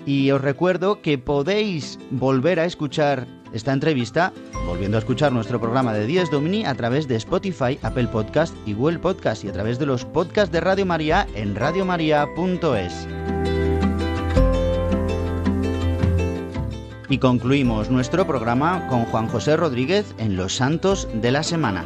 Y 0.05 0.29
os 0.29 0.39
recuerdo 0.39 1.01
que 1.01 1.17
podéis 1.17 1.97
volver 2.11 2.59
a 2.59 2.65
escuchar 2.65 3.25
esta 3.53 3.73
entrevista, 3.73 4.33
volviendo 4.67 4.97
a 4.97 4.99
escuchar 4.99 5.31
nuestro 5.31 5.59
programa 5.59 5.93
de 5.93 6.05
Días 6.05 6.29
Domini 6.29 6.63
a 6.63 6.75
través 6.75 7.07
de 7.07 7.15
Spotify, 7.15 7.79
Apple 7.81 8.09
Podcast 8.09 8.55
y 8.67 8.73
Google 8.73 8.99
Podcast 8.99 9.45
y 9.45 9.49
a 9.49 9.53
través 9.53 9.79
de 9.79 9.87
los 9.87 10.05
podcasts 10.05 10.51
de 10.51 10.61
Radio 10.61 10.85
María 10.85 11.25
en 11.33 11.55
radiomaria.es. 11.55 13.07
Y 17.09 17.19
concluimos 17.19 17.89
nuestro 17.89 18.25
programa 18.25 18.87
con 18.87 19.05
Juan 19.05 19.27
José 19.27 19.55
Rodríguez 19.57 20.15
en 20.17 20.35
Los 20.35 20.55
Santos 20.55 21.07
de 21.13 21.31
la 21.31 21.43
Semana. 21.43 21.85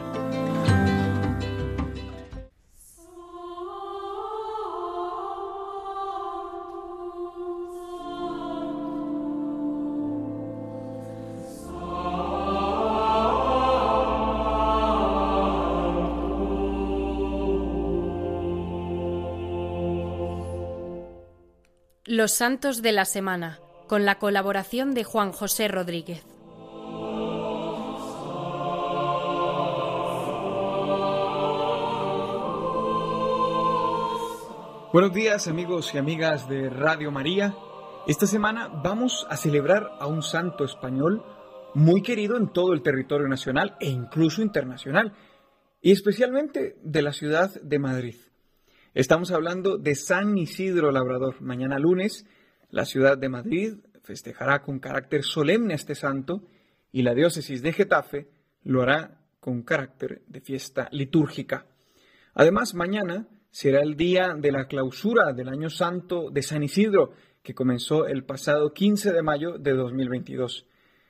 Los 22.19 22.33
Santos 22.33 22.81
de 22.81 22.91
la 22.91 23.05
Semana, 23.05 23.59
con 23.89 24.05
la 24.05 24.19
colaboración 24.19 24.93
de 24.93 25.03
Juan 25.03 25.31
José 25.31 25.67
Rodríguez. 25.67 26.23
Buenos 34.93 35.11
días 35.11 35.47
amigos 35.47 35.93
y 35.95 35.97
amigas 35.97 36.47
de 36.47 36.69
Radio 36.69 37.09
María. 37.09 37.55
Esta 38.07 38.27
semana 38.27 38.67
vamos 38.67 39.25
a 39.27 39.35
celebrar 39.37 39.89
a 39.99 40.05
un 40.05 40.21
santo 40.21 40.65
español 40.65 41.23
muy 41.73 42.03
querido 42.03 42.37
en 42.37 42.53
todo 42.53 42.73
el 42.73 42.83
territorio 42.83 43.27
nacional 43.27 43.75
e 43.79 43.87
incluso 43.87 44.43
internacional, 44.43 45.13
y 45.81 45.91
especialmente 45.91 46.77
de 46.83 47.01
la 47.01 47.11
ciudad 47.11 47.59
de 47.61 47.79
Madrid. 47.79 48.15
Estamos 48.93 49.31
hablando 49.31 49.79
de 49.79 49.95
San 49.95 50.37
Isidro 50.37 50.91
Labrador. 50.91 51.41
Mañana 51.41 51.79
lunes, 51.79 52.27
la 52.69 52.85
ciudad 52.85 53.17
de 53.17 53.29
Madrid 53.29 53.73
festejará 54.03 54.61
con 54.61 54.79
carácter 54.79 55.23
solemne 55.23 55.73
este 55.73 55.95
santo 55.95 56.43
y 56.91 57.03
la 57.03 57.13
diócesis 57.13 57.61
de 57.61 57.73
Getafe 57.73 58.29
lo 58.63 58.81
hará 58.81 59.21
con 59.39 59.63
carácter 59.63 60.21
de 60.27 60.41
fiesta 60.41 60.89
litúrgica. 60.91 61.65
Además, 62.33 62.73
mañana 62.73 63.27
será 63.51 63.81
el 63.81 63.95
día 63.95 64.35
de 64.37 64.51
la 64.51 64.67
clausura 64.67 65.33
del 65.33 65.49
Año 65.49 65.69
Santo 65.69 66.29
de 66.29 66.43
San 66.43 66.63
Isidro, 66.63 67.13
que 67.41 67.55
comenzó 67.55 68.05
el 68.05 68.23
pasado 68.23 68.73
15 68.73 69.13
de 69.13 69.21
mayo 69.21 69.57
de 69.57 69.73
2022. 69.73 70.67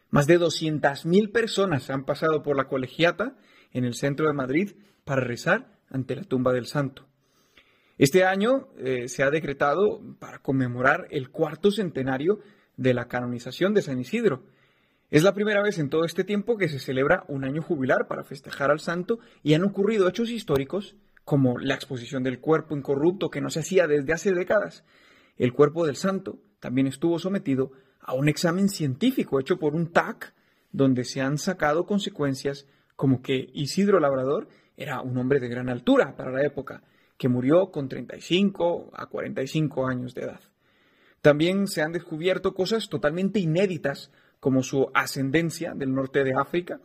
Más 0.10 0.28
de 0.28 0.40
200.000 0.40 1.32
personas 1.32 1.90
han 1.90 2.06
pasado 2.06 2.42
por 2.42 2.56
la 2.56 2.68
colegiata 2.68 3.36
en 3.72 3.86
el 3.86 3.94
centro 3.94 4.28
de 4.28 4.34
Madrid 4.34 4.72
para 5.04 5.22
rezar 5.22 5.80
ante 5.90 6.16
la 6.16 6.24
tumba 6.24 6.54
del 6.54 6.66
santo. 6.66 7.09
Este 8.00 8.24
año 8.24 8.70
eh, 8.78 9.10
se 9.10 9.24
ha 9.24 9.30
decretado 9.30 10.02
para 10.20 10.40
conmemorar 10.40 11.08
el 11.12 11.32
cuarto 11.32 11.70
centenario 11.70 12.40
de 12.78 12.94
la 12.94 13.10
canonización 13.10 13.74
de 13.74 13.82
San 13.82 14.00
Isidro. 14.00 14.46
Es 15.10 15.24
la 15.24 15.34
primera 15.34 15.62
vez 15.62 15.80
en 15.80 15.90
todo 15.90 16.06
este 16.06 16.24
tiempo 16.24 16.56
que 16.56 16.70
se 16.70 16.80
celebra 16.80 17.26
un 17.28 17.44
año 17.44 17.62
jubilar 17.62 18.08
para 18.08 18.24
festejar 18.24 18.72
al 18.72 18.80
santo 18.80 19.20
y 19.44 19.54
han 19.54 19.66
ocurrido 19.66 20.08
hechos 20.08 20.30
históricos 20.30 20.96
como 21.26 21.60
la 21.60 21.76
exposición 21.76 22.24
del 22.24 22.40
cuerpo 22.40 22.74
incorrupto 22.74 23.30
que 23.30 23.42
no 23.42 23.50
se 23.50 23.60
hacía 23.60 23.86
desde 23.86 24.14
hace 24.14 24.32
décadas. 24.32 24.86
El 25.36 25.52
cuerpo 25.52 25.86
del 25.86 25.98
santo 25.98 26.40
también 26.62 26.88
estuvo 26.88 27.20
sometido 27.20 27.74
a 28.00 28.14
un 28.14 28.30
examen 28.30 28.70
científico 28.70 29.42
hecho 29.42 29.60
por 29.60 29.76
un 29.76 29.92
TAC 29.92 30.34
donde 30.72 31.04
se 31.04 31.20
han 31.20 31.38
sacado 31.38 31.86
consecuencias 31.86 32.66
como 32.96 33.22
que 33.22 33.50
Isidro 33.52 34.00
Labrador 34.00 34.48
era 34.78 35.02
un 35.02 35.18
hombre 35.18 35.42
de 35.42 35.50
gran 35.50 35.68
altura 35.68 36.16
para 36.16 36.32
la 36.32 36.46
época 36.46 36.82
que 37.20 37.28
murió 37.28 37.70
con 37.70 37.90
35 37.90 38.92
a 38.94 39.06
45 39.08 39.86
años 39.86 40.16
de 40.16 40.22
edad. 40.22 40.40
También 41.22 41.68
se 41.68 41.82
han 41.82 41.92
descubierto 41.92 42.54
cosas 42.54 42.88
totalmente 42.88 43.40
inéditas, 43.40 44.10
como 44.40 44.64
su 44.64 44.90
ascendencia 44.94 45.74
del 45.76 45.94
norte 45.94 46.24
de 46.24 46.32
África. 46.34 46.80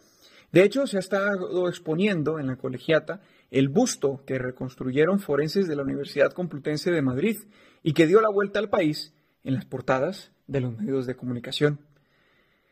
De 0.51 0.65
hecho, 0.65 0.89
se 0.89 0.97
ha 0.97 1.01
estado 1.01 1.69
exponiendo 1.69 2.41
en 2.41 2.49
la 2.49 2.57
colegiata 2.57 3.21
el 3.53 3.69
busto 3.69 4.25
que 4.27 4.41
reconstruyeron 4.41 5.21
forenses 5.21 5.69
de 5.69 5.77
la 5.77 5.85
Universidad 5.85 6.33
Complutense 6.33 6.91
de 6.91 7.01
Madrid 7.01 7.37
y 7.85 7.93
que 7.93 8.09
dio 8.09 8.21
la 8.21 8.29
vuelta 8.29 8.59
al 8.59 8.69
país 8.69 9.15
en 9.45 9.55
las 9.55 9.67
portadas 9.67 10.33
de 10.49 10.61
los 10.61 10.77
medios 10.77 11.07
de 11.07 11.15
comunicación. 11.15 11.79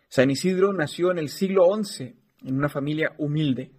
San 0.08 0.32
Isidro 0.32 0.72
nació 0.72 1.12
en 1.12 1.18
el 1.18 1.28
siglo 1.28 1.64
XI 1.80 2.16
en 2.44 2.56
una 2.56 2.68
familia 2.68 3.14
humilde. 3.18 3.70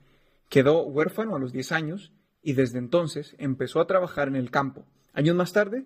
Quedó 0.48 0.86
huérfano 0.86 1.36
a 1.36 1.40
los 1.40 1.52
10 1.52 1.72
años 1.74 2.14
y 2.44 2.54
desde 2.54 2.78
entonces 2.78 3.36
empezó 3.40 3.80
a 3.80 3.88
trabajar 3.88 4.28
en 4.28 4.36
el 4.36 4.52
campo. 4.52 4.86
Años 5.14 5.36
más 5.36 5.54
tarde, 5.54 5.86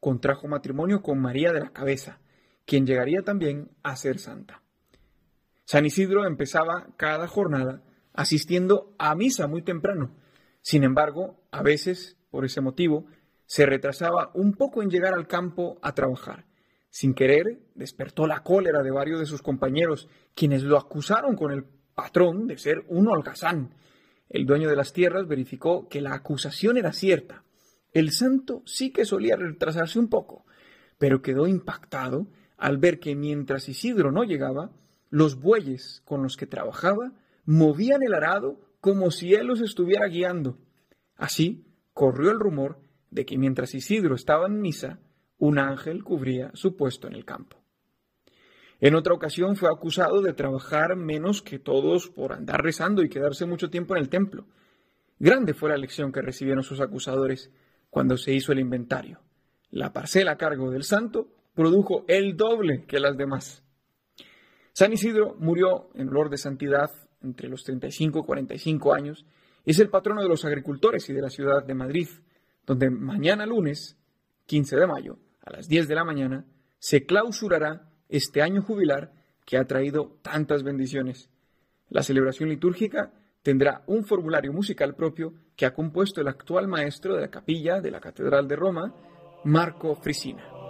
contrajo 0.00 0.48
matrimonio 0.48 1.00
con 1.00 1.20
María 1.20 1.52
de 1.52 1.60
la 1.60 1.72
Cabeza, 1.72 2.18
quien 2.66 2.86
llegaría 2.86 3.22
también 3.22 3.70
a 3.82 3.96
ser 3.96 4.18
santa. 4.18 4.62
San 5.64 5.86
Isidro 5.86 6.26
empezaba 6.26 6.88
cada 6.96 7.28
jornada 7.28 7.82
asistiendo 8.12 8.94
a 8.98 9.14
misa 9.14 9.46
muy 9.46 9.62
temprano. 9.62 10.14
Sin 10.60 10.84
embargo, 10.84 11.40
a 11.50 11.62
veces, 11.62 12.18
por 12.30 12.44
ese 12.44 12.60
motivo, 12.60 13.06
se 13.46 13.64
retrasaba 13.64 14.30
un 14.34 14.54
poco 14.54 14.82
en 14.82 14.90
llegar 14.90 15.14
al 15.14 15.28
campo 15.28 15.78
a 15.82 15.94
trabajar. 15.94 16.46
Sin 16.90 17.14
querer, 17.14 17.60
despertó 17.74 18.26
la 18.26 18.42
cólera 18.42 18.82
de 18.82 18.90
varios 18.90 19.20
de 19.20 19.26
sus 19.26 19.40
compañeros, 19.40 20.08
quienes 20.34 20.62
lo 20.62 20.76
acusaron 20.76 21.36
con 21.36 21.52
el 21.52 21.64
patrón 21.94 22.46
de 22.46 22.58
ser 22.58 22.84
un 22.88 23.08
holgazán 23.08 23.74
el 24.32 24.46
dueño 24.46 24.70
de 24.70 24.76
las 24.76 24.94
tierras 24.94 25.28
verificó 25.28 25.88
que 25.88 26.00
la 26.00 26.14
acusación 26.14 26.78
era 26.78 26.94
cierta. 26.94 27.44
El 27.92 28.12
santo 28.12 28.62
sí 28.64 28.90
que 28.90 29.04
solía 29.04 29.36
retrasarse 29.36 29.98
un 29.98 30.08
poco, 30.08 30.46
pero 30.96 31.20
quedó 31.20 31.46
impactado 31.46 32.28
al 32.56 32.78
ver 32.78 32.98
que 32.98 33.14
mientras 33.14 33.68
Isidro 33.68 34.10
no 34.10 34.24
llegaba, 34.24 34.72
los 35.10 35.38
bueyes 35.38 36.00
con 36.06 36.22
los 36.22 36.38
que 36.38 36.46
trabajaba 36.46 37.12
movían 37.44 38.02
el 38.02 38.14
arado 38.14 38.58
como 38.80 39.10
si 39.10 39.34
él 39.34 39.48
los 39.48 39.60
estuviera 39.60 40.06
guiando. 40.06 40.56
Así 41.14 41.66
corrió 41.92 42.30
el 42.30 42.40
rumor 42.40 42.80
de 43.10 43.26
que 43.26 43.36
mientras 43.36 43.74
Isidro 43.74 44.14
estaba 44.14 44.46
en 44.46 44.62
misa, 44.62 44.98
un 45.36 45.58
ángel 45.58 46.04
cubría 46.04 46.50
su 46.54 46.74
puesto 46.74 47.06
en 47.06 47.14
el 47.14 47.26
campo. 47.26 47.61
En 48.82 48.96
otra 48.96 49.14
ocasión 49.14 49.54
fue 49.54 49.68
acusado 49.68 50.22
de 50.22 50.32
trabajar 50.32 50.96
menos 50.96 51.40
que 51.40 51.60
todos 51.60 52.08
por 52.08 52.32
andar 52.32 52.64
rezando 52.64 53.04
y 53.04 53.08
quedarse 53.08 53.46
mucho 53.46 53.70
tiempo 53.70 53.94
en 53.94 54.02
el 54.02 54.08
templo. 54.08 54.44
Grande 55.20 55.54
fue 55.54 55.70
la 55.70 55.76
lección 55.76 56.10
que 56.10 56.20
recibieron 56.20 56.64
sus 56.64 56.80
acusadores 56.80 57.52
cuando 57.90 58.16
se 58.16 58.34
hizo 58.34 58.50
el 58.50 58.58
inventario. 58.58 59.20
La 59.70 59.92
parcela 59.92 60.32
a 60.32 60.36
cargo 60.36 60.72
del 60.72 60.82
santo 60.82 61.28
produjo 61.54 62.04
el 62.08 62.36
doble 62.36 62.84
que 62.84 62.98
las 62.98 63.16
demás. 63.16 63.62
San 64.72 64.92
Isidro 64.92 65.36
murió 65.38 65.90
en 65.94 66.08
olor 66.08 66.28
de 66.28 66.38
santidad 66.38 66.90
entre 67.22 67.48
los 67.48 67.62
35 67.62 68.18
y 68.18 68.22
45 68.24 68.94
años. 68.94 69.24
Es 69.64 69.78
el 69.78 69.90
patrono 69.90 70.22
de 70.22 70.28
los 70.28 70.44
agricultores 70.44 71.08
y 71.08 71.12
de 71.12 71.22
la 71.22 71.30
ciudad 71.30 71.64
de 71.64 71.74
Madrid, 71.74 72.08
donde 72.66 72.90
mañana 72.90 73.46
lunes, 73.46 73.96
15 74.46 74.74
de 74.74 74.86
mayo, 74.88 75.18
a 75.40 75.52
las 75.52 75.68
10 75.68 75.86
de 75.86 75.94
la 75.94 76.04
mañana, 76.04 76.44
se 76.80 77.06
clausurará 77.06 77.91
este 78.12 78.42
año 78.42 78.62
jubilar 78.62 79.10
que 79.44 79.56
ha 79.56 79.64
traído 79.64 80.18
tantas 80.22 80.62
bendiciones. 80.62 81.30
La 81.88 82.02
celebración 82.02 82.50
litúrgica 82.50 83.10
tendrá 83.42 83.82
un 83.86 84.04
formulario 84.04 84.52
musical 84.52 84.94
propio 84.94 85.32
que 85.56 85.66
ha 85.66 85.74
compuesto 85.74 86.20
el 86.20 86.28
actual 86.28 86.68
maestro 86.68 87.14
de 87.14 87.22
la 87.22 87.30
capilla 87.30 87.80
de 87.80 87.90
la 87.90 88.00
Catedral 88.00 88.46
de 88.46 88.56
Roma, 88.56 88.94
Marco 89.44 89.96
Frisina. 89.96 90.61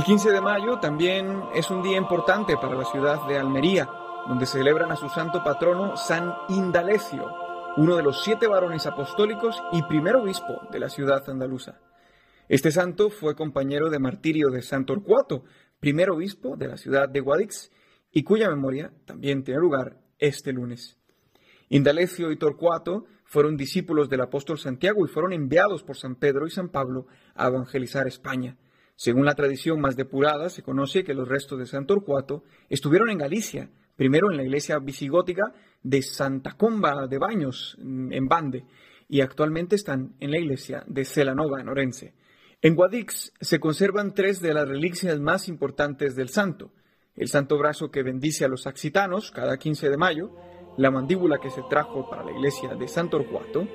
El 0.00 0.06
15 0.06 0.30
de 0.30 0.40
mayo 0.40 0.78
también 0.78 1.42
es 1.54 1.70
un 1.70 1.82
día 1.82 1.98
importante 1.98 2.56
para 2.56 2.74
la 2.74 2.86
ciudad 2.86 3.26
de 3.28 3.36
Almería, 3.36 3.86
donde 4.26 4.46
celebran 4.46 4.90
a 4.90 4.96
su 4.96 5.10
santo 5.10 5.44
patrono 5.44 5.94
San 5.94 6.32
Indalecio, 6.48 7.30
uno 7.76 7.96
de 7.96 8.02
los 8.02 8.24
siete 8.24 8.46
varones 8.46 8.86
apostólicos 8.86 9.62
y 9.72 9.82
primer 9.82 10.16
obispo 10.16 10.58
de 10.72 10.80
la 10.80 10.88
ciudad 10.88 11.28
andaluza. 11.28 11.80
Este 12.48 12.70
santo 12.70 13.10
fue 13.10 13.36
compañero 13.36 13.90
de 13.90 13.98
martirio 13.98 14.48
de 14.48 14.62
San 14.62 14.86
Torcuato, 14.86 15.44
primer 15.80 16.08
obispo 16.08 16.56
de 16.56 16.68
la 16.68 16.78
ciudad 16.78 17.06
de 17.06 17.20
Guadix, 17.20 17.70
y 18.10 18.22
cuya 18.22 18.48
memoria 18.48 18.94
también 19.04 19.44
tiene 19.44 19.60
lugar 19.60 19.98
este 20.18 20.54
lunes. 20.54 20.96
Indalecio 21.68 22.32
y 22.32 22.38
Torcuato 22.38 23.04
fueron 23.26 23.58
discípulos 23.58 24.08
del 24.08 24.22
apóstol 24.22 24.58
Santiago 24.58 25.04
y 25.04 25.10
fueron 25.10 25.34
enviados 25.34 25.82
por 25.82 25.98
San 25.98 26.14
Pedro 26.14 26.46
y 26.46 26.50
San 26.50 26.70
Pablo 26.70 27.06
a 27.34 27.48
evangelizar 27.48 28.06
España. 28.08 28.56
Según 29.00 29.24
la 29.24 29.34
tradición 29.34 29.80
más 29.80 29.96
depurada, 29.96 30.50
se 30.50 30.62
conoce 30.62 31.04
que 31.04 31.14
los 31.14 31.26
restos 31.26 31.58
de 31.58 31.64
San 31.64 31.86
Torcuato 31.86 32.44
estuvieron 32.68 33.08
en 33.08 33.16
Galicia, 33.16 33.70
primero 33.96 34.30
en 34.30 34.36
la 34.36 34.42
iglesia 34.42 34.78
visigótica 34.78 35.54
de 35.82 36.02
Santa 36.02 36.52
Comba 36.52 37.06
de 37.06 37.16
Baños, 37.16 37.78
en 37.80 38.28
Bande, 38.28 38.66
y 39.08 39.22
actualmente 39.22 39.74
están 39.74 40.16
en 40.20 40.30
la 40.30 40.38
iglesia 40.38 40.84
de 40.86 41.06
Celanova, 41.06 41.62
en 41.62 41.70
Orense. 41.70 42.12
En 42.60 42.74
Guadix 42.74 43.32
se 43.40 43.58
conservan 43.58 44.12
tres 44.12 44.42
de 44.42 44.52
las 44.52 44.68
reliquias 44.68 45.18
más 45.18 45.48
importantes 45.48 46.14
del 46.14 46.28
santo. 46.28 46.70
El 47.16 47.28
santo 47.28 47.56
brazo 47.56 47.90
que 47.90 48.02
bendice 48.02 48.44
a 48.44 48.48
los 48.48 48.66
axitanos 48.66 49.30
cada 49.30 49.56
15 49.56 49.88
de 49.88 49.96
mayo, 49.96 50.30
la 50.76 50.90
mandíbula 50.90 51.38
que 51.38 51.48
se 51.48 51.62
trajo 51.70 52.10
para 52.10 52.22
la 52.22 52.32
iglesia 52.32 52.74
de 52.74 52.86
San 52.86 53.08
Torcuato, 53.08 53.66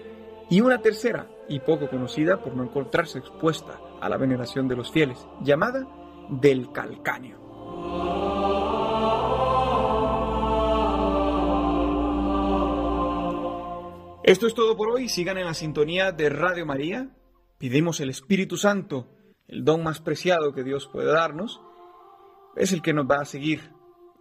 y 0.49 0.61
una 0.61 0.81
tercera, 0.81 1.27
y 1.47 1.59
poco 1.59 1.89
conocida 1.89 2.41
por 2.41 2.55
no 2.55 2.63
encontrarse 2.63 3.19
expuesta 3.19 3.79
a 4.01 4.09
la 4.09 4.17
veneración 4.17 4.67
de 4.67 4.75
los 4.75 4.91
fieles, 4.91 5.25
llamada 5.41 5.87
del 6.29 6.71
calcáneo. 6.71 7.45
Esto 14.23 14.47
es 14.47 14.55
todo 14.55 14.75
por 14.75 14.89
hoy. 14.89 15.07
Sigan 15.07 15.37
en 15.37 15.45
la 15.45 15.53
sintonía 15.53 16.11
de 16.11 16.29
Radio 16.29 16.65
María. 16.65 17.09
Pidimos 17.59 17.99
el 17.99 18.09
Espíritu 18.09 18.57
Santo, 18.57 19.07
el 19.47 19.63
don 19.63 19.83
más 19.83 20.01
preciado 20.01 20.51
que 20.51 20.63
Dios 20.63 20.89
puede 20.91 21.11
darnos. 21.11 21.61
Es 22.55 22.73
el 22.73 22.81
que 22.81 22.93
nos 22.93 23.05
va 23.05 23.17
a 23.21 23.25
seguir 23.25 23.71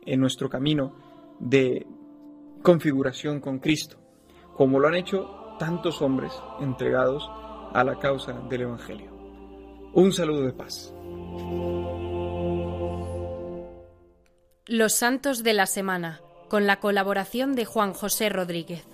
en 0.05 0.21
nuestro 0.21 0.51
camino 0.51 0.95
de 1.41 1.87
configuración 2.63 3.41
con 3.41 3.59
Cristo, 3.61 3.97
como 4.55 4.79
lo 4.79 4.89
han 4.89 4.95
hecho 4.95 5.44
tantos 5.59 6.03
hombres 6.03 6.33
entregados 6.61 7.31
a 7.73 7.85
la 7.85 7.99
causa 7.99 8.33
del 8.49 8.63
Evangelio. 8.63 9.11
Un 9.93 10.13
saludo 10.13 10.43
de 10.43 10.53
paz. 10.53 10.93
Los 14.67 14.95
Santos 14.95 15.43
de 15.43 15.53
la 15.53 15.67
Semana, 15.67 16.21
con 16.49 16.67
la 16.67 16.81
colaboración 16.81 17.55
de 17.55 17.65
Juan 17.65 17.93
José 17.93 18.29
Rodríguez. 18.29 18.85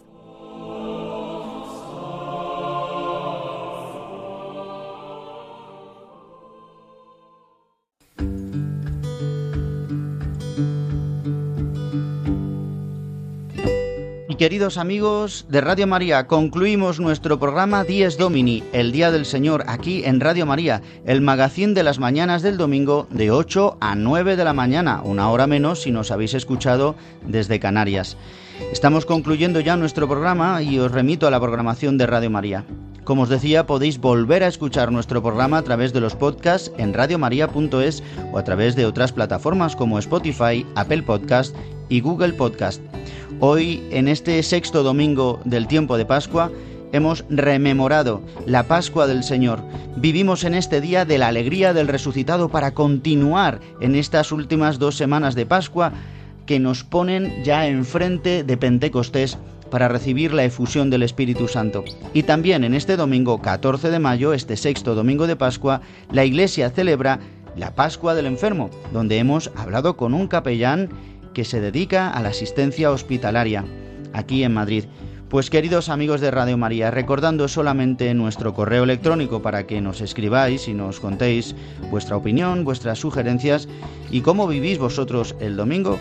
Queridos 14.41 14.79
amigos 14.79 15.45
de 15.51 15.61
Radio 15.61 15.87
María, 15.87 16.27
concluimos 16.27 16.99
nuestro 16.99 17.39
programa 17.39 17.85
Dies 17.85 18.17
Domini, 18.17 18.65
el 18.73 18.91
Día 18.91 19.11
del 19.11 19.27
Señor, 19.27 19.65
aquí 19.67 20.03
en 20.07 20.19
Radio 20.19 20.47
María, 20.47 20.81
el 21.05 21.21
magazín 21.21 21.75
de 21.75 21.83
las 21.83 21.99
mañanas 21.99 22.41
del 22.41 22.57
domingo 22.57 23.07
de 23.11 23.31
8 23.31 23.77
a 23.83 23.95
9 23.95 24.37
de 24.37 24.45
la 24.45 24.55
mañana, 24.55 25.03
una 25.05 25.29
hora 25.29 25.47
menos 25.47 25.83
si 25.83 25.91
nos 25.91 26.11
habéis 26.11 26.33
escuchado 26.33 26.95
desde 27.27 27.61
Canarias. 27.61 28.17
Estamos 28.73 29.05
concluyendo 29.05 29.61
ya 29.61 29.77
nuestro 29.77 30.09
programa 30.09 30.63
y 30.63 30.79
os 30.79 30.91
remito 30.91 31.27
a 31.27 31.31
la 31.31 31.39
programación 31.39 31.99
de 31.99 32.07
Radio 32.07 32.31
María. 32.31 32.65
Como 33.11 33.23
os 33.23 33.29
decía, 33.29 33.67
podéis 33.67 33.99
volver 33.99 34.45
a 34.45 34.47
escuchar 34.47 34.93
nuestro 34.93 35.21
programa 35.21 35.59
a 35.59 35.63
través 35.63 35.93
de 35.93 35.99
los 35.99 36.15
podcasts 36.15 36.71
en 36.79 36.95
radiomaria.es 36.95 38.05
o 38.31 38.39
a 38.39 38.45
través 38.45 38.77
de 38.77 38.87
otras 38.87 39.11
plataformas 39.11 39.75
como 39.75 39.99
Spotify, 39.99 40.65
Apple 40.77 41.03
Podcast 41.03 41.57
y 41.89 42.03
Google 42.03 42.35
Podcast. 42.35 42.81
Hoy, 43.41 43.83
en 43.91 44.07
este 44.07 44.41
sexto 44.45 44.85
domingo 44.85 45.41
del 45.45 45.67
tiempo 45.67 45.97
de 45.97 46.07
Pascua, 46.07 46.53
hemos 46.93 47.25
rememorado 47.29 48.23
la 48.47 48.69
Pascua 48.69 49.09
del 49.09 49.25
Señor. 49.25 49.61
Vivimos 49.97 50.45
en 50.45 50.55
este 50.55 50.81
día 50.81 51.05
de 51.05 51.19
la 51.19 51.27
alegría 51.27 51.73
del 51.75 51.89
resucitado 51.89 52.49
para 52.49 52.75
continuar 52.75 53.59
en 53.81 53.97
estas 53.97 54.31
últimas 54.31 54.79
dos 54.79 54.97
semanas 54.97 55.35
de 55.35 55.47
Pascua 55.47 55.93
que 56.47 56.61
nos 56.61 56.85
ponen 56.85 57.43
ya 57.43 57.67
enfrente 57.67 58.45
de 58.45 58.57
Pentecostés 58.57 59.37
para 59.71 59.89
recibir 59.89 60.33
la 60.33 60.45
efusión 60.45 60.91
del 60.91 61.03
Espíritu 61.03 61.49
Santo. 61.49 61.85
Y 62.13 62.25
también 62.25 62.65
en 62.65 62.75
este 62.75 62.97
domingo 62.97 63.41
14 63.41 63.91
de 63.91 63.99
mayo, 63.99 64.33
este 64.33 64.57
sexto 64.57 64.95
domingo 64.95 65.27
de 65.27 65.37
Pascua, 65.37 65.81
la 66.13 66.25
Iglesia 66.25 66.71
celebra 66.71 67.21
la 67.57 67.75
Pascua 67.75 68.15
del 68.15 68.27
Enfermo, 68.27 68.71
donde 68.93 69.19
hemos 69.19 69.51
hablado 69.57 69.97
con 69.97 70.15
un 70.15 70.29
capellán 70.29 70.89
que 71.35 71.45
se 71.45 71.61
dedica 71.61 72.11
a 72.11 72.23
la 72.23 72.31
asistencia 72.31 72.91
hospitalaria 72.91 73.65
aquí 74.13 74.43
en 74.43 74.55
Madrid. 74.55 74.85
Pues 75.29 75.49
queridos 75.49 75.89
amigos 75.89 76.21
de 76.21 76.33
Radio 76.33 76.59
María, 76.59 76.91
recordando 76.91 77.47
solamente 77.47 78.13
nuestro 78.15 78.53
correo 78.53 78.83
electrónico 78.83 79.43
para 79.43 79.65
que 79.65 79.81
nos 79.81 80.01
escribáis 80.01 80.67
y 80.67 80.75
nos 80.75 80.99
contéis 80.99 81.55
vuestra 81.89 82.17
opinión, 82.17 82.65
vuestras 82.65 82.99
sugerencias 82.99 83.69
y 84.11 84.23
cómo 84.23 84.49
vivís 84.49 84.79
vosotros 84.79 85.37
el 85.39 85.57
domingo, 85.57 86.01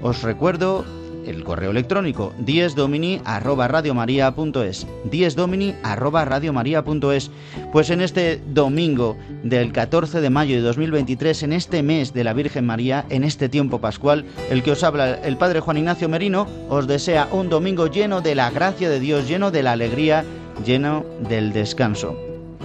os 0.00 0.22
recuerdo 0.22 0.86
el 1.26 1.44
correo 1.44 1.70
electrónico 1.70 2.32
diesdomini 2.38 3.20
arroba 3.24 3.68
radiomaria.es 3.68 4.86
diesdomini 5.04 5.74
arroba 5.82 6.24
radiomaria.es 6.24 7.30
pues 7.72 7.90
en 7.90 8.00
este 8.00 8.40
domingo 8.52 9.16
del 9.42 9.72
14 9.72 10.20
de 10.20 10.30
mayo 10.30 10.56
de 10.56 10.62
2023 10.62 11.42
en 11.42 11.52
este 11.52 11.82
mes 11.82 12.12
de 12.12 12.24
la 12.24 12.32
Virgen 12.32 12.66
María 12.66 13.04
en 13.08 13.24
este 13.24 13.48
tiempo 13.48 13.80
pascual 13.80 14.24
el 14.50 14.62
que 14.62 14.72
os 14.72 14.82
habla 14.82 15.14
el 15.14 15.36
Padre 15.36 15.60
Juan 15.60 15.78
Ignacio 15.78 16.08
Merino 16.08 16.46
os 16.68 16.86
desea 16.86 17.28
un 17.32 17.48
domingo 17.48 17.86
lleno 17.86 18.20
de 18.20 18.34
la 18.34 18.50
gracia 18.50 18.88
de 18.88 19.00
Dios 19.00 19.28
lleno 19.28 19.50
de 19.50 19.62
la 19.62 19.72
alegría 19.72 20.24
lleno 20.64 21.04
del 21.28 21.52
descanso 21.52 22.16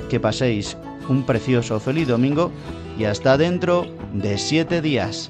que 0.09 0.19
paséis 0.19 0.77
un 1.09 1.25
precioso 1.25 1.79
feliz 1.79 2.07
domingo 2.07 2.51
y 2.97 3.05
hasta 3.05 3.37
dentro 3.37 3.85
de 4.13 4.37
siete 4.37 4.81
días. 4.81 5.29